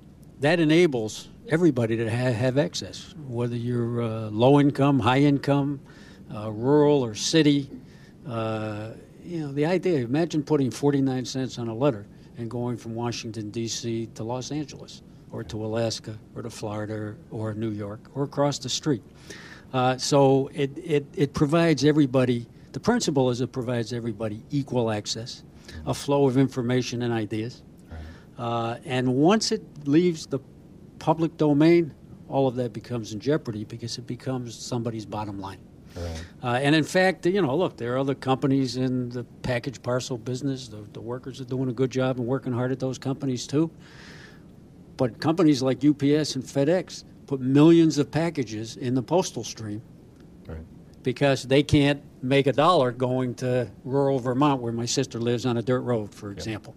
that 0.43 0.59
enables 0.59 1.29
everybody 1.47 1.95
to 1.95 2.09
ha- 2.09 2.33
have 2.33 2.57
access, 2.57 3.15
whether 3.29 3.55
you're 3.55 4.01
uh, 4.01 4.29
low 4.29 4.59
income, 4.59 4.99
high 4.99 5.19
income, 5.19 5.79
uh, 6.35 6.51
rural 6.51 7.01
or 7.01 7.15
city. 7.15 7.69
Uh, 8.27 8.89
you 9.23 9.39
know, 9.39 9.53
the 9.53 9.65
idea, 9.65 9.99
imagine 9.99 10.43
putting 10.43 10.69
49 10.69 11.23
cents 11.23 11.57
on 11.57 11.69
a 11.69 11.73
letter 11.73 12.05
and 12.37 12.51
going 12.51 12.75
from 12.75 12.93
Washington, 12.93 13.51
D.C. 13.51 14.09
to 14.15 14.23
Los 14.25 14.51
Angeles 14.51 15.01
or 15.31 15.45
to 15.45 15.65
Alaska 15.65 16.19
or 16.35 16.41
to 16.41 16.49
Florida 16.49 17.15
or 17.31 17.53
New 17.53 17.71
York 17.71 18.01
or 18.13 18.23
across 18.23 18.59
the 18.59 18.67
street. 18.67 19.01
Uh, 19.71 19.95
so 19.95 20.51
it, 20.53 20.77
it, 20.77 21.05
it 21.15 21.33
provides 21.33 21.85
everybody, 21.85 22.45
the 22.73 22.81
principle 22.81 23.29
is 23.29 23.39
it 23.39 23.53
provides 23.53 23.93
everybody 23.93 24.43
equal 24.51 24.91
access, 24.91 25.41
a 25.85 25.93
flow 25.93 26.27
of 26.27 26.37
information 26.37 27.01
and 27.01 27.13
ideas. 27.13 27.61
Uh, 28.37 28.77
and 28.85 29.13
once 29.15 29.51
it 29.51 29.61
leaves 29.87 30.25
the 30.25 30.39
public 30.99 31.37
domain, 31.37 31.93
all 32.29 32.47
of 32.47 32.55
that 32.55 32.73
becomes 32.73 33.13
in 33.13 33.19
jeopardy 33.19 33.63
because 33.63 33.97
it 33.97 34.07
becomes 34.07 34.55
somebody's 34.55 35.05
bottom 35.05 35.39
line. 35.39 35.59
Uh, 36.41 36.47
and 36.61 36.73
in 36.75 36.83
fact, 36.83 37.23
you 37.27 37.39
know, 37.39 37.55
look, 37.55 37.77
there 37.77 37.93
are 37.93 37.99
other 37.99 38.15
companies 38.15 38.77
in 38.77 39.09
the 39.09 39.23
package 39.43 39.79
parcel 39.83 40.17
business. 40.17 40.67
The, 40.67 40.83
the 40.93 41.01
workers 41.01 41.39
are 41.39 41.45
doing 41.45 41.69
a 41.69 41.73
good 41.73 41.91
job 41.91 42.17
and 42.17 42.25
working 42.25 42.51
hard 42.51 42.71
at 42.71 42.79
those 42.79 42.97
companies 42.97 43.45
too. 43.45 43.69
But 44.97 45.19
companies 45.19 45.61
like 45.61 45.77
UPS 45.85 46.35
and 46.35 46.43
FedEx 46.43 47.03
put 47.27 47.39
millions 47.41 47.99
of 47.99 48.09
packages 48.09 48.77
in 48.77 48.95
the 48.95 49.03
postal 49.03 49.43
stream 49.43 49.81
Right. 50.47 50.57
because 51.03 51.43
they 51.43 51.61
can't 51.63 52.01
make 52.23 52.47
a 52.47 52.53
dollar 52.53 52.91
going 52.91 53.35
to 53.35 53.69
rural 53.83 54.17
Vermont, 54.19 54.61
where 54.61 54.73
my 54.73 54.85
sister 54.85 55.19
lives 55.19 55.45
on 55.45 55.57
a 55.57 55.61
dirt 55.61 55.81
road, 55.81 56.13
for 56.13 56.31
example. 56.31 56.75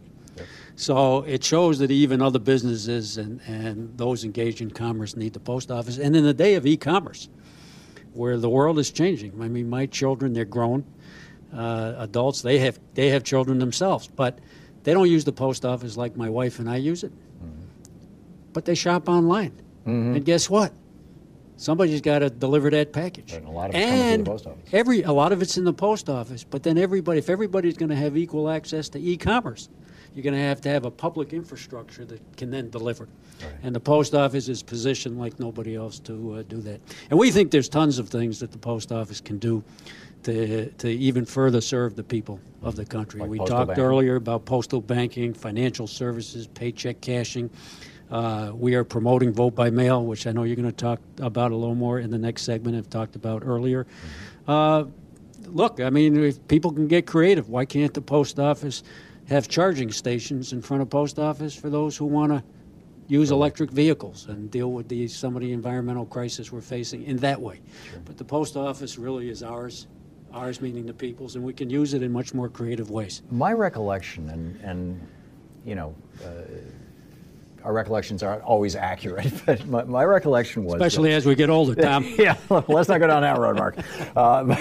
So 0.77 1.23
it 1.23 1.43
shows 1.43 1.79
that 1.79 1.91
even 1.91 2.21
other 2.21 2.39
businesses 2.39 3.17
and, 3.17 3.41
and 3.47 3.97
those 3.97 4.25
engaged 4.25 4.61
in 4.61 4.71
commerce 4.71 5.17
need 5.17 5.33
the 5.33 5.41
post 5.41 5.71
office. 5.71 5.97
And 5.99 6.15
in 6.15 6.23
the 6.23 6.35
day 6.35 6.55
of 6.55 6.67
e-commerce, 6.67 7.29
where 8.13 8.37
the 8.37 8.51
world 8.51 8.79
is 8.79 8.91
changing, 8.91 9.33
I 9.41 9.49
mean, 9.49 9.69
my 9.71 9.87
children, 9.87 10.35
they're 10.35 10.45
grown 10.45 10.85
uh, 11.55 11.95
adults. 11.99 12.43
They 12.43 12.59
have 12.59 12.79
they 12.95 13.09
have 13.09 13.25
children 13.25 13.59
themselves, 13.59 14.07
but 14.07 14.39
they 14.85 14.93
don't 14.93 15.11
use 15.11 15.25
the 15.25 15.33
post 15.33 15.65
office 15.65 15.97
like 15.97 16.17
my 16.17 16.29
wife 16.29 16.59
and 16.59 16.69
I 16.69 16.77
use 16.77 17.03
it. 17.05 17.13
But 18.53 18.65
they 18.65 18.75
shop 18.75 19.09
online, 19.09 19.53
and 20.17 20.25
guess 20.25 20.49
what? 20.51 20.73
Somebody's 21.59 22.01
got 22.03 22.19
to 22.19 22.29
deliver 22.29 22.69
that 22.71 22.93
package. 22.93 23.33
Right, 23.33 23.39
and 23.41 23.49
a 23.49 23.51
lot 23.51 23.71
of 23.71 23.77
it 23.77 23.79
comes 23.81 23.91
through 23.99 24.25
the 24.25 24.31
post 24.31 24.47
office. 24.47 24.69
Every 24.73 25.03
a 25.03 25.13
lot 25.13 25.33
of 25.33 25.41
it's 25.43 25.57
in 25.57 25.65
the 25.65 25.73
post 25.73 26.11
office, 26.11 26.45
but 26.45 26.63
then 26.63 26.77
everybody, 26.77 27.19
if 27.19 27.31
everybody's 27.31 27.77
going 27.79 27.89
to 27.91 27.97
have 27.97 28.17
equal 28.17 28.51
access 28.51 28.89
to 28.91 28.99
e-commerce, 28.99 29.69
you're 30.17 30.23
going 30.23 30.35
to 30.35 30.41
have 30.41 30.63
to 30.63 30.71
have 30.71 30.87
a 30.87 30.91
public 30.91 31.35
infrastructure 31.35 32.07
that 32.07 32.37
can 32.39 32.51
then 32.51 32.71
deliver. 32.71 33.07
And 33.63 33.75
the 33.75 33.81
post 33.81 34.15
office 34.15 34.49
is 34.49 34.63
positioned 34.63 35.19
like 35.19 35.39
nobody 35.39 35.77
else 35.77 35.99
to 36.01 36.37
uh, 36.37 36.43
do 36.49 36.63
that. 36.63 36.81
And 37.11 37.19
we 37.19 37.31
think 37.31 37.51
there's 37.51 37.69
tons 37.69 37.99
of 37.99 38.09
things 38.09 38.41
that 38.41 38.51
the 38.51 38.57
post 38.57 38.93
office 38.93 39.21
can 39.21 39.37
do 39.37 39.63
to 40.23 40.71
to 40.71 40.89
even 40.89 41.27
further 41.27 41.61
serve 41.61 41.97
the 41.97 42.03
people 42.03 42.41
of 42.63 42.77
the 42.77 42.87
country. 42.87 43.21
Like 43.21 43.29
we 43.29 43.39
talked 43.39 43.69
banking. 43.69 43.85
earlier 43.85 44.17
about 44.17 44.47
postal 44.47 44.81
banking, 44.81 45.35
financial 45.35 45.87
services, 45.87 46.47
paycheck 46.47 47.03
cashing. 47.03 47.51
Uh, 48.11 48.53
we 48.55 48.75
are 48.75 48.85
promoting 48.85 49.35
vote 49.35 49.55
by 49.55 49.69
mail, 49.69 50.03
which 50.03 50.27
I 50.27 50.33
know 50.33 50.45
you're 50.45 50.57
going 50.57 50.71
to 50.71 50.73
talk 50.73 51.01
about 51.19 51.53
a 51.53 51.57
little 51.57 51.75
more 51.75 51.99
in 51.99 52.11
the 52.11 52.19
next 52.19 52.43
segment. 52.43 52.75
I've 52.75 52.89
talked 52.89 53.17
about 53.17 53.43
earlier. 53.45 53.87
Uh, 54.49 54.85
look, 55.45 55.79
I 55.81 55.91
mean, 55.91 56.17
if 56.17 56.49
people 56.49 56.73
can 56.73 56.89
get 56.89 57.07
creative, 57.07 57.51
why 57.51 57.67
can't 57.67 57.93
the 57.93 58.01
post 58.01 58.39
office 58.39 58.83
have 59.29 59.49
charging 59.49 59.91
stations 59.91 60.53
in 60.53 60.63
front 60.63 60.83
of 60.83 60.91
post 60.91 61.19
office 61.19 61.55
for 61.55 61.69
those 61.71 61.97
who 61.97 62.05
want 62.05 62.33
to 62.33 62.43
use 63.09 63.31
electric 63.31 63.71
vehicles 63.71 64.27
and 64.29 64.51
deal 64.51 64.73
with 64.73 64.89
the 64.89 65.07
some 65.09 65.37
of 65.37 65.43
the 65.43 65.53
environmental 65.53 66.07
crisis 66.07 66.51
we're 66.53 66.61
facing 66.61 67.03
in 67.05 67.17
that 67.19 67.41
way? 67.41 67.61
But 68.05 68.17
the 68.19 68.25
post 68.25 68.57
office 68.57 68.99
really 68.99 69.29
is 69.29 69.43
ours, 69.43 69.87
ours 70.33 70.61
meaning 70.61 70.87
the 70.87 70.95
people's, 70.95 71.35
and 71.37 71.45
we 71.45 71.53
can 71.53 71.71
use 71.71 71.95
it 71.95 72.03
in 72.03 72.13
much 72.13 72.35
more 72.35 72.49
creative 72.49 72.91
ways. 72.91 73.23
My 73.31 73.53
recollection, 73.53 74.29
and, 74.31 74.61
and 74.63 75.07
you 75.65 75.75
know, 75.75 75.95
uh, 76.25 76.29
our 77.65 77.73
recollections 77.73 78.23
aren't 78.23 78.43
always 78.43 78.77
accurate, 78.77 79.33
but 79.47 79.67
my, 79.67 79.83
my 79.85 80.05
recollection 80.05 80.63
was. 80.65 80.75
that- 80.75 80.83
Especially 80.87 81.13
as 81.15 81.27
we 81.27 81.35
get 81.35 81.51
older, 81.51 81.75
Thom. 81.83 82.05
yeah, 82.17 82.37
let's 82.69 82.89
not 82.89 82.99
go 82.99 83.09
down 83.09 83.23
that 83.23 83.39
road, 83.39 83.57
Mark. 83.57 83.77
Uh, 84.17 84.57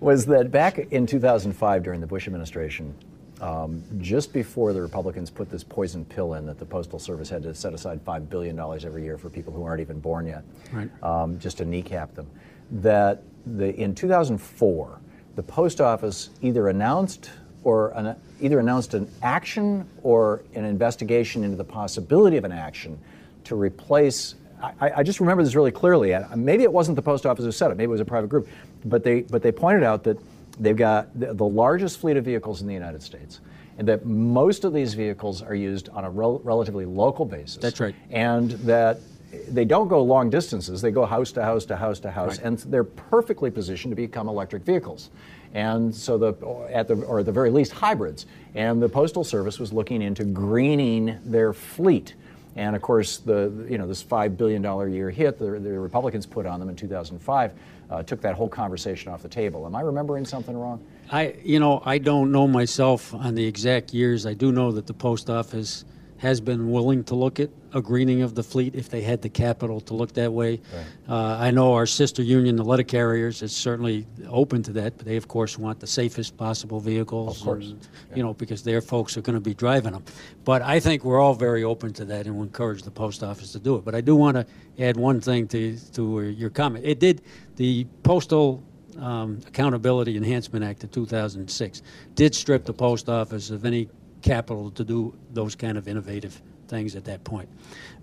was 0.00 0.24
that 0.26 0.50
back 0.52 0.78
in 0.78 1.04
2005 1.06 1.82
during 1.82 2.00
the 2.00 2.06
Bush 2.06 2.26
administration, 2.28 2.94
um, 3.42 3.82
just 3.98 4.32
before 4.32 4.72
the 4.72 4.80
Republicans 4.80 5.28
put 5.28 5.50
this 5.50 5.64
poison 5.64 6.04
pill 6.04 6.34
in 6.34 6.46
that 6.46 6.58
the 6.58 6.64
Postal 6.64 6.98
Service 6.98 7.28
had 7.28 7.42
to 7.42 7.54
set 7.54 7.74
aside 7.74 8.02
$5 8.04 8.28
billion 8.30 8.58
every 8.58 9.02
year 9.02 9.18
for 9.18 9.28
people 9.28 9.52
who 9.52 9.64
aren't 9.64 9.80
even 9.80 9.98
born 9.98 10.26
yet, 10.26 10.44
Right. 10.72 10.88
um, 11.02 11.38
just 11.40 11.58
to 11.58 11.64
kneecap 11.64 12.14
them, 12.14 12.28
that 12.70 13.22
the, 13.44 13.74
in 13.74 13.94
2004, 13.94 15.00
the 15.34 15.42
Post 15.42 15.80
Office 15.80 16.30
either 16.40 16.68
announced 16.68 17.30
or 17.64 17.90
an, 17.90 18.14
either 18.40 18.60
announced 18.60 18.94
an 18.94 19.08
action 19.22 19.88
or 20.02 20.42
an 20.54 20.64
investigation 20.64 21.42
into 21.44 21.56
the 21.56 21.64
possibility 21.64 22.36
of 22.36 22.44
an 22.44 22.52
action 22.52 22.98
to 23.44 23.56
replace. 23.56 24.36
I, 24.62 24.92
I 24.98 25.02
just 25.02 25.18
remember 25.18 25.42
this 25.42 25.56
really 25.56 25.72
clearly. 25.72 26.14
Maybe 26.36 26.62
it 26.62 26.72
wasn't 26.72 26.94
the 26.96 27.02
post 27.02 27.26
office 27.26 27.44
who 27.44 27.50
said 27.52 27.70
it. 27.72 27.76
Maybe 27.76 27.84
it 27.84 27.88
was 27.88 28.00
a 28.00 28.04
private 28.04 28.28
group, 28.28 28.46
but 28.84 29.02
they 29.02 29.22
but 29.22 29.42
they 29.42 29.50
pointed 29.50 29.82
out 29.82 30.04
that 30.04 30.16
they've 30.60 30.76
got 30.76 31.18
the, 31.18 31.34
the 31.34 31.44
largest 31.44 31.98
fleet 32.00 32.16
of 32.16 32.24
vehicles 32.24 32.60
in 32.60 32.66
the 32.66 32.74
United 32.74 33.02
States, 33.02 33.40
and 33.78 33.88
that 33.88 34.04
most 34.04 34.64
of 34.64 34.72
these 34.72 34.94
vehicles 34.94 35.42
are 35.42 35.54
used 35.54 35.88
on 35.90 36.04
a 36.04 36.10
rel- 36.10 36.40
relatively 36.40 36.84
local 36.84 37.24
basis. 37.24 37.56
That's 37.56 37.80
right. 37.80 37.94
And 38.10 38.50
that 38.50 39.00
they 39.48 39.64
don't 39.64 39.88
go 39.88 40.02
long 40.02 40.28
distances. 40.28 40.82
They 40.82 40.90
go 40.90 41.06
house 41.06 41.32
to 41.32 41.42
house 41.42 41.64
to 41.66 41.76
house 41.76 41.98
to 42.00 42.10
house, 42.10 42.36
Right. 42.38 42.46
and 42.46 42.58
they're 42.58 42.84
perfectly 42.84 43.50
positioned 43.50 43.92
to 43.92 43.96
become 43.96 44.28
electric 44.28 44.62
vehicles. 44.62 45.10
And 45.54 45.94
so 45.94 46.18
the 46.18 46.34
at 46.70 46.86
the 46.88 46.94
or 47.04 47.20
at 47.20 47.26
the 47.26 47.32
very 47.32 47.50
least 47.50 47.72
hybrids. 47.72 48.26
And 48.54 48.82
the 48.82 48.88
postal 48.88 49.24
service 49.24 49.58
was 49.58 49.72
looking 49.72 50.02
into 50.02 50.24
greening 50.24 51.18
their 51.24 51.52
fleet. 51.54 52.14
And 52.56 52.76
of 52.76 52.82
course, 52.82 53.18
the 53.18 53.66
you 53.68 53.78
know 53.78 53.86
this 53.86 54.02
five 54.02 54.36
billion 54.36 54.60
dollar 54.60 54.86
a 54.86 54.90
year 54.90 55.10
hit 55.10 55.38
the, 55.38 55.46
the 55.58 55.78
Republicans 55.78 56.26
put 56.26 56.44
on 56.44 56.60
them 56.60 56.68
in 56.68 56.76
2005 56.76 57.52
uh, 57.92 58.02
took 58.02 58.22
that 58.22 58.34
whole 58.34 58.48
conversation 58.48 59.12
off 59.12 59.22
the 59.22 59.28
table. 59.28 59.66
Am 59.66 59.76
I 59.76 59.82
remembering 59.82 60.24
something 60.24 60.56
wrong? 60.56 60.82
I, 61.10 61.34
you 61.44 61.60
know, 61.60 61.82
I 61.84 61.98
don't 61.98 62.32
know 62.32 62.48
myself 62.48 63.12
on 63.12 63.34
the 63.34 63.44
exact 63.44 63.92
years. 63.92 64.24
I 64.24 64.32
do 64.32 64.50
know 64.50 64.72
that 64.72 64.86
the 64.86 64.94
post 64.94 65.28
office 65.28 65.84
has 66.16 66.40
been 66.40 66.70
willing 66.70 67.02
to 67.02 67.16
look 67.16 67.40
at 67.40 67.50
a 67.74 67.82
greening 67.82 68.22
of 68.22 68.36
the 68.36 68.42
fleet 68.44 68.76
if 68.76 68.88
they 68.88 69.00
had 69.00 69.20
the 69.22 69.28
capital 69.28 69.80
to 69.80 69.94
look 69.94 70.12
that 70.12 70.32
way. 70.32 70.60
Uh, 71.08 71.16
I 71.16 71.50
know 71.50 71.72
our 71.72 71.84
sister 71.84 72.22
union, 72.22 72.54
the 72.54 72.64
letter 72.64 72.84
carriers, 72.84 73.42
is 73.42 73.54
certainly 73.54 74.06
open 74.28 74.62
to 74.62 74.72
that, 74.74 74.96
but 74.96 75.04
they, 75.06 75.16
of 75.16 75.26
course, 75.26 75.58
want 75.58 75.80
the 75.80 75.86
safest 75.86 76.36
possible 76.36 76.78
vehicles. 76.78 77.40
Of 77.40 77.44
course. 77.44 77.70
and, 77.70 77.88
You 78.14 78.22
know, 78.22 78.34
because 78.34 78.62
their 78.62 78.80
folks 78.80 79.16
are 79.16 79.20
going 79.20 79.34
to 79.34 79.40
be 79.40 79.52
driving 79.52 79.94
them. 79.94 80.04
But 80.44 80.62
I 80.62 80.78
think 80.78 81.04
we're 81.04 81.20
all 81.20 81.34
very 81.34 81.64
open 81.64 81.92
to 81.94 82.04
that 82.04 82.26
and 82.26 82.36
we 82.36 82.42
encourage 82.42 82.82
the 82.82 82.90
post 82.92 83.24
office 83.24 83.50
to 83.52 83.58
do 83.58 83.74
it. 83.76 83.84
But 83.84 83.96
I 83.96 84.00
do 84.00 84.14
want 84.14 84.36
to 84.36 84.46
add 84.78 84.96
one 84.96 85.20
thing 85.20 85.48
to, 85.48 85.76
to 85.94 86.20
your 86.20 86.50
comment. 86.50 86.84
It 86.84 87.00
did, 87.00 87.22
the 87.56 87.86
Postal 88.02 88.62
um, 88.98 89.40
Accountability 89.46 90.16
Enhancement 90.16 90.64
Act 90.64 90.84
of 90.84 90.90
2006 90.90 91.82
did 92.14 92.34
strip 92.34 92.64
the 92.64 92.72
post 92.72 93.08
office 93.08 93.50
of 93.50 93.64
any 93.64 93.88
capital 94.22 94.70
to 94.72 94.84
do 94.84 95.14
those 95.32 95.54
kind 95.54 95.76
of 95.76 95.88
innovative 95.88 96.40
things 96.68 96.96
at 96.96 97.04
that 97.04 97.24
point. 97.24 97.48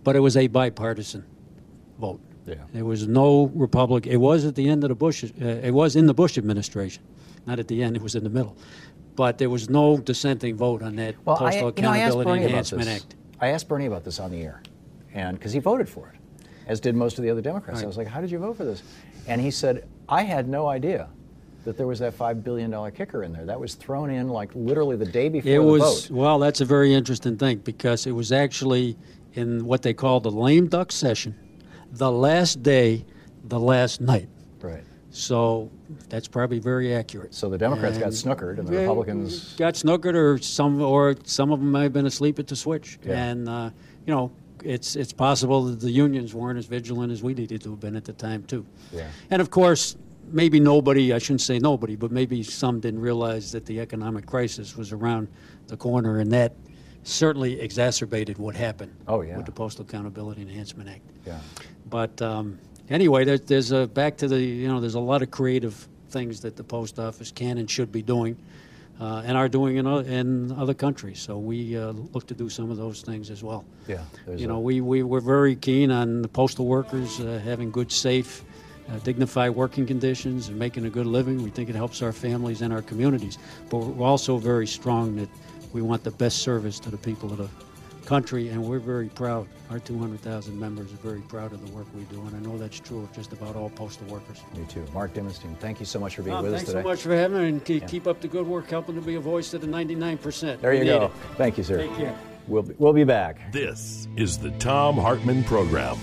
But 0.03 0.15
it 0.15 0.19
was 0.19 0.37
a 0.37 0.47
bipartisan 0.47 1.25
vote. 1.99 2.19
Yeah. 2.45 2.55
There 2.73 2.85
was 2.85 3.07
no 3.07 3.51
Republic. 3.53 4.07
It 4.07 4.17
was 4.17 4.45
at 4.45 4.55
the 4.55 4.67
end 4.69 4.83
of 4.83 4.89
the 4.89 4.95
Bush. 4.95 5.23
Uh, 5.23 5.45
it 5.45 5.73
was 5.73 5.95
in 5.95 6.07
the 6.07 6.13
Bush 6.13 6.37
administration, 6.37 7.03
not 7.45 7.59
at 7.59 7.67
the 7.67 7.83
end. 7.83 7.95
It 7.95 8.01
was 8.01 8.15
in 8.15 8.23
the 8.23 8.29
middle. 8.29 8.57
But 9.15 9.37
there 9.37 9.49
was 9.49 9.69
no 9.69 9.97
dissenting 9.97 10.55
vote 10.55 10.81
on 10.81 10.95
that 10.95 11.15
Well, 11.25 11.35
I, 11.35 11.39
Postal 11.39 11.73
you 11.75 11.81
know, 11.83 11.89
I 11.89 11.97
asked 11.99 12.15
Accountability 12.15 12.25
Bernie 12.25 12.41
about 12.45 12.49
Enhancement 12.49 12.85
this. 12.85 13.03
Act. 13.03 13.15
I 13.41 13.47
asked 13.49 13.67
Bernie 13.67 13.85
about 13.85 14.03
this 14.03 14.19
on 14.19 14.31
the 14.31 14.41
air, 14.41 14.61
and 15.13 15.37
because 15.37 15.51
he 15.53 15.59
voted 15.59 15.87
for 15.89 16.07
it, 16.09 16.45
as 16.67 16.79
did 16.79 16.95
most 16.95 17.17
of 17.17 17.23
the 17.23 17.29
other 17.29 17.41
Democrats. 17.41 17.83
I 17.83 17.85
was 17.85 17.97
like, 17.97 18.07
"How 18.07 18.21
did 18.21 18.31
you 18.31 18.39
vote 18.39 18.57
for 18.57 18.65
this?" 18.65 18.81
And 19.29 19.39
he 19.39 19.51
said, 19.51 19.87
"I 20.07 20.23
had 20.23 20.47
no 20.49 20.67
idea 20.67 21.07
that 21.65 21.77
there 21.77 21.87
was 21.87 21.99
that 21.99 22.13
five 22.13 22.43
billion 22.43 22.71
dollar 22.71 22.91
kicker 22.91 23.23
in 23.23 23.31
there. 23.31 23.45
That 23.45 23.59
was 23.59 23.75
thrown 23.75 24.09
in 24.09 24.27
like 24.29 24.49
literally 24.55 24.95
the 24.95 25.05
day 25.05 25.29
before 25.29 25.51
It 25.51 25.55
the 25.55 25.63
was 25.63 26.07
vote." 26.07 26.15
well. 26.15 26.39
That's 26.39 26.61
a 26.61 26.65
very 26.65 26.93
interesting 26.93 27.37
thing 27.37 27.59
because 27.59 28.05
it 28.07 28.11
was 28.11 28.31
actually 28.31 28.97
in 29.33 29.65
what 29.65 29.81
they 29.83 29.93
call 29.93 30.19
the 30.19 30.31
lame 30.31 30.67
duck 30.67 30.91
session, 30.91 31.35
the 31.91 32.11
last 32.11 32.63
day, 32.63 33.05
the 33.45 33.59
last 33.59 34.01
night. 34.01 34.27
Right. 34.61 34.83
So 35.11 35.71
that's 36.07 36.27
probably 36.27 36.59
very 36.59 36.93
accurate. 36.93 37.33
So 37.33 37.49
the 37.49 37.57
Democrats 37.57 37.97
got 37.97 38.09
snookered, 38.09 38.59
and 38.59 38.67
the 38.67 38.77
Republicans. 38.77 39.53
got 39.53 39.73
snookered, 39.73 40.13
or 40.13 40.37
some, 40.37 40.81
or 40.81 41.15
some 41.23 41.51
of 41.51 41.59
them 41.59 41.71
may 41.71 41.83
have 41.83 41.93
been 41.93 42.05
asleep 42.05 42.37
at 42.39 42.47
the 42.47 42.55
switch. 42.55 42.99
Yeah. 43.03 43.25
And 43.25 43.49
uh, 43.49 43.69
you 44.05 44.13
know, 44.13 44.31
it's 44.63 44.95
it's 44.95 45.13
possible 45.13 45.65
that 45.65 45.79
the 45.79 45.91
unions 45.91 46.33
weren't 46.33 46.59
as 46.59 46.65
vigilant 46.65 47.11
as 47.11 47.23
we 47.23 47.33
needed 47.33 47.61
to 47.63 47.71
have 47.71 47.79
been 47.79 47.95
at 47.95 48.05
the 48.05 48.13
time 48.13 48.43
too. 48.43 48.65
Yeah. 48.93 49.07
And 49.31 49.41
of 49.41 49.49
course, 49.49 49.95
maybe 50.31 50.59
nobody, 50.59 51.13
I 51.13 51.19
shouldn't 51.19 51.41
say 51.41 51.59
nobody, 51.59 51.95
but 51.95 52.11
maybe 52.11 52.43
some 52.43 52.79
didn't 52.79 53.01
realize 53.01 53.51
that 53.51 53.65
the 53.65 53.79
economic 53.79 54.25
crisis 54.25 54.75
was 54.75 54.91
around 54.91 55.27
the 55.67 55.77
corner, 55.77 56.19
and 56.19 56.31
that 56.31 56.53
certainly 57.03 57.59
exacerbated 57.59 58.37
what 58.37 58.55
happened. 58.55 58.95
Oh, 59.07 59.21
yeah. 59.21 59.37
With 59.37 59.45
the 59.45 59.51
Postal 59.51 59.85
Accountability 59.85 60.41
Enhancement 60.41 60.89
Act. 60.89 61.01
Yeah. 61.25 61.39
But 61.89 62.21
um, 62.21 62.59
anyway, 62.89 63.23
there's, 63.25 63.41
there's 63.41 63.71
a 63.71 63.87
back 63.87 64.17
to 64.17 64.27
the 64.27 64.39
you 64.39 64.67
know 64.67 64.79
there's 64.79 64.95
a 64.95 64.99
lot 64.99 65.21
of 65.21 65.31
creative 65.31 65.87
things 66.09 66.41
that 66.41 66.55
the 66.55 66.63
post 66.63 66.99
office 66.99 67.31
can 67.31 67.57
and 67.57 67.69
should 67.69 67.91
be 67.91 68.01
doing, 68.01 68.37
uh, 68.99 69.23
and 69.25 69.37
are 69.37 69.47
doing 69.49 69.77
in, 69.77 69.87
o- 69.87 69.99
in 69.99 70.51
other 70.51 70.73
countries. 70.73 71.19
So 71.19 71.37
we 71.37 71.77
uh, 71.77 71.91
look 72.13 72.27
to 72.27 72.33
do 72.35 72.49
some 72.49 72.69
of 72.71 72.77
those 72.77 73.01
things 73.01 73.29
as 73.29 73.41
well. 73.43 73.63
Yeah, 73.87 74.03
there's 74.25 74.41
You 74.41 74.47
a- 74.47 74.51
know, 74.51 74.59
we, 74.59 74.81
we 74.81 75.03
we're 75.03 75.21
very 75.21 75.55
keen 75.55 75.91
on 75.91 76.21
the 76.21 76.27
postal 76.27 76.65
workers 76.65 77.19
uh, 77.19 77.39
having 77.43 77.71
good, 77.71 77.91
safe. 77.91 78.43
Uh, 78.89 78.97
dignified 79.03 79.51
working 79.51 79.85
conditions 79.85 80.47
and 80.47 80.57
making 80.57 80.83
a 80.83 80.89
good 80.89 81.05
living. 81.05 81.43
We 81.43 81.51
think 81.51 81.69
it 81.69 81.75
helps 81.75 82.01
our 82.01 82.11
families 82.11 82.63
and 82.63 82.73
our 82.73 82.81
communities. 82.81 83.37
But 83.69 83.77
we're 83.85 84.07
also 84.07 84.37
very 84.39 84.65
strong 84.65 85.15
that 85.17 85.29
we 85.73 85.83
want 85.83 86.03
the 86.03 86.09
best 86.09 86.39
service 86.39 86.79
to 86.79 86.89
the 86.89 86.97
people 86.97 87.31
of 87.31 87.37
the 87.37 87.49
country, 88.09 88.49
and 88.49 88.63
we're 88.65 88.79
very 88.79 89.07
proud. 89.09 89.47
Our 89.69 89.77
200,000 89.77 90.59
members 90.59 90.91
are 90.91 90.95
very 90.97 91.21
proud 91.21 91.53
of 91.53 91.63
the 91.65 91.71
work 91.71 91.85
we 91.95 92.01
do, 92.05 92.19
and 92.21 92.35
I 92.35 92.39
know 92.39 92.57
that's 92.57 92.79
true 92.79 93.01
of 93.03 93.13
just 93.13 93.33
about 93.33 93.55
all 93.55 93.69
postal 93.69 94.07
workers. 94.07 94.41
Me 94.57 94.65
too. 94.67 94.83
Mark 94.95 95.13
Dimondstein, 95.13 95.55
thank 95.59 95.79
you 95.79 95.85
so 95.85 95.99
much 95.99 96.15
for 96.15 96.23
being 96.23 96.35
Oh, 96.35 96.41
with 96.41 96.55
us 96.55 96.61
today. 96.61 96.73
thanks 96.73 96.85
so 96.85 96.89
much 96.89 97.01
for 97.03 97.15
having 97.15 97.39
me, 97.39 97.47
and 97.49 97.63
keep, 97.63 97.87
keep 97.87 98.07
up 98.07 98.19
the 98.19 98.27
good 98.27 98.47
work, 98.47 98.67
helping 98.67 98.95
to 98.95 99.01
be 99.01 99.13
a 99.13 99.19
voice 99.19 99.51
to 99.51 99.59
the 99.59 99.67
99%. 99.67 100.59
There 100.59 100.71
We 100.71 100.79
you 100.79 100.85
go. 100.85 101.05
it. 101.05 101.11
Thank 101.37 101.59
you, 101.59 101.63
sir. 101.63 101.77
Take 101.77 101.95
care. 101.97 102.15
We'll 102.47 102.63
be, 102.63 102.73
we'll 102.79 102.93
be 102.93 103.03
back. 103.03 103.51
This 103.51 104.07
is 104.17 104.39
the 104.39 104.49
Thom 104.57 104.97
Hartmann 104.97 105.43
Program. 105.43 105.97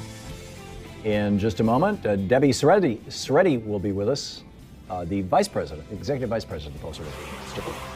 In 1.02 1.40
just 1.40 1.58
a 1.58 1.64
moment, 1.64 2.06
uh, 2.06 2.14
Debbie 2.14 2.50
Szeredy, 2.52 2.98
Szeredy 3.08 3.64
will 3.66 3.80
be 3.80 3.90
with 3.90 4.08
us, 4.08 4.44
uh, 4.90 5.04
the 5.04 5.22
Vice 5.22 5.48
President, 5.48 5.84
Executive 5.90 6.28
Vice 6.30 6.44
President 6.44 6.76
of 6.76 6.80
the 6.80 6.86
Postal 6.86 7.04
Service. 7.04 7.95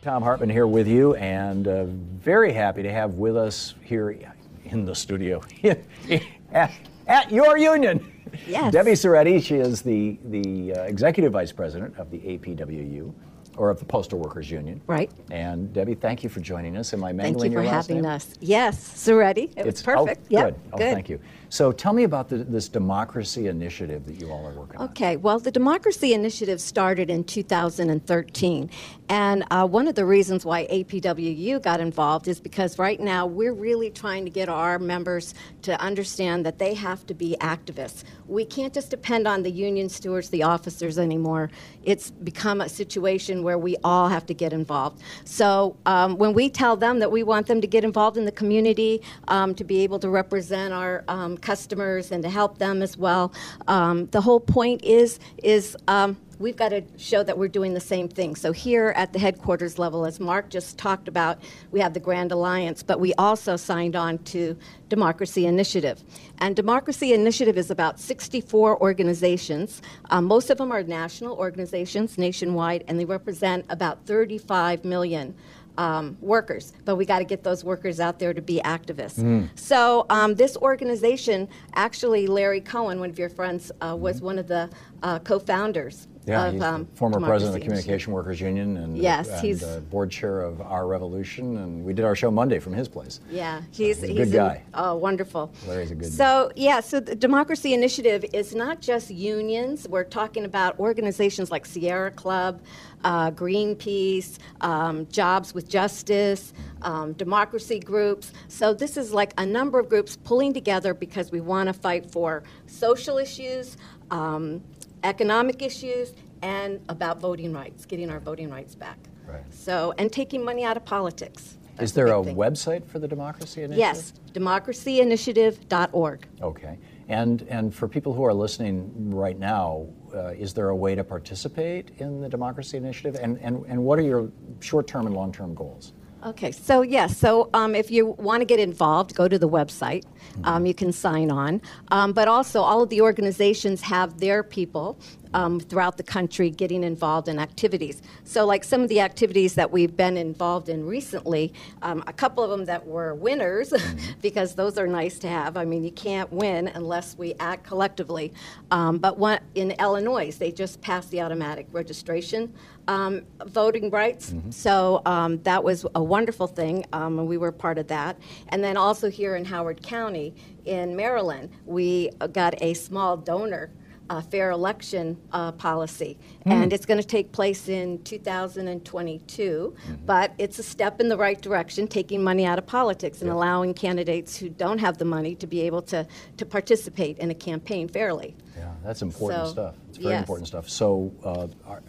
Stick 0.00 0.06
with 0.06 0.12
us. 0.12 0.14
Thom 0.14 0.22
Hartmann 0.22 0.50
here 0.50 0.66
with 0.66 0.86
you, 0.86 1.14
and 1.16 1.66
uh, 1.68 1.84
very 1.86 2.52
happy 2.52 2.82
to 2.82 2.92
have 2.92 3.14
with 3.14 3.36
us 3.36 3.74
here 3.82 4.18
in 4.64 4.84
the 4.84 4.94
studio 4.94 5.42
at, 6.52 6.72
at 7.06 7.30
your 7.30 7.58
union. 7.58 8.12
Yes. 8.46 8.72
Debbie 8.72 8.92
Szeredy, 8.92 9.42
she 9.42 9.56
is 9.56 9.80
the, 9.82 10.18
the 10.26 10.74
uh, 10.74 10.82
Executive 10.82 11.32
Vice 11.32 11.52
President 11.52 11.96
of 11.98 12.10
the 12.10 12.18
APWU, 12.18 13.12
or 13.56 13.70
of 13.70 13.78
the 13.78 13.86
Postal 13.86 14.18
Workers 14.18 14.50
Union. 14.50 14.80
Right. 14.86 15.10
And 15.30 15.72
Debbie, 15.72 15.94
thank 15.94 16.22
you 16.22 16.28
for 16.28 16.40
joining 16.40 16.76
us. 16.76 16.92
Am 16.92 17.02
I 17.02 17.12
Thank 17.12 17.42
you 17.42 17.50
for 17.50 17.62
having 17.62 18.02
name? 18.02 18.06
us. 18.06 18.34
Yes, 18.40 18.76
Szeredy. 18.78 19.50
It 19.56 19.64
was 19.66 19.82
perfect. 19.82 20.20
Oh, 20.24 20.26
Yep, 20.28 20.44
good. 20.44 20.60
Oh, 20.74 20.76
thank 20.78 21.08
you. 21.08 21.18
So 21.50 21.72
tell 21.72 21.92
me 21.92 22.04
about 22.04 22.28
the, 22.28 22.38
this 22.38 22.68
democracy 22.68 23.46
initiative 23.46 24.04
that 24.06 24.20
you 24.20 24.30
all 24.30 24.46
are 24.46 24.52
working 24.52 24.76
on. 24.76 24.88
Okay, 24.90 25.16
well, 25.16 25.38
the 25.38 25.50
Democracy 25.50 26.12
Initiative 26.12 26.60
started 26.60 27.08
in 27.08 27.24
2013. 27.24 28.70
And 29.08 29.44
uh, 29.50 29.66
one 29.66 29.88
of 29.88 29.94
the 29.94 30.04
reasons 30.04 30.44
why 30.44 30.66
APWU 30.66 31.62
got 31.62 31.80
involved 31.80 32.28
is 32.28 32.38
because 32.38 32.78
right 32.78 33.00
now 33.00 33.24
we're 33.24 33.54
really 33.54 33.90
trying 33.90 34.24
to 34.24 34.30
get 34.30 34.50
our 34.50 34.78
members 34.78 35.34
to 35.62 35.80
understand 35.80 36.44
that 36.44 36.58
they 36.58 36.74
have 36.74 37.06
to 37.06 37.14
be 37.14 37.34
activists. 37.40 38.04
We 38.26 38.44
can't 38.44 38.74
just 38.74 38.90
depend 38.90 39.26
on 39.26 39.42
the 39.42 39.50
union 39.50 39.88
stewards, 39.88 40.28
the 40.28 40.42
officers 40.42 40.98
anymore. 40.98 41.50
It's 41.84 42.10
become 42.10 42.60
a 42.60 42.68
situation 42.68 43.42
where 43.42 43.56
we 43.56 43.76
all 43.82 44.08
have 44.08 44.26
to 44.26 44.34
get 44.34 44.52
involved. 44.52 45.02
So 45.24 45.76
um, 45.86 46.18
when 46.18 46.34
we 46.34 46.50
tell 46.50 46.76
them 46.76 46.98
that 46.98 47.10
we 47.10 47.22
want 47.22 47.46
them 47.46 47.62
to 47.62 47.66
get 47.66 47.84
involved 47.84 48.18
in 48.18 48.26
the 48.26 48.32
community, 48.32 49.00
um, 49.28 49.54
to 49.54 49.64
be 49.64 49.82
able 49.82 49.98
to 50.00 50.10
represent 50.10 50.74
our 50.74 51.04
um, 51.08 51.37
customers 51.40 52.12
and 52.12 52.22
to 52.22 52.30
help 52.30 52.58
them 52.58 52.82
as 52.82 52.96
well, 52.96 53.32
um, 53.66 54.06
the 54.06 54.20
whole 54.20 54.40
point 54.40 54.84
is 54.84 55.18
is 55.42 55.76
um, 55.88 56.16
we've 56.38 56.56
got 56.56 56.68
to 56.68 56.82
show 56.96 57.22
that 57.22 57.36
we're 57.36 57.48
doing 57.48 57.74
the 57.74 57.80
same 57.80 58.08
thing. 58.08 58.36
So 58.36 58.52
here 58.52 58.92
at 58.96 59.12
the 59.12 59.18
headquarters 59.18 59.78
level, 59.78 60.06
as 60.06 60.20
Mark 60.20 60.50
just 60.50 60.78
talked 60.78 61.08
about, 61.08 61.38
we 61.72 61.80
have 61.80 61.94
the 61.94 62.00
Grand 62.00 62.32
Alliance, 62.32 62.82
but 62.82 63.00
we 63.00 63.12
also 63.14 63.56
signed 63.56 63.96
on 63.96 64.18
to 64.18 64.56
Democracy 64.88 65.46
Initiative. 65.46 66.02
And 66.38 66.54
Democracy 66.54 67.12
Initiative 67.12 67.58
is 67.58 67.70
about 67.70 67.98
64 67.98 68.80
organizations. 68.80 69.82
Um, 70.10 70.26
most 70.26 70.50
of 70.50 70.58
them 70.58 70.70
are 70.70 70.82
national 70.82 71.36
organizations 71.36 72.18
nationwide, 72.18 72.84
and 72.86 72.98
they 72.98 73.04
represent 73.04 73.66
about 73.68 74.06
35 74.06 74.84
million 74.84 75.34
um, 75.78 76.18
workers, 76.20 76.72
but 76.84 76.96
we 76.96 77.06
got 77.06 77.20
to 77.20 77.24
get 77.24 77.42
those 77.44 77.64
workers 77.64 78.00
out 78.00 78.18
there 78.18 78.34
to 78.34 78.42
be 78.42 78.60
activists. 78.64 79.48
So 79.54 80.04
um, 80.10 80.34
this 80.34 80.56
organization, 80.56 81.48
actually, 81.74 82.26
Larry 82.26 82.60
Cohen, 82.60 82.98
one 83.00 83.08
of 83.08 83.18
your 83.18 83.30
friends, 83.30 83.70
uh, 83.80 83.96
was 83.98 84.20
one 84.20 84.38
of 84.38 84.48
the 84.48 84.68
uh, 85.02 85.20
co-founders 85.20 86.07
Yeah, 86.28 86.46
of 86.46 86.62
um, 86.62 86.86
former 86.94 87.20
president 87.20 87.56
of 87.56 87.60
the 87.60 87.66
Communication 87.66 88.12
Workers 88.12 88.40
Union 88.40 88.76
and, 88.76 88.98
Yes, 88.98 89.28
and 89.30 89.40
he's- 89.40 89.62
uh, 89.62 89.80
board 89.90 90.10
chair 90.10 90.42
of 90.42 90.60
Our 90.60 90.86
Revolution, 90.86 91.56
and 91.56 91.84
we 91.84 91.94
did 91.94 92.04
our 92.04 92.14
show 92.14 92.30
Monday 92.30 92.58
from 92.58 92.74
his 92.74 92.86
place. 92.86 93.20
Yeah, 93.30 93.62
he's, 93.70 94.00
he's 94.02 94.10
a 94.10 94.14
good 94.14 94.32
guy. 94.32 94.62
oh, 94.74 94.96
wonderful. 94.96 95.50
Larry's 95.66 95.90
a 95.90 95.94
good 95.94 96.12
So 96.12 96.50
yeah, 96.54 96.80
so 96.80 97.00
the 97.00 97.14
Democracy 97.14 97.72
Initiative 97.72 98.24
is 98.32 98.54
not 98.54 98.80
just 98.80 99.10
unions. 99.10 99.88
We're 99.88 100.04
talking 100.04 100.44
about 100.44 100.78
organizations 100.78 101.50
like 101.50 101.64
Sierra 101.64 102.10
Club, 102.10 102.60
uh, 103.04 103.30
Greenpeace, 103.30 104.38
um, 104.60 105.06
Jobs 105.10 105.54
with 105.54 105.68
Justice, 105.68 106.52
um, 106.82 107.12
democracy 107.14 107.80
groups. 107.80 108.32
So 108.48 108.74
this 108.74 108.96
is 108.96 109.12
like 109.12 109.32
a 109.38 109.46
number 109.46 109.78
of 109.78 109.88
groups 109.88 110.16
pulling 110.24 110.52
together 110.52 110.92
because 110.94 111.32
we 111.32 111.40
want 111.40 111.68
to 111.68 111.72
fight 111.72 112.10
for 112.10 112.42
social 112.66 113.18
issues, 113.18 113.76
um, 114.10 114.62
economic 115.04 115.62
issues, 115.62 116.14
and 116.42 116.80
about 116.88 117.20
voting 117.20 117.52
rights, 117.52 117.84
getting 117.84 118.10
our 118.10 118.20
voting 118.20 118.50
rights 118.50 118.74
back. 118.74 118.98
Right. 119.26 119.42
So 119.50 119.94
and 119.98 120.10
taking 120.10 120.44
money 120.44 120.64
out 120.64 120.76
of 120.76 120.84
politics. 120.84 121.58
That's 121.76 121.90
Is 121.90 121.94
there 121.94 122.06
the 122.06 122.16
a 122.16 122.34
website 122.34 122.84
for 122.86 122.98
the 122.98 123.06
Democracy 123.06 123.62
Initiative? 123.62 123.78
Yes, 123.78 124.12
democracyinitiative.org. 124.32 126.26
Okay. 126.42 126.78
And, 127.08 127.42
and 127.48 127.74
for 127.74 127.86
people 127.88 128.12
who 128.12 128.24
are 128.24 128.34
listening 128.34 128.92
right 129.14 129.38
now, 129.38 129.86
uh, 130.12 130.28
is 130.28 130.52
there 130.52 130.70
a 130.70 130.76
way 130.76 130.94
to 130.94 131.04
participate 131.04 131.92
in 131.98 132.20
the 132.20 132.28
Democracy 132.28 132.76
Initiative? 132.76 133.16
And, 133.20 133.38
and, 133.40 133.64
and 133.68 133.82
what 133.82 133.98
are 133.98 134.02
your 134.02 134.30
short 134.60 134.86
term 134.86 135.06
and 135.06 135.14
long 135.14 135.32
term 135.32 135.54
goals? 135.54 135.92
Okay, 136.26 136.50
so 136.50 136.82
yes, 136.82 137.16
so 137.16 137.48
um, 137.54 137.76
if 137.76 137.92
you 137.92 138.06
want 138.06 138.40
to 138.40 138.44
get 138.44 138.58
involved, 138.58 139.14
go 139.14 139.28
to 139.28 139.38
the 139.38 139.48
website. 139.48 140.04
Um, 140.42 140.66
you 140.66 140.74
can 140.74 140.92
sign 140.92 141.30
on. 141.30 141.62
Um, 141.92 142.12
but 142.12 142.26
also, 142.26 142.60
all 142.60 142.82
of 142.82 142.88
the 142.88 143.00
organizations 143.00 143.80
have 143.82 144.18
their 144.18 144.42
people 144.42 144.98
um, 145.34 145.60
throughout 145.60 145.96
the 145.96 146.02
country 146.02 146.50
getting 146.50 146.84
involved 146.84 147.28
in 147.28 147.38
activities. 147.38 148.02
So, 148.24 148.46
like 148.46 148.64
some 148.64 148.82
of 148.82 148.88
the 148.88 149.00
activities 149.00 149.54
that 149.54 149.70
we've 149.70 149.96
been 149.96 150.16
involved 150.16 150.68
in 150.68 150.86
recently, 150.86 151.52
um, 151.82 152.02
a 152.06 152.12
couple 152.12 152.44
of 152.44 152.50
them 152.50 152.64
that 152.66 152.86
were 152.86 153.14
winners, 153.14 153.72
because 154.22 154.54
those 154.54 154.78
are 154.78 154.86
nice 154.86 155.18
to 155.20 155.28
have. 155.28 155.56
I 155.56 155.64
mean, 155.64 155.84
you 155.84 155.92
can't 155.92 156.32
win 156.32 156.68
unless 156.68 157.16
we 157.16 157.34
act 157.40 157.64
collectively. 157.64 158.32
Um, 158.70 158.98
but 158.98 159.18
one, 159.18 159.40
in 159.54 159.72
Illinois, 159.72 160.36
they 160.36 160.52
just 160.52 160.80
passed 160.80 161.10
the 161.10 161.20
automatic 161.22 161.66
registration 161.72 162.52
um, 162.88 163.22
voting 163.46 163.90
rights. 163.90 164.34
So 164.50 165.02
um, 165.04 165.40
that 165.42 165.62
was 165.62 165.86
a 165.94 166.02
wonderful 166.02 166.46
thing, 166.46 166.84
um, 166.92 167.18
and 167.18 167.28
we 167.28 167.36
were 167.36 167.52
part 167.52 167.78
of 167.78 167.86
that. 167.88 168.18
And 168.48 168.64
then 168.64 168.76
also 168.76 169.10
here 169.10 169.36
in 169.36 169.44
Howard 169.44 169.82
County, 169.82 170.34
in 170.64 170.96
Maryland, 170.96 171.50
we 171.66 172.10
got 172.32 172.60
a 172.62 172.74
small 172.74 173.16
donor. 173.16 173.70
Uh, 174.10 174.22
fair 174.22 174.50
election 174.52 175.18
uh, 175.32 175.52
policy, 175.52 176.16
and 176.46 176.72
it's 176.72 176.86
going 176.86 176.98
to 176.98 177.06
take 177.06 177.30
place 177.30 177.68
in 177.68 178.02
2022. 178.04 179.74
But 180.06 180.32
it's 180.38 180.58
a 180.58 180.62
step 180.62 180.98
in 181.02 181.10
the 181.10 181.16
right 181.18 181.38
direction, 181.38 181.86
taking 181.86 182.24
money 182.24 182.46
out 182.46 182.58
of 182.58 182.66
politics 182.66 183.20
and 183.20 183.30
allowing 183.30 183.74
candidates 183.74 184.34
who 184.34 184.48
don't 184.48 184.78
have 184.78 184.96
the 184.96 185.04
money 185.04 185.34
to 185.34 185.46
be 185.46 185.60
able 185.60 185.82
to 185.82 186.06
to 186.38 186.46
participate 186.46 187.18
in 187.18 187.30
a 187.30 187.34
campaign 187.34 187.86
fairly. 187.86 188.34
Yeah, 188.56 188.72
that's 188.82 189.02
important 189.02 189.46
So, 189.46 189.52
stuff. 189.52 189.74
It's 189.90 189.98
very 189.98 190.14
yes. 190.14 190.20
important 190.22 190.48
stuff. 190.48 190.68
So, 190.68 191.12
uh, 191.22 191.48
uh, 191.70 191.80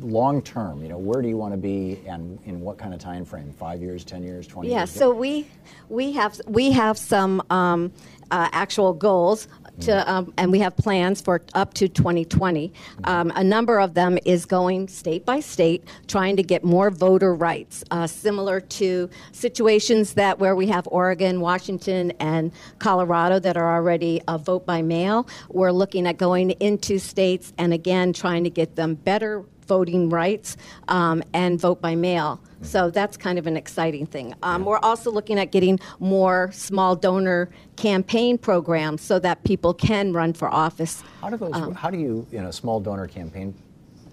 long 0.00 0.42
term, 0.42 0.82
you 0.82 0.88
know, 0.88 0.98
where 0.98 1.22
do 1.22 1.28
you 1.28 1.36
want 1.38 1.54
to 1.54 1.58
be, 1.58 1.98
and 2.06 2.38
in 2.44 2.60
what 2.60 2.76
kind 2.76 2.92
of 2.92 3.00
time 3.00 3.24
frame? 3.24 3.52
Five 3.52 3.80
years, 3.80 4.04
ten 4.04 4.22
years, 4.22 4.46
twenty 4.46 4.68
Yeah, 4.68 4.80
years? 4.80 4.90
so 4.90 5.10
we 5.14 5.46
we 5.88 6.12
have 6.12 6.38
we 6.46 6.72
have 6.72 6.98
some 6.98 7.42
um, 7.48 7.90
uh, 8.30 8.48
actual 8.52 8.92
goals 8.92 9.48
to, 9.80 10.10
um, 10.10 10.32
and 10.36 10.50
we 10.50 10.58
have 10.60 10.76
plans 10.76 11.20
for 11.20 11.42
up 11.54 11.74
to 11.74 11.88
2020. 11.88 12.72
Um, 13.04 13.32
a 13.34 13.44
number 13.44 13.80
of 13.80 13.94
them 13.94 14.18
is 14.24 14.46
going 14.46 14.88
state 14.88 15.24
by 15.24 15.40
state, 15.40 15.84
trying 16.06 16.36
to 16.36 16.42
get 16.42 16.64
more 16.64 16.90
voter 16.90 17.34
rights, 17.34 17.84
uh, 17.90 18.06
similar 18.06 18.60
to 18.60 19.08
situations 19.32 20.14
that 20.14 20.38
where 20.38 20.54
we 20.54 20.66
have 20.68 20.86
Oregon, 20.90 21.40
Washington, 21.40 22.12
and 22.20 22.52
Colorado 22.78 23.38
that 23.38 23.56
are 23.56 23.74
already 23.74 24.20
uh, 24.28 24.38
vote 24.38 24.66
by 24.66 24.82
mail. 24.82 25.28
We're 25.48 25.72
looking 25.72 26.06
at 26.06 26.18
going 26.18 26.50
into 26.52 26.98
states 26.98 27.52
and 27.58 27.72
again 27.72 28.12
trying 28.12 28.44
to 28.44 28.50
get 28.50 28.76
them 28.76 28.94
better 28.94 29.44
voting 29.66 30.10
rights 30.10 30.56
um, 30.88 31.22
and 31.32 31.58
vote 31.60 31.80
by 31.80 31.94
mail. 31.94 32.40
So 32.64 32.90
that's 32.90 33.16
kind 33.16 33.38
of 33.38 33.46
an 33.46 33.56
exciting 33.56 34.06
thing. 34.06 34.34
Um, 34.42 34.64
we're 34.64 34.78
also 34.78 35.10
looking 35.10 35.38
at 35.38 35.52
getting 35.52 35.78
more 36.00 36.50
small 36.52 36.96
donor 36.96 37.50
campaign 37.76 38.38
programs 38.38 39.02
so 39.02 39.18
that 39.20 39.44
people 39.44 39.74
can 39.74 40.12
run 40.12 40.32
for 40.32 40.48
office. 40.48 41.02
How 41.20 41.30
do 41.30 41.36
those? 41.36 41.54
Um, 41.54 41.74
how 41.74 41.90
do 41.90 41.98
you, 41.98 42.26
in 42.32 42.46
a 42.46 42.52
small 42.52 42.80
donor 42.80 43.06
campaign 43.06 43.54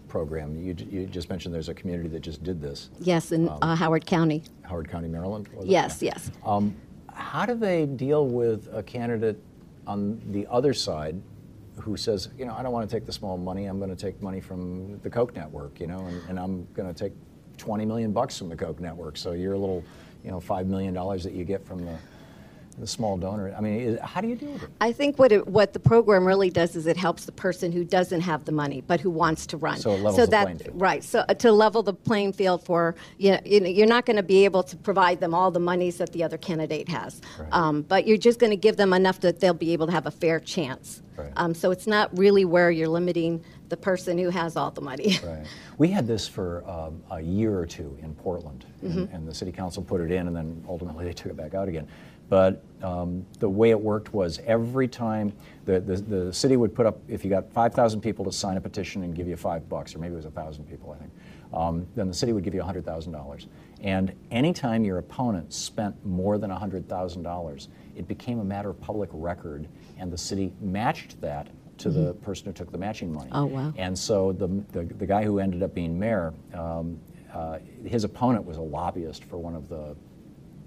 program? 0.07 0.55
You, 0.55 0.75
you 0.89 1.05
just 1.07 1.29
mentioned 1.29 1.53
there's 1.55 1.69
a 1.69 1.73
community 1.73 2.09
that 2.09 2.19
just 2.19 2.43
did 2.43 2.61
this, 2.61 2.89
Yes, 2.99 3.31
in 3.31 3.47
uh, 3.49 3.75
Howard 3.75 4.05
County. 4.05 4.43
Howard 4.63 4.89
County, 4.89 5.07
Maryland. 5.07 5.49
Yes, 5.63 6.01
Yeah. 6.01 6.11
yes. 6.15 6.31
Um, 6.45 6.75
how 7.13 7.45
do 7.45 7.55
they 7.55 7.85
deal 7.85 8.27
with 8.27 8.67
a 8.73 8.83
candidate 8.83 9.41
on 9.87 10.21
the 10.31 10.47
other 10.49 10.73
side 10.73 11.21
who 11.79 11.97
says, 11.97 12.29
you 12.37 12.45
know, 12.45 12.53
I 12.53 12.61
don't 12.61 12.71
want 12.71 12.87
to 12.89 12.95
take 12.95 13.05
the 13.05 13.11
small 13.13 13.37
money. 13.37 13.65
I'm 13.65 13.79
going 13.79 13.89
to 13.89 13.95
take 13.95 14.21
money 14.21 14.39
from 14.39 14.99
the 14.99 15.09
Koch 15.09 15.33
network, 15.35 15.79
you 15.79 15.87
know, 15.87 16.05
and, 16.05 16.21
and 16.29 16.39
I'm 16.39 16.67
going 16.73 16.93
to 16.93 16.97
take 16.97 17.13
20 17.61 17.85
million 17.85 18.11
bucks 18.11 18.39
from 18.39 18.49
the 18.49 18.55
Koch 18.55 18.79
network. 18.79 19.15
So 19.15 19.33
your 19.33 19.55
little, 19.55 19.83
you 20.23 20.31
know, 20.31 20.39
five 20.39 20.65
million 20.65 20.95
dollars 20.95 21.23
that 21.23 21.33
you 21.33 21.43
get 21.43 21.63
from 21.63 21.85
the, 21.85 21.95
the 22.79 22.87
small 22.87 23.17
donor. 23.17 23.53
I 23.55 23.61
mean, 23.61 23.79
is, 23.81 23.99
how 23.99 24.19
do 24.19 24.27
you 24.27 24.35
deal 24.35 24.53
with 24.53 24.63
it? 24.63 24.69
I 24.81 24.91
think 24.91 25.19
what 25.19 25.31
it, 25.31 25.47
what 25.47 25.71
the 25.73 25.79
program 25.79 26.25
really 26.25 26.49
does 26.49 26.75
is 26.75 26.87
it 26.87 26.97
helps 26.97 27.25
the 27.25 27.31
person 27.31 27.71
who 27.71 27.83
doesn't 27.83 28.21
have 28.21 28.45
the 28.45 28.51
money 28.51 28.81
but 28.87 28.99
who 28.99 29.11
wants 29.11 29.45
to 29.47 29.57
run. 29.57 29.77
So 29.77 29.91
it 29.91 29.97
levels 29.97 30.15
so 30.15 30.25
the 30.25 30.31
that, 30.31 30.43
playing 30.45 30.57
field. 30.57 30.81
Right. 30.81 31.03
So 31.03 31.19
uh, 31.29 31.35
to 31.35 31.51
level 31.51 31.83
the 31.83 31.93
playing 31.93 32.33
field 32.33 32.65
for 32.65 32.95
you 33.19 33.31
know, 33.33 33.39
you 33.45 33.59
know, 33.59 33.69
you're 33.69 33.85
not 33.85 34.07
going 34.07 34.17
to 34.17 34.23
be 34.23 34.43
able 34.43 34.63
to 34.63 34.75
provide 34.75 35.19
them 35.19 35.35
all 35.35 35.51
the 35.51 35.59
monies 35.59 35.99
that 35.99 36.11
the 36.13 36.23
other 36.23 36.39
candidate 36.39 36.89
has, 36.89 37.21
Right. 37.39 37.47
um, 37.51 37.83
but 37.83 38.07
you're 38.07 38.17
just 38.17 38.39
going 38.39 38.49
to 38.51 38.57
give 38.57 38.75
them 38.75 38.91
enough 38.91 39.19
that 39.19 39.39
they'll 39.39 39.53
be 39.53 39.71
able 39.73 39.85
to 39.85 39.93
have 39.93 40.07
a 40.07 40.11
fair 40.11 40.39
chance. 40.39 41.03
Right. 41.15 41.31
Um, 41.35 41.53
so 41.53 41.69
it's 41.69 41.85
not 41.85 42.17
really 42.17 42.43
where 42.43 42.71
you're 42.71 42.87
limiting 42.87 43.43
the 43.71 43.77
person 43.77 44.17
who 44.17 44.29
has 44.29 44.55
all 44.55 44.69
the 44.69 44.81
money. 44.81 45.17
Right. 45.23 45.47
We 45.77 45.87
had 45.87 46.05
this 46.05 46.27
for 46.27 46.63
um, 46.69 47.01
a 47.09 47.21
year 47.21 47.57
or 47.57 47.65
two 47.65 47.97
in 48.03 48.13
Portland, 48.13 48.65
and, 48.81 49.09
and 49.09 49.27
the 49.27 49.33
city 49.33 49.51
council 49.51 49.81
put 49.81 50.01
it 50.01 50.11
in, 50.11 50.27
and 50.27 50.35
then 50.35 50.63
ultimately 50.67 51.05
they 51.09 51.13
took 51.13 51.31
it 51.31 51.37
back 51.37 51.55
out 51.55 51.67
again. 51.67 51.87
But 52.29 52.63
um, 52.81 53.25
the 53.39 53.49
way 53.49 53.71
it 53.71 53.79
worked 53.79 54.13
was 54.13 54.39
every 54.45 54.87
time 54.87 55.33
the, 55.65 55.79
the, 55.79 55.95
the 55.95 56.33
city 56.33 56.57
would 56.57 56.75
put 56.75 56.85
up, 56.85 56.99
if 57.07 57.23
you 57.23 57.29
got 57.29 57.51
5,000 57.51 58.01
people 58.01 58.23
to 58.25 58.31
sign 58.31 58.57
a 58.57 58.61
petition 58.61 59.03
and 59.03 59.15
give 59.15 59.27
you 59.27 59.35
five 59.35 59.67
bucks, 59.67 59.95
or 59.95 59.99
maybe 59.99 60.13
it 60.13 60.17
was 60.17 60.25
1,000 60.25 60.63
people, 60.65 60.91
I 60.91 60.97
think, 60.97 61.11
um, 61.53 61.87
then 61.95 62.07
the 62.07 62.13
city 62.13 62.33
would 62.33 62.43
give 62.43 62.53
you 62.53 62.61
$100,000. 62.61 63.47
And 63.81 64.13
anytime 64.31 64.85
your 64.85 64.97
opponent 64.97 65.53
spent 65.53 66.05
more 66.05 66.37
than 66.37 66.51
$100,000, 66.51 67.67
it 67.95 68.07
became 68.07 68.39
a 68.39 68.45
matter 68.45 68.69
of 68.69 68.79
public 68.79 69.09
record, 69.13 69.67
and 69.97 70.11
the 70.11 70.17
city 70.17 70.53
matched 70.61 71.19
that 71.21 71.47
to 71.81 71.89
the 71.89 72.13
person 72.15 72.45
who 72.45 72.53
took 72.53 72.71
the 72.71 72.77
matching 72.77 73.11
money. 73.11 73.29
Oh, 73.33 73.45
wow. 73.45 73.73
And 73.77 73.97
so 73.97 74.31
the, 74.31 74.47
the, 74.71 74.83
the 74.83 75.05
guy 75.05 75.23
who 75.23 75.39
ended 75.39 75.63
up 75.63 75.73
being 75.73 75.97
mayor, 75.99 76.33
um, 76.53 76.99
uh, 77.33 77.59
his 77.85 78.03
opponent 78.03 78.45
was 78.45 78.57
a 78.57 78.61
lobbyist 78.61 79.23
for 79.23 79.37
one 79.37 79.55
of 79.55 79.67
the 79.67 79.95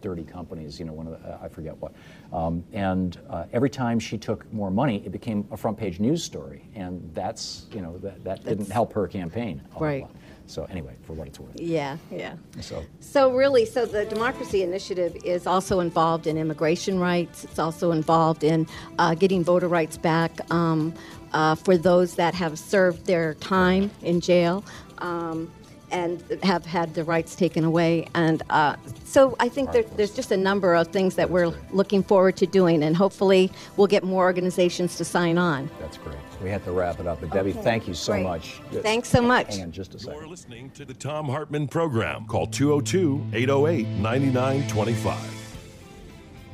dirty 0.01 0.25
companies, 0.25 0.79
you 0.79 0.85
know, 0.85 0.93
one 0.93 1.07
of 1.07 1.23
the, 1.23 1.39
I 1.43 1.49
forget 1.49 1.77
what. 1.79 1.95
Um, 2.33 2.63
and 2.73 3.19
uh, 3.31 3.47
every 3.53 3.71
time 3.71 3.99
she 3.99 4.19
took 4.19 4.53
more 4.53 4.71
money, 4.71 5.03
it 5.07 5.13
became 5.13 5.47
a 5.51 5.57
front 5.57 5.79
page 5.79 5.99
news 5.99 6.23
story. 6.23 6.69
And 6.75 7.11
that's, 7.15 7.67
you 7.73 7.81
know, 7.81 7.97
that, 7.99 8.23
that 8.25 8.45
didn't 8.45 8.71
help 8.71 8.93
her 8.93 9.07
campaign. 9.07 9.63
Right. 9.79 10.03
lot. 10.03 10.11
So 10.47 10.65
anyway, 10.65 10.95
for 11.07 11.15
what 11.15 11.27
it's 11.27 11.41
worth. 11.41 11.59
yeah, 11.59 11.97
yeah. 12.11 12.35
So 12.61 12.85
So 13.01 13.33
really, 13.33 13.65
so 13.65 13.87
the 13.87 14.05
Democracy 14.05 14.63
Initiative 14.63 15.17
is 15.25 15.47
also 15.47 15.81
involved 15.81 16.27
in 16.27 16.37
immigration 16.37 16.99
rights. 16.99 17.45
It's 17.45 17.59
also 17.59 17.93
involved 17.93 18.45
in 18.45 18.67
uh, 18.99 19.15
getting 19.15 19.43
voter 19.43 19.69
rights 19.69 19.97
back 19.97 20.33
um, 20.53 20.95
uh, 21.33 21.55
for 21.55 21.77
those 21.77 22.17
that 22.17 22.35
have 22.35 22.59
served 22.59 23.07
their 23.07 23.35
time 23.35 23.91
in 24.03 24.21
jail. 24.21 24.65
Um, 24.99 25.51
and 25.91 26.23
have 26.43 26.65
had 26.67 26.95
the 26.95 27.05
rights 27.05 27.35
taken 27.37 27.65
away, 27.65 28.07
and 28.15 28.43
uh, 28.51 28.77
so 29.05 29.37
I 29.39 29.49
think 29.49 29.73
there, 29.73 29.83
there's 29.97 30.15
just 30.15 30.33
a 30.33 30.37
number 30.37 30.75
of 30.75 30.89
things 30.89 31.15
that 31.17 31.31
we're 31.31 31.53
looking 31.73 32.03
forward 32.03 32.37
to 32.39 32.47
doing, 32.47 32.83
and 32.83 32.97
hopefully 32.97 33.51
we'll 33.77 33.87
get 33.87 34.03
more 34.03 34.25
organizations 34.25 34.97
to 34.97 35.05
sign 35.05 35.39
on. 35.39 35.71
that's 35.79 35.99
great. 35.99 36.17
We 36.43 36.51
have 36.51 36.65
to 36.65 36.73
wrap 36.73 37.01
it 37.01 37.07
up. 37.07 37.21
But 37.21 37.31
Debbie, 37.31 37.51
Okay, 37.51 37.63
thank 37.63 37.89
you 37.89 37.95
so 37.95 38.13
great. 38.15 38.23
much. 38.25 38.61
Thanks 38.83 39.09
so 39.09 39.23
much. 39.23 39.55
Hang 39.55 39.63
on 39.65 39.73
just 39.73 39.95
a 39.95 39.99
second. 39.99 40.19
You're 40.21 40.29
listening 40.29 40.71
to 40.71 40.85
the 40.85 40.93
Thom 40.95 41.27
Hartmann 41.27 41.69
program. 41.69 42.27
Call 42.27 42.47
202 42.47 43.25
808 43.33 43.87
9925. 44.01 45.41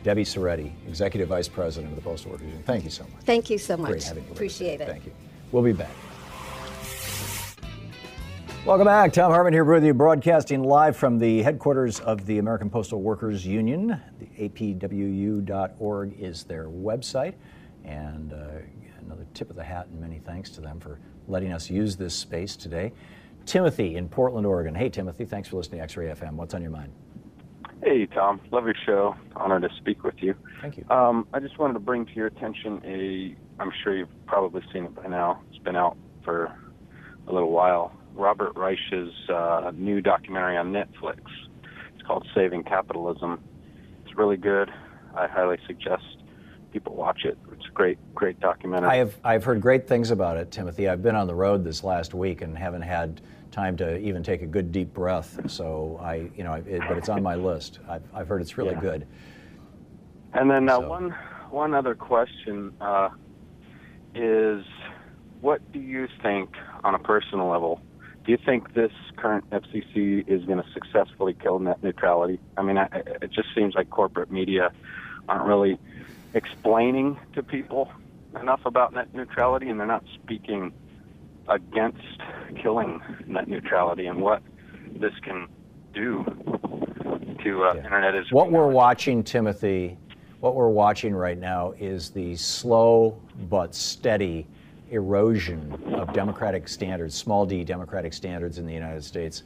Debbie 0.03 0.25
Szeredy, 0.25 0.73
Executive 0.89 1.29
Vice 1.29 1.49
President 1.49 1.93
of 1.93 1.97
the 1.97 2.03
Postal 2.03 2.31
Workers 2.31 2.47
Union. 2.47 2.63
Thank 2.65 2.85
you 2.85 2.91
so 2.91 3.03
much. 3.05 3.23
Thank 3.25 3.51
you 3.51 3.59
so 3.59 3.77
much. 3.77 3.91
Great 3.91 4.03
having 4.05 4.25
you. 4.25 4.33
Appreciate 4.33 4.81
it. 4.81 4.89
Thank 4.89 5.05
you. 5.07 5.13
We'll 5.53 5.63
be 5.63 5.73
back. 5.73 5.91
Welcome 8.67 8.85
back. 8.85 9.15
Thom 9.15 9.33
Hartmann 9.33 9.55
here 9.55 9.65
with 9.65 9.83
you, 9.83 9.95
broadcasting 9.95 10.63
live 10.63 10.95
from 10.95 11.19
the 11.19 11.43
headquarters 11.43 11.99
of 12.01 12.27
the 12.27 12.39
American 12.39 12.69
Postal 12.69 13.01
Workers 13.01 13.47
Union. 13.47 13.99
The 14.19 14.49
apwu.org 14.49 16.21
is 16.21 16.45
their 16.45 16.69
website. 16.69 17.35
And 17.85 18.35
uh, 18.35 18.61
another 19.01 19.27
tip 19.33 19.49
of 19.49 19.57
the 19.57 19.65
hat 19.65 19.87
and 19.87 19.99
many 19.99 20.19
thanks 20.19 20.51
to 20.51 20.61
them 20.61 20.79
for 20.79 21.01
letting 21.27 21.53
us 21.53 21.71
use 21.71 21.97
this 21.97 22.15
space 22.15 22.55
today. 22.55 22.93
Timothy 23.47 23.97
in 23.97 24.11
Portland, 24.11 24.47
Oregon. 24.47 24.75
Hey, 24.75 24.91
Timothy, 24.91 25.25
thanks 25.25 25.49
for 25.49 25.57
listening 25.57 25.79
to 25.79 25.85
X 25.85 25.97
Ray 25.97 26.09
FM. 26.09 26.33
What's 26.33 26.53
on 26.53 26.61
your 26.61 26.71
mind? 26.71 26.93
Hey, 27.83 28.05
Thom. 28.05 28.43
Love 28.53 28.67
your 28.67 28.75
show. 28.85 29.17
Honored 29.37 29.63
to 29.63 29.71
speak 29.79 30.05
with 30.05 30.17
you. 30.19 30.35
Thank 30.61 30.77
you. 30.77 30.85
Um, 30.91 31.27
I 31.33 31.41
just 31.41 31.59
wanted 31.59 31.73
to 31.75 31.81
bring 31.81 32.05
to 32.05 32.13
your 32.13 32.27
attention 32.27 32.83
a, 32.85 33.35
I'm 33.61 33.73
sure 33.83 33.97
you've 33.97 34.27
probably 34.27 34.63
seen 34.71 34.85
it 34.85 34.95
by 34.95 35.07
now. 35.07 35.41
It's 35.49 35.59
been 35.59 35.77
out 35.77 35.97
for 36.23 36.55
a 37.27 37.33
little 37.33 37.51
while. 37.51 37.95
Robert 38.15 38.57
Reich's 38.57 39.13
uh, 39.29 39.73
new 39.75 40.01
documentary 40.01 40.57
on 40.57 40.73
Netflix. 40.73 41.21
It's 41.95 42.03
called 42.07 42.27
Saving 42.35 42.63
Capitalism. 42.65 43.41
It's 44.05 44.17
really 44.17 44.37
good. 44.37 44.71
I 45.17 45.27
highly 45.27 45.59
suggest 45.67 46.05
people 46.73 46.95
watch 46.95 47.25
it. 47.25 47.37
It's 47.53 47.67
a 47.67 47.71
great, 47.73 47.99
great 48.15 48.39
documentary. 48.41 48.89
I 48.91 48.97
have 48.97 49.15
I've 49.25 49.45
heard 49.45 49.61
great 49.61 49.89
things 49.89 50.11
about 50.11 50.37
it, 50.37 50.51
Timothy. 50.51 50.89
I've 50.89 51.03
been 51.03 51.17
on 51.17 51.27
the 51.27 51.35
road 51.35 51.65
this 51.65 51.83
last 51.83 52.15
week 52.15 52.43
and 52.43 52.57
haven't 52.57 52.83
had 52.83 53.21
time 53.51 53.77
to 53.79 53.99
even 53.99 54.23
take 54.23 54.43
a 54.43 54.47
good 54.47 54.71
deep 54.71 54.95
breath. 54.95 55.41
So 55.51 55.99
I, 56.01 56.31
you 56.37 56.45
know, 56.45 56.55
it, 56.55 56.83
but 56.87 56.97
it's 56.97 57.09
on 57.09 57.23
my 57.23 57.35
list. 57.35 57.81
I've, 57.89 58.03
I've 58.15 58.29
heard 58.29 58.41
it's 58.41 58.57
really 58.57 58.75
Yeah. 58.75 58.81
good. 58.81 59.07
And 60.35 60.49
then 60.49 60.69
uh, 60.69 60.77
So- 60.79 60.89
one 60.89 61.11
one 61.51 61.75
other 61.75 61.97
question 61.97 62.73
uh, 62.81 63.09
is, 64.15 64.65
what 65.41 65.61
do 65.73 65.81
you 65.81 66.07
think 66.23 66.51
on 66.85 66.95
a 66.95 66.99
personal 67.01 67.49
level? 67.49 67.81
Do 68.25 68.33
you 68.33 68.39
think 68.45 68.75
this 68.75 68.93
current 69.17 69.49
FCC 69.51 70.29
is 70.29 70.45
going 70.45 70.63
to 70.63 70.69
successfully 70.73 71.35
kill 71.35 71.59
net 71.59 71.83
neutrality? 71.83 72.39
I 72.57 72.63
mean, 72.63 72.77
I, 72.77 72.89
it 73.23 73.31
just 73.31 73.49
seems 73.55 73.75
like 73.75 73.91
corporate 73.91 74.31
media 74.31 74.73
aren't 75.29 75.47
really 75.47 75.79
explaining 76.35 77.19
to 77.35 77.43
people 77.43 77.91
enough 78.41 78.61
about 78.67 78.93
net 78.93 79.15
neutrality, 79.15 79.69
and 79.69 79.81
they're 79.81 79.87
not 79.87 80.05
speaking 80.15 80.73
against 81.49 82.21
killing 82.63 83.01
net 83.27 83.49
neutrality 83.49 84.07
and 84.07 84.21
what 84.21 84.43
this 84.93 85.13
can 85.23 85.49
do 85.93 86.25
to 87.43 87.65
uh, 87.65 87.75
internet 87.75 88.15
is 88.15 88.31
What 88.31 88.53
we're 88.53 88.69
watching, 88.69 89.25
Timothy, 89.25 89.99
what 90.41 90.55
we're 90.55 90.69
watching 90.69 91.15
right 91.15 91.39
now 91.39 91.75
is 91.79 92.11
the 92.11 92.37
slow 92.37 93.21
but 93.49 93.75
steady 93.75 94.47
erosion 94.91 95.73
of 95.95 96.13
democratic 96.13 96.69
standards, 96.69 97.15
small 97.15 97.47
d 97.47 97.65
democratic 97.65 98.13
standards 98.13 98.59
in 98.59 98.67
the 98.67 98.73
United 98.73 99.05
States, 99.05 99.43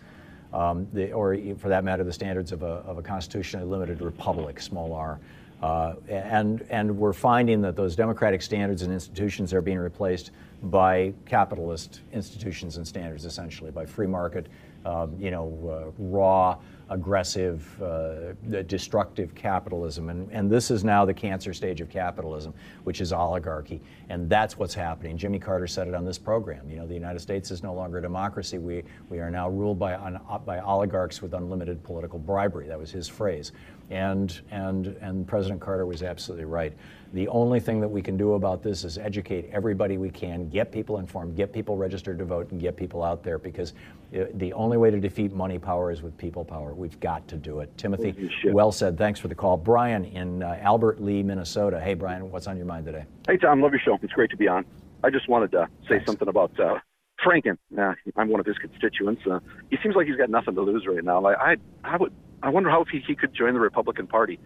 um, 0.53 0.87
the, 0.93 1.13
or 1.13 1.37
for 1.59 1.69
that 1.69 1.85
matter, 1.85 2.05
the 2.05 2.13
standards 2.13 2.53
of 2.53 2.63
a, 2.63 2.83
of 2.87 2.99
a 2.99 3.03
constitutionally 3.03 3.67
limited 3.67 4.01
republic, 4.01 4.61
small 4.61 4.93
r. 4.93 5.19
Uh, 5.63 5.95
and, 6.09 6.65
and 6.69 6.95
we're 6.97 7.13
finding 7.13 7.61
that 7.63 7.75
those 7.75 7.97
democratic 7.97 8.43
standards 8.43 8.83
and 8.83 8.93
institutions 8.93 9.55
are 9.55 9.63
being 9.63 9.79
replaced 9.79 10.31
by 10.65 11.13
capitalist 11.27 12.01
institutions 12.13 12.77
and 12.77 12.87
standards, 12.87 13.25
essentially, 13.25 13.71
by 13.71 13.87
free 13.87 14.07
market, 14.07 14.47
um, 14.85 15.15
you 15.19 15.31
know, 15.31 15.49
uh, 15.67 15.91
raw 15.99 16.57
aggressive, 16.91 17.83
uh, 17.83 18.33
destructive 18.63 19.35
capitalism. 19.35 20.09
And, 20.11 20.31
and 20.31 20.51
this 20.51 20.71
is 20.71 20.85
now 20.85 21.05
the 21.05 21.15
cancer 21.15 21.55
stage 21.55 21.81
of 21.81 21.89
capitalism, 21.89 22.53
which 22.85 23.01
is 23.01 23.13
oligarchy. 23.13 23.81
And 24.09 24.29
that's 24.29 24.59
what's 24.59 24.75
happening. 24.75 25.17
Jimmy 25.17 25.39
Carter 25.39 25.67
said 25.67 25.89
it 25.89 25.95
on 25.95 26.05
this 26.05 26.19
program. 26.19 26.69
You 26.69 26.77
know, 26.77 26.87
the 26.87 26.95
United 26.95 27.21
States 27.21 27.51
is 27.51 27.63
no 27.63 27.73
longer 27.73 27.99
a 27.99 28.03
democracy. 28.03 28.59
We, 28.59 28.85
we 29.09 29.19
are 29.19 29.31
now 29.31 29.49
ruled 29.49 29.79
by, 29.79 29.97
by 30.45 30.61
oligarchs 30.61 31.23
with 31.23 31.35
unlimited 31.35 31.83
political 31.83 32.19
bribery. 32.19 32.69
That 32.69 32.79
was 32.79 32.91
his 32.91 33.09
phrase. 33.09 33.53
And, 33.91 34.41
and, 34.51 34.89
and 35.01 35.27
President 35.27 35.61
Carter 35.61 35.87
was 35.87 36.03
absolutely 36.03 36.47
right. 36.47 36.75
The 37.15 37.29
only 37.29 37.61
thing 37.61 37.79
that 37.79 37.89
we 37.89 38.03
can 38.03 38.17
do 38.17 38.33
about 38.33 38.61
this 38.61 38.83
is 38.83 38.99
educate 38.99 39.49
everybody 39.53 39.99
we 39.99 40.11
can, 40.11 40.49
get 40.49 40.73
people 40.73 40.99
informed, 40.99 41.37
get 41.37 41.53
people 41.53 41.77
registered 41.77 42.19
to 42.19 42.25
vote, 42.25 42.51
and 42.51 42.61
get 42.61 42.77
people 42.77 43.05
out 43.05 43.23
there 43.23 43.39
because 43.39 43.73
uh, 44.19 44.25
the 44.35 44.53
only 44.53 44.79
way 44.79 44.91
to 44.91 44.99
defeat 44.99 45.33
money 45.33 45.57
power 45.57 45.93
is 45.93 46.03
with 46.03 46.19
people 46.19 46.45
power. 46.45 46.75
We've 46.75 46.99
got 46.99 47.29
to 47.29 47.37
do 47.37 47.61
it. 47.61 47.71
Timothy, 47.79 48.33
well 48.47 48.73
said. 48.73 48.99
Thanks 48.99 49.21
for 49.21 49.29
the 49.29 49.35
call. 49.37 49.57
Brian 49.57 50.05
in 50.07 50.43
uh, 50.43 50.59
Albert 50.61 51.01
Lea, 51.01 51.23
Minnesota. 51.23 51.79
Hey, 51.79 51.95
Brian, 51.95 52.33
what's 52.33 52.49
on 52.49 52.57
your 52.57 52.67
mind 52.67 52.85
today? 52.85 53.05
Hey, 53.29 53.37
Thom, 53.37 53.63
love 53.63 53.71
your 53.71 53.81
show. 53.81 53.97
It's 54.03 54.13
great 54.13 54.31
to 54.31 54.37
be 54.37 54.49
on. 54.49 54.65
I 55.05 55.11
just 55.11 55.29
wanted 55.29 55.53
to 55.53 55.69
say 55.83 55.91
Thanks. 55.91 56.07
something 56.07 56.27
about 56.27 56.59
uh, 56.59 56.81
Franken. 57.25 57.59
Uh, 57.79 57.95
I'm 58.17 58.29
one 58.29 58.41
of 58.41 58.47
his 58.47 58.59
constituents. 58.59 59.23
Uh, 59.25 59.39
he 59.71 59.79
seems 59.85 59.95
like 59.95 60.09
he's 60.09 60.17
got 60.17 60.31
nothing 60.31 60.57
to 60.57 60.63
lose 60.63 60.85
right 60.89 61.05
now. 61.05 61.21
Like 61.21 61.37
I, 61.39 61.59
I 61.85 61.97
would, 61.97 62.13
I 62.43 62.49
wonder 62.49 62.71
how 62.71 62.83
if 62.83 62.89
he, 62.89 62.99
he 63.07 63.15
could 63.15 63.33
join 63.33 63.55
the 63.55 63.61
Republican 63.61 64.09
Party. 64.09 64.41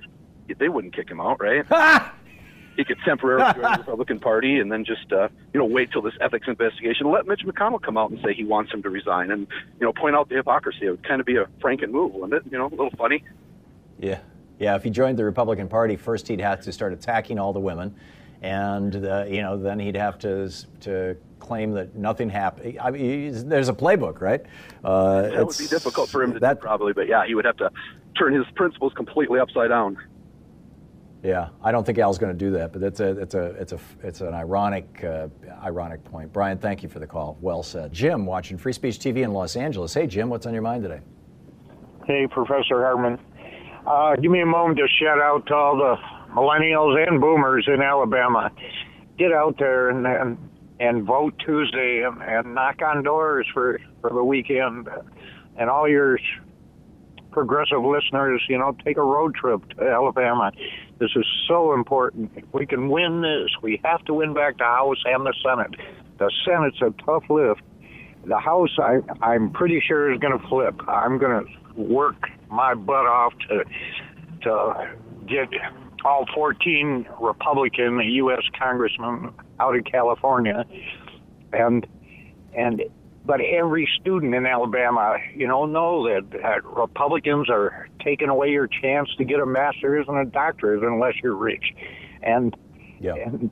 They 0.59 0.69
wouldn't 0.69 0.95
kick 0.95 1.09
him 1.09 1.19
out, 1.19 1.41
right? 1.41 1.65
he 2.79 2.85
could 2.85 2.99
temporarily 3.05 3.53
join 3.55 3.73
the 3.73 3.79
Republican 3.79 4.21
Party 4.21 4.61
and 4.61 4.71
then 4.71 4.85
just 4.85 5.13
uh, 5.13 5.29
you 5.53 5.59
know 5.59 5.67
wait 5.67 5.91
till 5.91 6.01
this 6.01 6.15
ethics 6.21 6.47
investigation. 6.47 7.11
Let 7.11 7.27
Mitch 7.27 7.43
McConnell 7.45 7.83
come 7.83 7.99
out 7.99 8.11
and 8.11 8.21
say 8.25 8.33
he 8.33 8.45
wants 8.45 8.73
him 8.73 8.83
to 8.85 8.89
resign, 8.89 9.33
and 9.33 9.49
you 9.81 9.87
know 9.87 9.93
point 9.93 10.15
out 10.15 10.29
the 10.29 10.37
hypocrisy. 10.37 10.87
It 10.87 10.91
would 10.91 11.03
kind 11.03 11.21
of 11.21 11.27
be 11.27 11.37
a 11.37 11.47
Franken 11.61 11.91
move, 11.91 12.15
wouldn't 12.15 12.35
it? 12.35 12.51
You 12.51 12.57
know, 12.57 12.67
a 12.67 12.71
little 12.71 12.93
funny. 12.97 13.25
Yeah, 13.99 14.21
yeah. 14.61 14.77
If 14.77 14.85
he 14.85 14.91
joined 14.91 15.19
the 15.19 15.25
Republican 15.25 15.69
Party, 15.69 15.97
first 15.97 16.29
he'd 16.29 16.41
have 16.41 16.63
to 16.63 16.73
start 16.73 16.93
attacking 16.93 17.41
all 17.41 17.53
the 17.53 17.61
women, 17.61 17.97
and 18.43 18.95
uh, 19.05 19.25
you 19.29 19.43
know 19.43 19.59
then 19.59 19.81
he'd 19.81 19.97
have 19.97 20.17
to 20.21 20.49
to 20.83 21.17
claim 21.41 21.73
that 21.73 21.97
nothing 21.97 22.31
happened. 22.31 22.79
I 22.81 22.93
mean, 22.93 23.49
there's 23.49 23.69
a 23.69 23.75
playbook, 23.75 24.21
right? 24.21 24.45
Uh, 24.85 25.23
that 25.23 25.47
would 25.47 25.59
be 25.59 25.67
difficult 25.67 26.11
for 26.11 26.23
him 26.23 26.33
to 26.35 26.39
that, 26.41 26.61
do, 26.61 26.63
probably, 26.63 26.93
but 26.93 27.09
yeah, 27.09 27.27
he 27.27 27.35
would 27.35 27.45
have 27.45 27.57
to 27.57 27.73
turn 28.17 28.35
his 28.35 28.45
principles 28.55 28.93
completely 28.95 29.41
upside 29.41 29.71
down. 29.71 29.99
Yeah, 31.23 31.49
I 31.65 31.73
don't 31.73 31.85
think 31.85 31.99
Al's 31.99 32.19
going 32.19 32.33
to 32.33 32.39
do 32.39 32.53
that, 32.53 32.73
but 32.73 32.83
it's 32.83 33.01
a 33.01 33.09
it's 33.19 33.35
a 33.35 33.47
it's 33.61 33.73
a 33.73 33.79
it's 34.05 34.21
an 34.21 34.35
ironic 34.35 35.03
uh, 35.03 35.29
ironic 35.65 36.05
point. 36.05 36.33
Brian, 36.33 36.59
thank 36.59 36.83
you 36.83 36.89
for 36.89 37.01
the 37.01 37.07
call. 37.09 37.37
Well 37.41 37.65
said. 37.65 37.93
Jim, 37.93 38.25
watching 38.25 38.57
Free 38.57 38.73
Speech 38.73 38.99
TV 38.99 39.19
in 39.19 39.33
Los 39.33 39.57
Angeles. 39.57 39.93
Hey, 39.93 40.07
Jim, 40.07 40.29
what's 40.29 40.47
on 40.47 40.53
your 40.53 40.63
mind 40.63 40.85
today? 40.85 41.01
Hey, 42.07 42.29
Professor 42.29 42.83
Hartmann. 42.83 43.19
Uh, 43.85 44.15
give 44.17 44.31
me 44.31 44.41
a 44.43 44.47
moment 44.47 44.79
to 44.79 44.87
shout 45.03 45.19
out 45.19 45.45
to 45.47 45.55
all 45.55 45.77
the 45.77 45.97
millennials 46.35 47.09
and 47.09 47.21
boomers 47.21 47.67
in 47.67 47.83
Alabama. 47.83 48.53
Get 49.19 49.33
out 49.33 49.57
there 49.59 49.91
and 49.91 50.07
and, 50.07 50.39
and 50.79 51.03
vote 51.03 51.35
Tuesday 51.45 52.05
and, 52.07 52.23
and 52.23 52.55
knock 52.55 52.81
on 52.81 53.03
doors 53.03 53.47
for 53.53 53.81
for 54.01 54.11
the 54.11 54.23
weekend. 54.23 54.89
And 55.57 55.69
all 55.69 55.89
your 55.89 56.17
progressive 57.33 57.83
listeners, 57.85 58.41
you 58.49 58.59
know, 58.59 58.77
take 58.85 58.97
a 58.97 59.03
road 59.03 59.35
trip 59.35 59.69
to 59.71 59.83
Alabama. 59.83 60.53
This 60.99 61.11
is 61.15 61.25
so 61.47 61.75
important. 61.75 62.33
If 62.35 62.45
we 62.53 62.67
can 62.67 62.89
win 62.89 63.23
this, 63.23 63.51
we 63.63 63.81
have 63.85 64.05
to 64.07 64.15
win 64.15 64.35
back 64.35 64.59
the 64.59 64.65
House 64.65 64.99
and 65.05 65.25
the 65.25 65.35
Senate. 65.45 65.75
The 66.19 66.31
Senate's 66.45 66.83
a 66.83 66.91
tough 67.05 67.25
lift. 67.31 67.63
The 68.25 68.39
House, 68.39 68.77
I, 68.79 68.99
I'm 69.23 69.51
pretty 69.51 69.81
sure, 69.87 70.13
is 70.13 70.19
going 70.19 70.39
to 70.39 70.49
flip. 70.49 70.75
I'm 70.89 71.19
going 71.19 71.47
to 71.47 71.81
work 71.81 72.29
my 72.51 72.75
butt 72.75 73.07
off 73.07 73.33
to 73.49 73.65
to 74.43 74.91
get 75.27 75.49
all 76.05 76.27
14 76.35 77.07
Republican 77.21 78.01
U.S. 78.01 78.43
congressmen 78.59 79.33
out 79.61 79.77
of 79.77 79.85
California, 79.85 80.65
and 81.53 81.87
and 82.57 82.83
but 83.29 83.43
every 83.43 83.87
student 84.01 84.35
in 84.35 84.47
Alabama, 84.47 85.19
you 85.37 85.47
know, 85.47 85.67
know 85.67 86.09
that, 86.09 86.31
that 86.31 86.65
Republicans 86.65 87.51
are 87.51 87.87
taking 88.03 88.31
away 88.31 88.51
your 88.51 88.67
chance 88.67 89.11
to 89.19 89.25
get 89.25 89.39
a 89.39 89.45
master's 89.45 90.07
and 90.09 90.17
a 90.17 90.25
doctorate 90.25 90.83
unless 90.83 91.13
you're 91.23 91.37
rich, 91.37 91.75
and 92.23 92.57
yeah. 92.99 93.15
and 93.15 93.51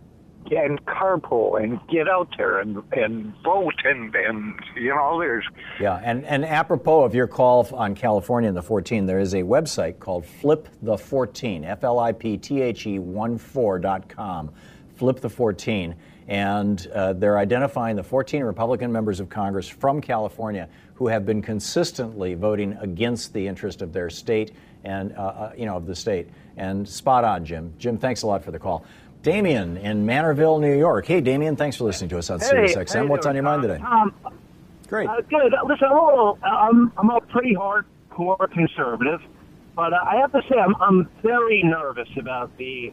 and 0.51 0.83
carpool 0.87 1.63
and 1.63 1.79
get 1.89 2.09
out 2.09 2.29
there 2.39 2.61
and 2.61 2.83
and 2.93 3.35
vote 3.45 3.75
and 3.85 4.15
and 4.15 4.55
you 4.77 4.95
know 4.95 5.19
there's 5.19 5.45
yeah 5.81 6.01
and 6.05 6.25
and 6.25 6.45
apropos 6.45 7.03
of 7.03 7.17
your 7.17 7.27
call 7.27 7.69
on 7.75 7.97
California 7.97 8.49
in 8.49 8.55
the 8.55 8.63
14 8.63 9.07
there 9.07 9.19
is 9.19 9.35
a 9.35 9.43
website 9.43 9.99
called 9.99 10.25
flip 10.25 10.69
the 10.83 10.97
14 10.97 11.65
f 11.65 11.83
l 11.83 11.99
i 11.99 12.13
p 12.13 12.39
t 12.39 12.63
h 12.63 12.87
e 12.87 12.97
14.com 13.01 14.53
flip 14.95 15.19
the 15.19 15.29
14 15.29 15.97
and 16.29 16.87
uh, 16.89 17.13
they're 17.13 17.39
identifying 17.39 17.97
the 17.97 18.03
14 18.03 18.43
Republican 18.43 18.93
members 18.93 19.21
of 19.21 19.29
Congress 19.29 19.69
from 19.69 20.01
California 20.01 20.69
who 20.95 21.09
have 21.09 21.25
been 21.27 21.43
consistently 21.43 22.35
voting 22.35 22.77
against 22.81 23.33
the 23.33 23.47
interest 23.47 23.83
of 23.83 23.93
their 23.93 24.11
state 24.11 24.53
and, 24.85 25.13
uh, 25.17 25.21
uh, 25.21 25.53
you 25.57 25.67
know, 25.67 25.77
of 25.77 25.87
the 25.87 25.95
state. 25.95 26.29
And 26.57 26.89
spot 26.89 27.25
on, 27.25 27.45
Jim. 27.45 27.75
Jim, 27.79 27.99
thanks 27.99 28.23
a 28.23 28.27
lot 28.27 28.45
for 28.45 28.51
the 28.51 28.59
call. 28.59 28.85
Damien 29.23 29.77
in 29.77 30.07
Manorville, 30.07 30.61
New 30.61 30.77
York. 30.77 31.07
Hey, 31.07 31.21
Damien, 31.21 31.57
thanks 31.57 31.77
for 31.77 31.85
listening 31.85 32.11
to 32.11 32.19
us 32.19 32.31
on 32.31 32.41
hey, 32.41 32.47
Sirius 32.47 32.77
XM. 32.77 33.09
What's 33.09 33.27
on 33.27 33.35
your 33.35 33.45
mind 33.45 33.63
today? 33.63 33.79
Um, 33.79 34.15
Great. 34.89 35.09
Uh, 35.09 35.21
good. 35.29 35.53
Listen, 35.67 35.89
I'm 35.91 35.97
a, 35.97 36.07
little, 36.07 36.39
I'm, 36.43 36.93
I'm 36.97 37.11
a 37.11 37.21
pretty 37.21 37.55
hardcore 37.55 38.51
conservative, 38.53 39.21
but 39.75 39.93
uh, 39.93 39.99
I 40.03 40.17
have 40.17 40.33
to 40.33 40.43
say 40.49 40.57
I'm, 40.57 40.75
I'm 40.81 41.09
very 41.23 41.63
nervous 41.63 42.09
about 42.17 42.57
the 42.57 42.93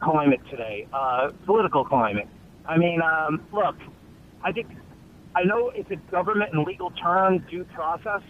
climate 0.00 0.40
today, 0.50 0.86
uh, 0.92 1.32
political 1.44 1.84
climate. 1.84 2.28
I 2.66 2.78
mean, 2.78 3.00
um, 3.02 3.44
look, 3.52 3.76
I 4.44 4.52
think 4.52 4.68
I 5.34 5.44
know 5.44 5.70
it's 5.74 5.90
a 5.90 5.96
government 6.10 6.52
and 6.52 6.66
legal 6.66 6.90
term, 6.90 7.44
due 7.50 7.64
process, 7.74 8.22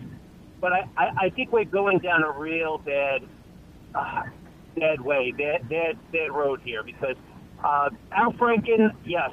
but 0.60 0.72
I, 0.72 0.88
I, 0.96 1.06
I 1.26 1.30
think 1.30 1.52
we're 1.52 1.64
going 1.64 1.98
down 1.98 2.22
a 2.22 2.30
real 2.30 2.78
bad, 2.78 3.22
uh, 3.94 4.22
bad 4.76 5.00
way, 5.00 5.32
bad, 5.36 5.68
bad, 5.68 5.98
bad 6.12 6.30
road 6.32 6.60
here 6.64 6.82
because 6.82 7.16
uh, 7.64 7.90
Al 8.12 8.32
Franken, 8.34 8.92
yes, 9.04 9.30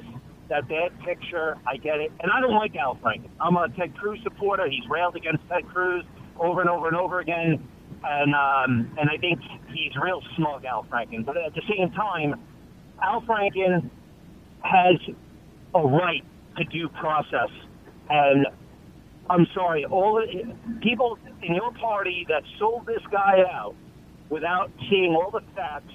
that 0.48 0.68
bad 0.68 0.90
picture, 1.04 1.56
I 1.66 1.76
get 1.76 2.00
it, 2.00 2.10
and 2.20 2.30
I 2.32 2.40
don't 2.40 2.54
like 2.54 2.74
Al 2.74 2.96
Franken. 2.96 3.30
I'm 3.40 3.56
a 3.56 3.68
Ted 3.68 3.96
Cruz 3.96 4.18
supporter. 4.24 4.68
He's 4.68 4.88
railed 4.90 5.16
against 5.16 5.48
Ted 5.48 5.66
Cruz 5.68 6.04
over 6.38 6.60
and 6.60 6.68
over 6.68 6.88
and 6.88 6.96
over 6.96 7.20
again, 7.20 7.66
and 8.02 8.34
um, 8.34 8.90
and 8.98 9.08
I 9.08 9.16
think 9.16 9.40
he's 9.68 9.92
real 10.02 10.22
smug, 10.36 10.64
Al 10.64 10.84
Franken. 10.84 11.24
But 11.24 11.36
at 11.36 11.54
the 11.54 11.62
same 11.68 11.90
time, 11.92 12.40
Al 13.00 13.22
Franken 13.22 13.90
has 14.62 14.96
a 15.74 15.80
right 15.80 16.24
to 16.56 16.64
due 16.64 16.88
process. 16.88 17.50
And 18.08 18.46
I'm 19.28 19.46
sorry, 19.54 19.84
all 19.84 20.14
the 20.16 20.54
people 20.80 21.18
in 21.42 21.54
your 21.54 21.72
party 21.72 22.26
that 22.28 22.42
sold 22.58 22.86
this 22.86 23.02
guy 23.10 23.44
out 23.50 23.74
without 24.28 24.70
seeing 24.88 25.14
all 25.14 25.30
the 25.30 25.42
facts, 25.54 25.92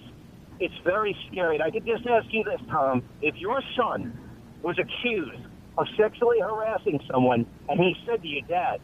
it's 0.60 0.74
very 0.84 1.16
scary. 1.32 1.56
And 1.56 1.64
I 1.64 1.72
could 1.72 1.86
just 1.86 2.06
ask 2.08 2.28
you 2.32 2.44
this, 2.44 2.62
Thom. 2.70 3.04
If 3.22 3.36
your 3.36 3.62
son 3.78 4.18
was 4.62 4.78
accused 4.80 5.44
of 5.78 5.88
sexually 5.98 6.40
harassing 6.40 7.00
someone 7.12 7.46
and 7.68 7.80
he 7.80 7.94
said 8.08 8.22
to 8.22 8.28
you, 8.28 8.42
Dad, 8.44 8.80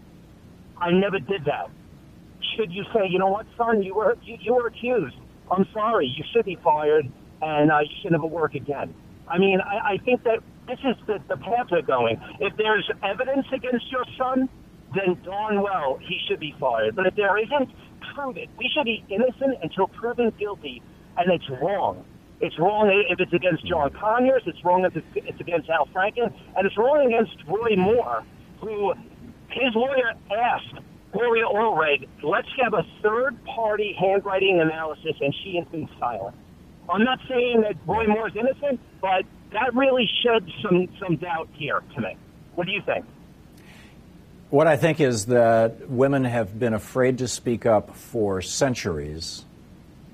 I 0.78 0.92
never 0.92 1.20
did 1.20 1.46
that, 1.46 1.70
should 2.56 2.72
you 2.72 2.84
say, 2.94 3.08
you 3.10 3.20
know 3.20 3.30
what, 3.30 3.46
son, 3.58 3.84
you 3.84 3.96
were, 3.96 4.18
you, 4.24 4.38
you 4.42 4.54
were 4.54 4.68
accused. 4.68 5.16
I'm 5.50 5.66
sorry, 5.74 6.08
you 6.08 6.24
should 6.34 6.46
be 6.46 6.58
fired 6.64 7.10
and 7.42 7.72
uh, 7.72 7.80
you 7.80 7.96
should 8.02 8.12
never 8.12 8.26
work 8.26 8.56
again. 8.56 8.94
I 9.32 9.38
mean, 9.38 9.60
I, 9.62 9.94
I 9.94 9.98
think 9.98 10.24
that 10.24 10.40
this 10.68 10.80
is 10.80 10.96
the, 11.08 11.20
the 11.28 11.38
path 11.38 11.68
they're 11.70 11.82
going. 11.82 12.20
If 12.40 12.56
there's 12.58 12.90
evidence 13.04 13.48
against 13.54 13.92
your 13.92 14.06
son, 14.18 14.50
then 14.94 15.18
darn 15.24 15.62
well 15.62 16.00
he 16.02 16.20
should 16.28 16.40
be 16.40 16.54
fired. 16.60 16.96
But 16.96 17.08
if 17.08 17.16
there 17.16 17.38
isn't, 17.38 17.70
prove 18.14 18.38
it. 18.38 18.50
We 18.58 18.70
should 18.74 18.86
be 18.86 19.04
innocent 19.10 19.58
until 19.64 19.88
proven 19.88 20.32
guilty, 20.38 20.82
and 21.18 21.32
it's 21.32 21.50
wrong. 21.62 22.06
It's 22.42 22.58
wrong 22.58 22.90
if 23.10 23.20
it's 23.20 23.34
against 23.34 23.66
John 23.68 23.92
Conyers. 23.92 24.44
It's 24.46 24.64
wrong 24.66 24.84
if 24.84 24.96
it's 25.16 25.40
against 25.40 25.70
Al 25.70 25.88
Franken. 25.88 26.34
And 26.58 26.66
it's 26.66 26.78
wrong 26.78 27.06
against 27.06 27.38
Roy 27.48 27.76
Moore, 27.78 28.24
who 28.60 28.94
his 29.50 29.76
lawyer 29.76 30.14
asked 30.36 30.82
Gloria 31.14 31.46
Allred, 31.46 32.08
let's 32.24 32.48
have 32.64 32.74
a 32.74 32.84
third 33.04 33.38
party 33.46 33.96
handwriting 34.00 34.60
analysis, 34.62 35.14
and 35.20 35.36
she 35.44 35.58
has 35.58 35.68
been 35.68 35.88
silent. 36.00 36.36
I'm 36.92 37.04
not 37.04 37.20
saying 37.28 37.62
that 37.62 37.76
Roy 37.86 38.06
Moore 38.08 38.28
is 38.28 38.36
innocent, 38.36 38.80
but 39.02 39.24
that 39.54 39.74
really 39.74 40.10
sheds 40.24 40.52
some, 40.62 40.88
some 41.00 41.16
doubt 41.16 41.50
here 41.54 41.82
to 41.96 42.02
me. 42.02 42.18
What 42.56 42.68
do 42.68 42.74
you 42.74 42.82
think? 42.82 43.06
What 44.50 44.68
I 44.68 44.76
think 44.76 45.00
is 45.00 45.28
that 45.28 45.90
women 45.90 46.26
have 46.26 46.60
been 46.60 46.74
afraid 46.74 47.20
to 47.20 47.28
speak 47.28 47.66
up 47.66 47.96
for 47.96 48.42
centuries, 48.42 49.46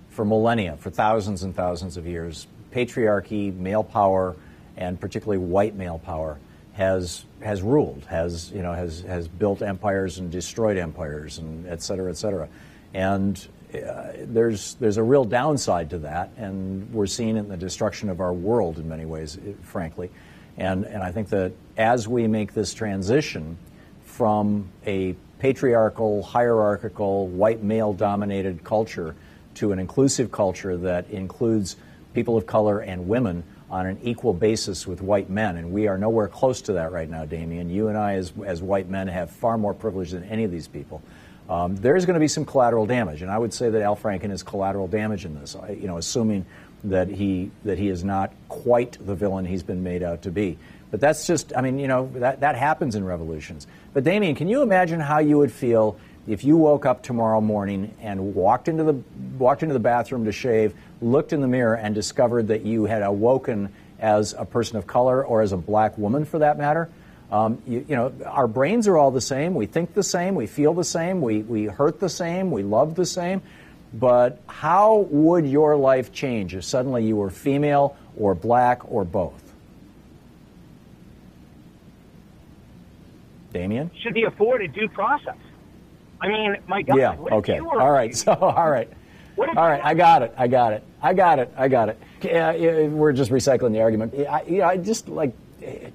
for 0.10 0.24
millennia, 0.24 0.78
for 0.78 0.92
thousands 0.92 1.42
and 1.42 1.56
thousands 1.56 1.98
of 1.98 2.06
years. 2.06 2.46
Patriarchy, 2.72 3.56
male 3.56 3.84
power, 3.84 4.36
and 4.76 5.00
particularly 5.00 5.40
white 5.44 5.76
male 5.76 5.98
power 5.98 6.38
has 6.74 7.26
has 7.42 7.64
ruled, 7.64 8.06
has 8.06 8.52
you 8.52 8.62
know 8.62 8.74
has 8.74 9.02
has 9.02 9.28
built 9.28 9.64
empires 9.64 10.20
and 10.20 10.32
destroyed 10.32 10.78
empires, 10.78 11.40
and 11.40 11.68
et 11.68 11.82
cetera, 11.82 12.12
et 12.12 12.18
cetera. 12.18 12.48
And 12.94 13.48
uh, 13.74 14.14
there's 14.20 14.76
there's 14.76 14.98
a 14.98 15.04
real 15.04 15.26
downside 15.26 15.90
to 15.90 16.00
that, 16.00 16.32
and 16.38 16.94
we're 16.94 17.08
seeing 17.08 17.36
it 17.36 17.42
in 17.42 17.50
the 17.50 17.58
destruction 17.58 18.10
of 18.10 18.22
our 18.22 18.34
world 18.34 18.78
in 18.80 18.88
many 18.88 19.06
ways, 19.06 19.38
frankly. 19.64 20.10
And 20.58 20.86
and 20.86 21.04
I 21.04 21.12
think 21.12 21.30
that 21.30 21.52
as 21.76 22.08
we 22.08 22.28
make 22.28 22.54
this 22.54 22.74
transition 22.74 23.58
from 24.06 24.70
a 24.86 25.16
patriarchal, 25.40 26.24
hierarchical, 26.24 27.28
white 27.28 27.62
male 27.62 27.94
dominated 27.94 28.64
culture 28.64 29.16
to 29.56 29.72
an 29.72 29.80
inclusive 29.80 30.32
culture 30.32 30.78
that 30.78 31.10
includes 31.10 31.76
people 32.14 32.38
of 32.38 32.46
color 32.46 32.80
and 32.80 33.08
women 33.08 33.44
on 33.70 33.86
an 33.86 34.00
equal 34.04 34.34
basis 34.34 34.88
with 34.88 35.02
white 35.02 35.30
men. 35.30 35.58
And 35.58 35.72
we 35.72 35.88
are 35.88 35.98
nowhere 35.98 36.28
close 36.28 36.62
to 36.62 36.74
that 36.74 36.92
right 36.92 37.10
now, 37.10 37.26
Damien. 37.26 37.70
You 37.70 37.90
and 37.90 37.98
I, 37.98 38.14
as, 38.14 38.32
as 38.46 38.62
white 38.62 38.90
men, 38.90 39.08
have 39.08 39.30
far 39.30 39.58
more 39.58 39.74
privilege 39.74 40.12
than 40.12 40.24
any 40.24 40.44
of 40.44 40.52
these 40.52 40.68
people. 40.68 41.02
Um, 41.50 41.76
there's 41.78 42.06
going 42.06 42.16
to 42.16 42.20
be 42.20 42.28
some 42.28 42.46
collateral 42.46 42.86
damage, 42.86 43.22
and 43.22 43.32
I 43.32 43.38
would 43.38 43.54
say 43.54 43.70
that 43.70 43.82
Al 43.82 43.96
Franken 43.96 44.32
is 44.32 44.44
collateral 44.44 44.88
damage 44.88 45.26
in 45.26 45.40
this. 45.40 45.56
You 45.70 45.88
know, 45.88 45.98
assuming 45.98 46.46
that 46.84 47.08
he 47.08 47.52
that 47.64 47.78
he 47.78 47.88
is 47.88 48.04
not 48.04 48.34
quite 48.50 48.98
the 49.06 49.16
villain 49.16 49.46
he's 49.46 49.64
been 49.64 49.84
made 49.84 50.04
out 50.04 50.24
to 50.24 50.32
be. 50.32 50.58
But 50.90 51.02
that's 51.02 51.28
just, 51.28 51.52
I 51.56 51.62
mean, 51.62 51.80
you 51.80 51.88
know, 51.88 52.10
that, 52.16 52.40
that 52.42 52.56
happens 52.56 52.96
in 52.96 53.04
revolutions. 53.04 53.68
But 53.94 54.04
Damien, 54.04 54.36
can 54.36 54.48
you 54.48 54.62
imagine 54.62 55.00
how 55.00 55.20
you 55.20 55.38
would 55.38 55.52
feel 55.52 56.00
if 56.28 56.44
you 56.44 56.58
woke 56.58 56.86
up 56.86 57.04
tomorrow 57.04 57.42
morning 57.42 57.94
and 58.02 58.36
walked 58.36 58.68
into 58.68 58.84
the 58.84 58.94
walked 59.38 59.64
into 59.64 59.74
the 59.74 59.80
bathroom 59.80 60.26
to 60.26 60.32
shave, 60.32 60.74
looked 61.02 61.34
in 61.34 61.42
the 61.42 61.48
mirror 61.48 61.76
and 61.76 61.96
discovered 61.96 62.48
that 62.50 62.64
you 62.64 62.86
had 62.86 63.02
awoken 63.02 63.74
as 64.00 64.34
a 64.38 64.46
person 64.46 64.78
of 64.78 64.86
color 64.88 65.26
or 65.26 65.42
as 65.42 65.52
a 65.52 65.58
black 65.58 65.98
woman 65.98 66.26
for 66.26 66.40
that 66.40 66.58
matter? 66.58 66.90
Um, 67.32 67.62
you, 67.68 67.86
you, 67.88 67.96
know, 67.96 68.14
our 68.26 68.48
brains 68.48 68.88
are 68.88 68.98
all 68.98 69.12
the 69.12 69.22
same. 69.22 69.54
We 69.54 69.66
think 69.66 69.94
the 69.94 70.04
same. 70.04 70.36
We 70.36 70.48
feel 70.48 70.74
the 70.74 70.84
same. 70.84 71.22
We, 71.22 71.40
we 71.40 71.66
hurt 71.66 72.00
the 72.00 72.10
same. 72.10 72.52
We 72.52 72.64
love 72.64 72.96
the 72.96 73.06
same. 73.06 73.42
But 73.94 74.42
how 74.48 75.08
would 75.10 75.46
your 75.48 75.76
life 75.76 76.12
change 76.14 76.56
if 76.56 76.64
suddenly 76.64 77.06
you 77.06 77.16
were 77.16 77.30
female 77.30 77.98
or 78.18 78.34
black 78.36 78.90
or 78.92 79.04
both? 79.04 79.44
Damien? 83.54 83.92
Should 84.02 84.14
be 84.14 84.24
afforded 84.24 84.74
due 84.74 84.88
process. 84.90 85.38
I 86.22 86.28
mean, 86.28 86.58
my 86.68 86.82
God. 86.82 86.98
Yeah, 86.98 87.16
okay. 87.18 87.60
All 87.60 87.92
right. 87.92 88.16
So, 88.16 88.34
all 88.34 88.70
right. 88.70 88.90
All 89.38 89.70
right, 89.70 89.82
I 89.84 89.94
got 89.94 90.24
it. 90.24 90.34
I 90.36 90.48
got 90.48 90.74
it. 90.74 90.84
I 91.02 91.14
got 91.14 91.38
it. 91.38 91.54
I 91.56 91.68
got 91.68 91.90
it. 91.90 92.00
Uh, 92.24 92.90
we're 92.90 93.14
just 93.14 93.30
recycling 93.30 93.72
the 93.72 93.82
argument. 93.82 94.16
I, 94.28 94.42
you 94.44 94.60
know, 94.60 94.66
I 94.66 94.78
just 94.78 95.08
like 95.08 95.34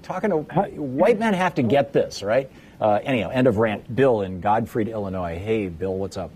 talking 0.01 0.29
to 0.29 0.37
white 0.37 1.19
men 1.19 1.33
have 1.33 1.55
to 1.55 1.63
get 1.63 1.93
this, 1.93 2.23
right? 2.23 2.49
Uh, 2.79 2.99
anyhow, 3.03 3.29
end 3.29 3.47
of 3.47 3.57
rant. 3.57 3.93
Bill 3.95 4.21
in 4.21 4.41
Godfrey, 4.41 4.91
Illinois. 4.91 5.37
Hey, 5.37 5.69
Bill, 5.69 5.95
what's 5.95 6.17
up? 6.17 6.31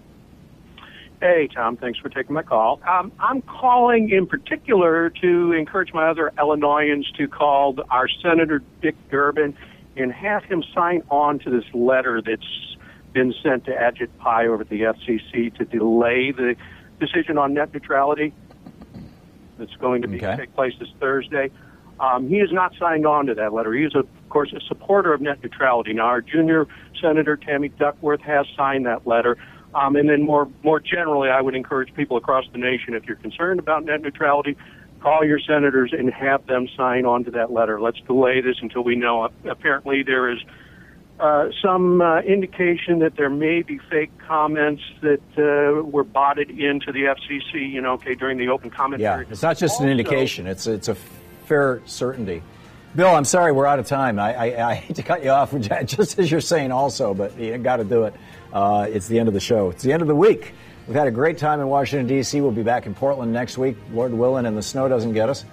Hey, 1.20 1.50
Thom. 1.54 1.78
Thanks 1.78 1.98
for 2.00 2.10
taking 2.10 2.36
my 2.36 2.44
call. 2.44 2.80
Um, 2.88 3.12
I'm 3.20 3.42
calling 3.42 4.12
in 4.12 4.28
particular 4.28 5.10
to 5.22 5.52
encourage 5.52 5.92
my 5.94 6.10
other 6.10 6.32
Illinoisans 6.38 7.12
to 7.18 7.28
call 7.28 7.76
our 7.90 8.08
Senator 8.08 8.62
Dick 8.82 8.96
Durbin 9.10 9.58
and 9.96 10.14
have 10.14 10.44
him 10.44 10.64
sign 10.76 11.02
on 11.10 11.40
to 11.40 11.50
this 11.50 11.66
letter 11.74 12.22
that's 12.22 12.78
been 13.14 13.34
sent 13.42 13.66
to 13.66 13.72
Ajit 13.72 14.10
Pai 14.20 14.48
over 14.48 14.62
at 14.62 14.70
the 14.70 14.82
FCC 14.82 15.56
to 15.58 15.66
delay 15.66 16.32
the 16.32 16.56
decision 17.00 17.38
on 17.40 17.56
net 17.56 17.74
neutrality 17.74 18.32
that's 19.58 19.76
going 19.76 20.04
to 20.04 20.08
be 20.08 20.18
okay. 20.18 20.38
take 20.38 20.56
place 20.56 20.74
this 20.80 20.90
Thursday. 21.00 21.52
Um, 22.00 22.30
he 22.30 22.38
has 22.40 22.52
not 22.52 22.74
signed 22.80 23.06
on 23.08 23.26
to 23.28 23.34
that 23.36 23.54
letter. 23.54 23.74
He 23.74 23.84
is, 23.84 23.96
of 23.96 24.08
course, 24.30 24.54
a 24.54 24.62
supporter 24.68 25.14
of 25.14 25.22
net 25.22 25.42
neutrality. 25.42 25.94
Now, 25.94 26.06
our 26.06 26.22
junior 26.22 26.68
Senator 27.02 27.38
Tammy 27.38 27.70
Duckworth 27.70 28.22
has 28.22 28.46
signed 28.56 28.86
that 28.86 29.08
letter. 29.08 29.38
Um, 29.74 29.96
and 29.96 30.10
then 30.10 30.24
more 30.24 30.50
more 30.64 30.80
generally, 30.80 31.30
I 31.30 31.42
would 31.42 31.56
encourage 31.56 31.94
people 31.94 32.18
across 32.18 32.46
the 32.52 32.58
nation, 32.58 32.94
if 32.94 33.06
you're 33.06 33.18
concerned 33.18 33.60
about 33.60 33.84
net 33.84 34.02
neutrality, 34.02 34.58
call 35.02 35.26
your 35.26 35.40
senators 35.40 35.94
and 35.98 36.12
have 36.12 36.48
them 36.48 36.68
sign 36.76 37.06
on 37.06 37.24
to 37.26 37.32
that 37.32 37.52
letter. 37.52 37.80
Let's 37.80 38.00
delay 38.02 38.42
this 38.42 38.58
until 38.62 38.84
we 38.84 38.96
know. 38.96 39.30
Apparently, 39.46 40.04
there 40.04 40.32
is 40.32 40.40
uh, 41.20 41.50
some 41.62 42.02
uh, 42.02 42.22
indication 42.22 43.00
that 43.00 43.16
there 43.18 43.30
may 43.30 43.62
be 43.62 43.80
fake 43.90 44.12
comments 44.20 44.84
that 45.02 45.22
uh, 45.38 45.84
were 45.84 46.04
botted 46.04 46.50
into 46.52 46.92
the 46.92 47.04
FCC. 47.04 47.70
You 47.72 47.82
know, 47.82 47.94
okay, 47.94 48.16
during 48.16 48.38
the 48.38 48.50
open 48.50 48.70
comment 48.70 49.02
yeah, 49.02 49.14
period. 49.14 49.32
it's 49.32 49.42
not 49.42 49.58
just 49.58 49.74
also, 49.74 49.86
an 49.86 49.90
indication; 49.90 50.48
it's 50.48 50.68
it's 50.68 50.88
a 50.88 50.96
fair 51.48 51.82
certainty. 51.86 52.44
Bill, 52.96 53.16
I'm 53.16 53.26
sorry 53.26 53.52
we're 53.52 53.66
out 53.66 53.80
of 53.80 53.88
time. 53.88 54.20
I, 54.20 54.34
I, 54.34 54.72
I 54.72 54.76
hate 54.76 54.96
to 54.98 55.04
cut 55.04 55.24
you 55.24 55.30
off 55.30 55.58
just 55.86 56.20
as 56.20 56.30
you're 56.30 56.42
saying, 56.42 56.72
also, 56.72 57.14
but 57.14 57.38
you 57.40 57.58
got 57.58 57.78
to 57.78 57.84
do 57.84 58.04
it. 58.04 58.14
Uh, 58.52 58.88
it's 58.90 59.08
the 59.08 59.20
end 59.20 59.28
of 59.28 59.34
the 59.34 59.40
show. 59.40 59.70
It's 59.70 59.84
the 59.84 59.94
end 59.94 60.02
of 60.02 60.08
the 60.08 60.16
week. 60.16 60.54
We've 60.88 60.96
had 60.96 61.08
a 61.08 61.12
great 61.12 61.38
time 61.38 61.60
in 61.60 61.68
Washington, 61.68 62.08
D.C. 62.08 62.40
We'll 62.42 62.52
be 62.52 62.64
back 62.64 62.86
in 62.86 62.96
Portland 62.96 63.34
next 63.34 63.58
week, 63.58 63.78
Lord 63.92 64.14
willing, 64.14 64.46
and 64.46 64.58
the 64.58 64.62
snow 64.62 64.88
doesn't 64.88 65.14
get 65.14 65.30
us. 65.30 65.44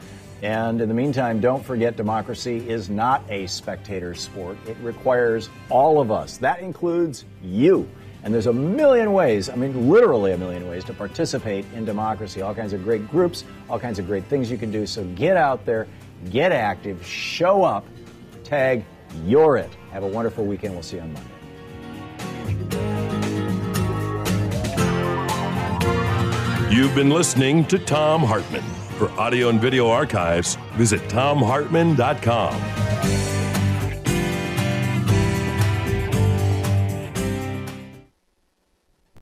And 0.43 0.81
in 0.81 0.89
the 0.89 0.95
meantime, 0.95 1.41
don't 1.41 1.65
forget 1.65 1.97
democracy 1.97 2.69
is 2.69 2.91
not 2.91 3.23
a 3.29 3.47
spectator 3.47 4.15
sport. 4.15 4.57
It 4.67 4.77
requires 4.83 5.49
all 5.71 6.01
of 6.01 6.11
us. 6.11 6.39
That 6.39 6.61
includes 6.61 7.25
you. 7.43 7.89
And 8.25 8.33
there's 8.33 8.47
a 8.47 8.53
million 8.53 9.13
ways, 9.13 9.51
I 9.51 9.55
mean, 9.55 9.91
literally 9.91 10.33
a 10.33 10.39
million 10.39 10.67
ways 10.67 10.83
to 10.85 10.95
participate 10.95 11.67
in 11.75 11.85
democracy. 11.85 12.41
All 12.41 12.55
kinds 12.55 12.73
of 12.73 12.83
great 12.83 13.07
groups, 13.11 13.45
all 13.69 13.79
kinds 13.79 13.99
of 13.99 14.07
great 14.07 14.25
things 14.25 14.51
you 14.51 14.57
can 14.57 14.71
do. 14.71 14.87
So 14.87 15.05
get 15.15 15.37
out 15.37 15.67
there, 15.67 15.87
get 16.31 16.51
active, 16.51 17.05
show 17.05 17.65
up, 17.65 17.85
tag, 18.43 18.83
you're 19.27 19.59
it. 19.59 19.69
Have 19.93 20.05
a 20.05 20.09
wonderful 20.09 20.47
weekend. 20.47 20.73
We'll 20.73 20.83
see 20.83 20.97
you 20.97 21.03
on 21.03 21.13
Monday. 21.13 21.29
You've 26.75 26.95
been 26.95 27.11
listening 27.11 27.67
to 27.67 27.79
Thom 27.79 28.23
Hartmann. 28.23 28.65
For 28.99 29.11
audio 29.21 29.51
and 29.51 29.61
video 29.61 29.91
archives, 29.91 30.57
visit 30.77 31.03
thomhartmann.com. 31.03 33.34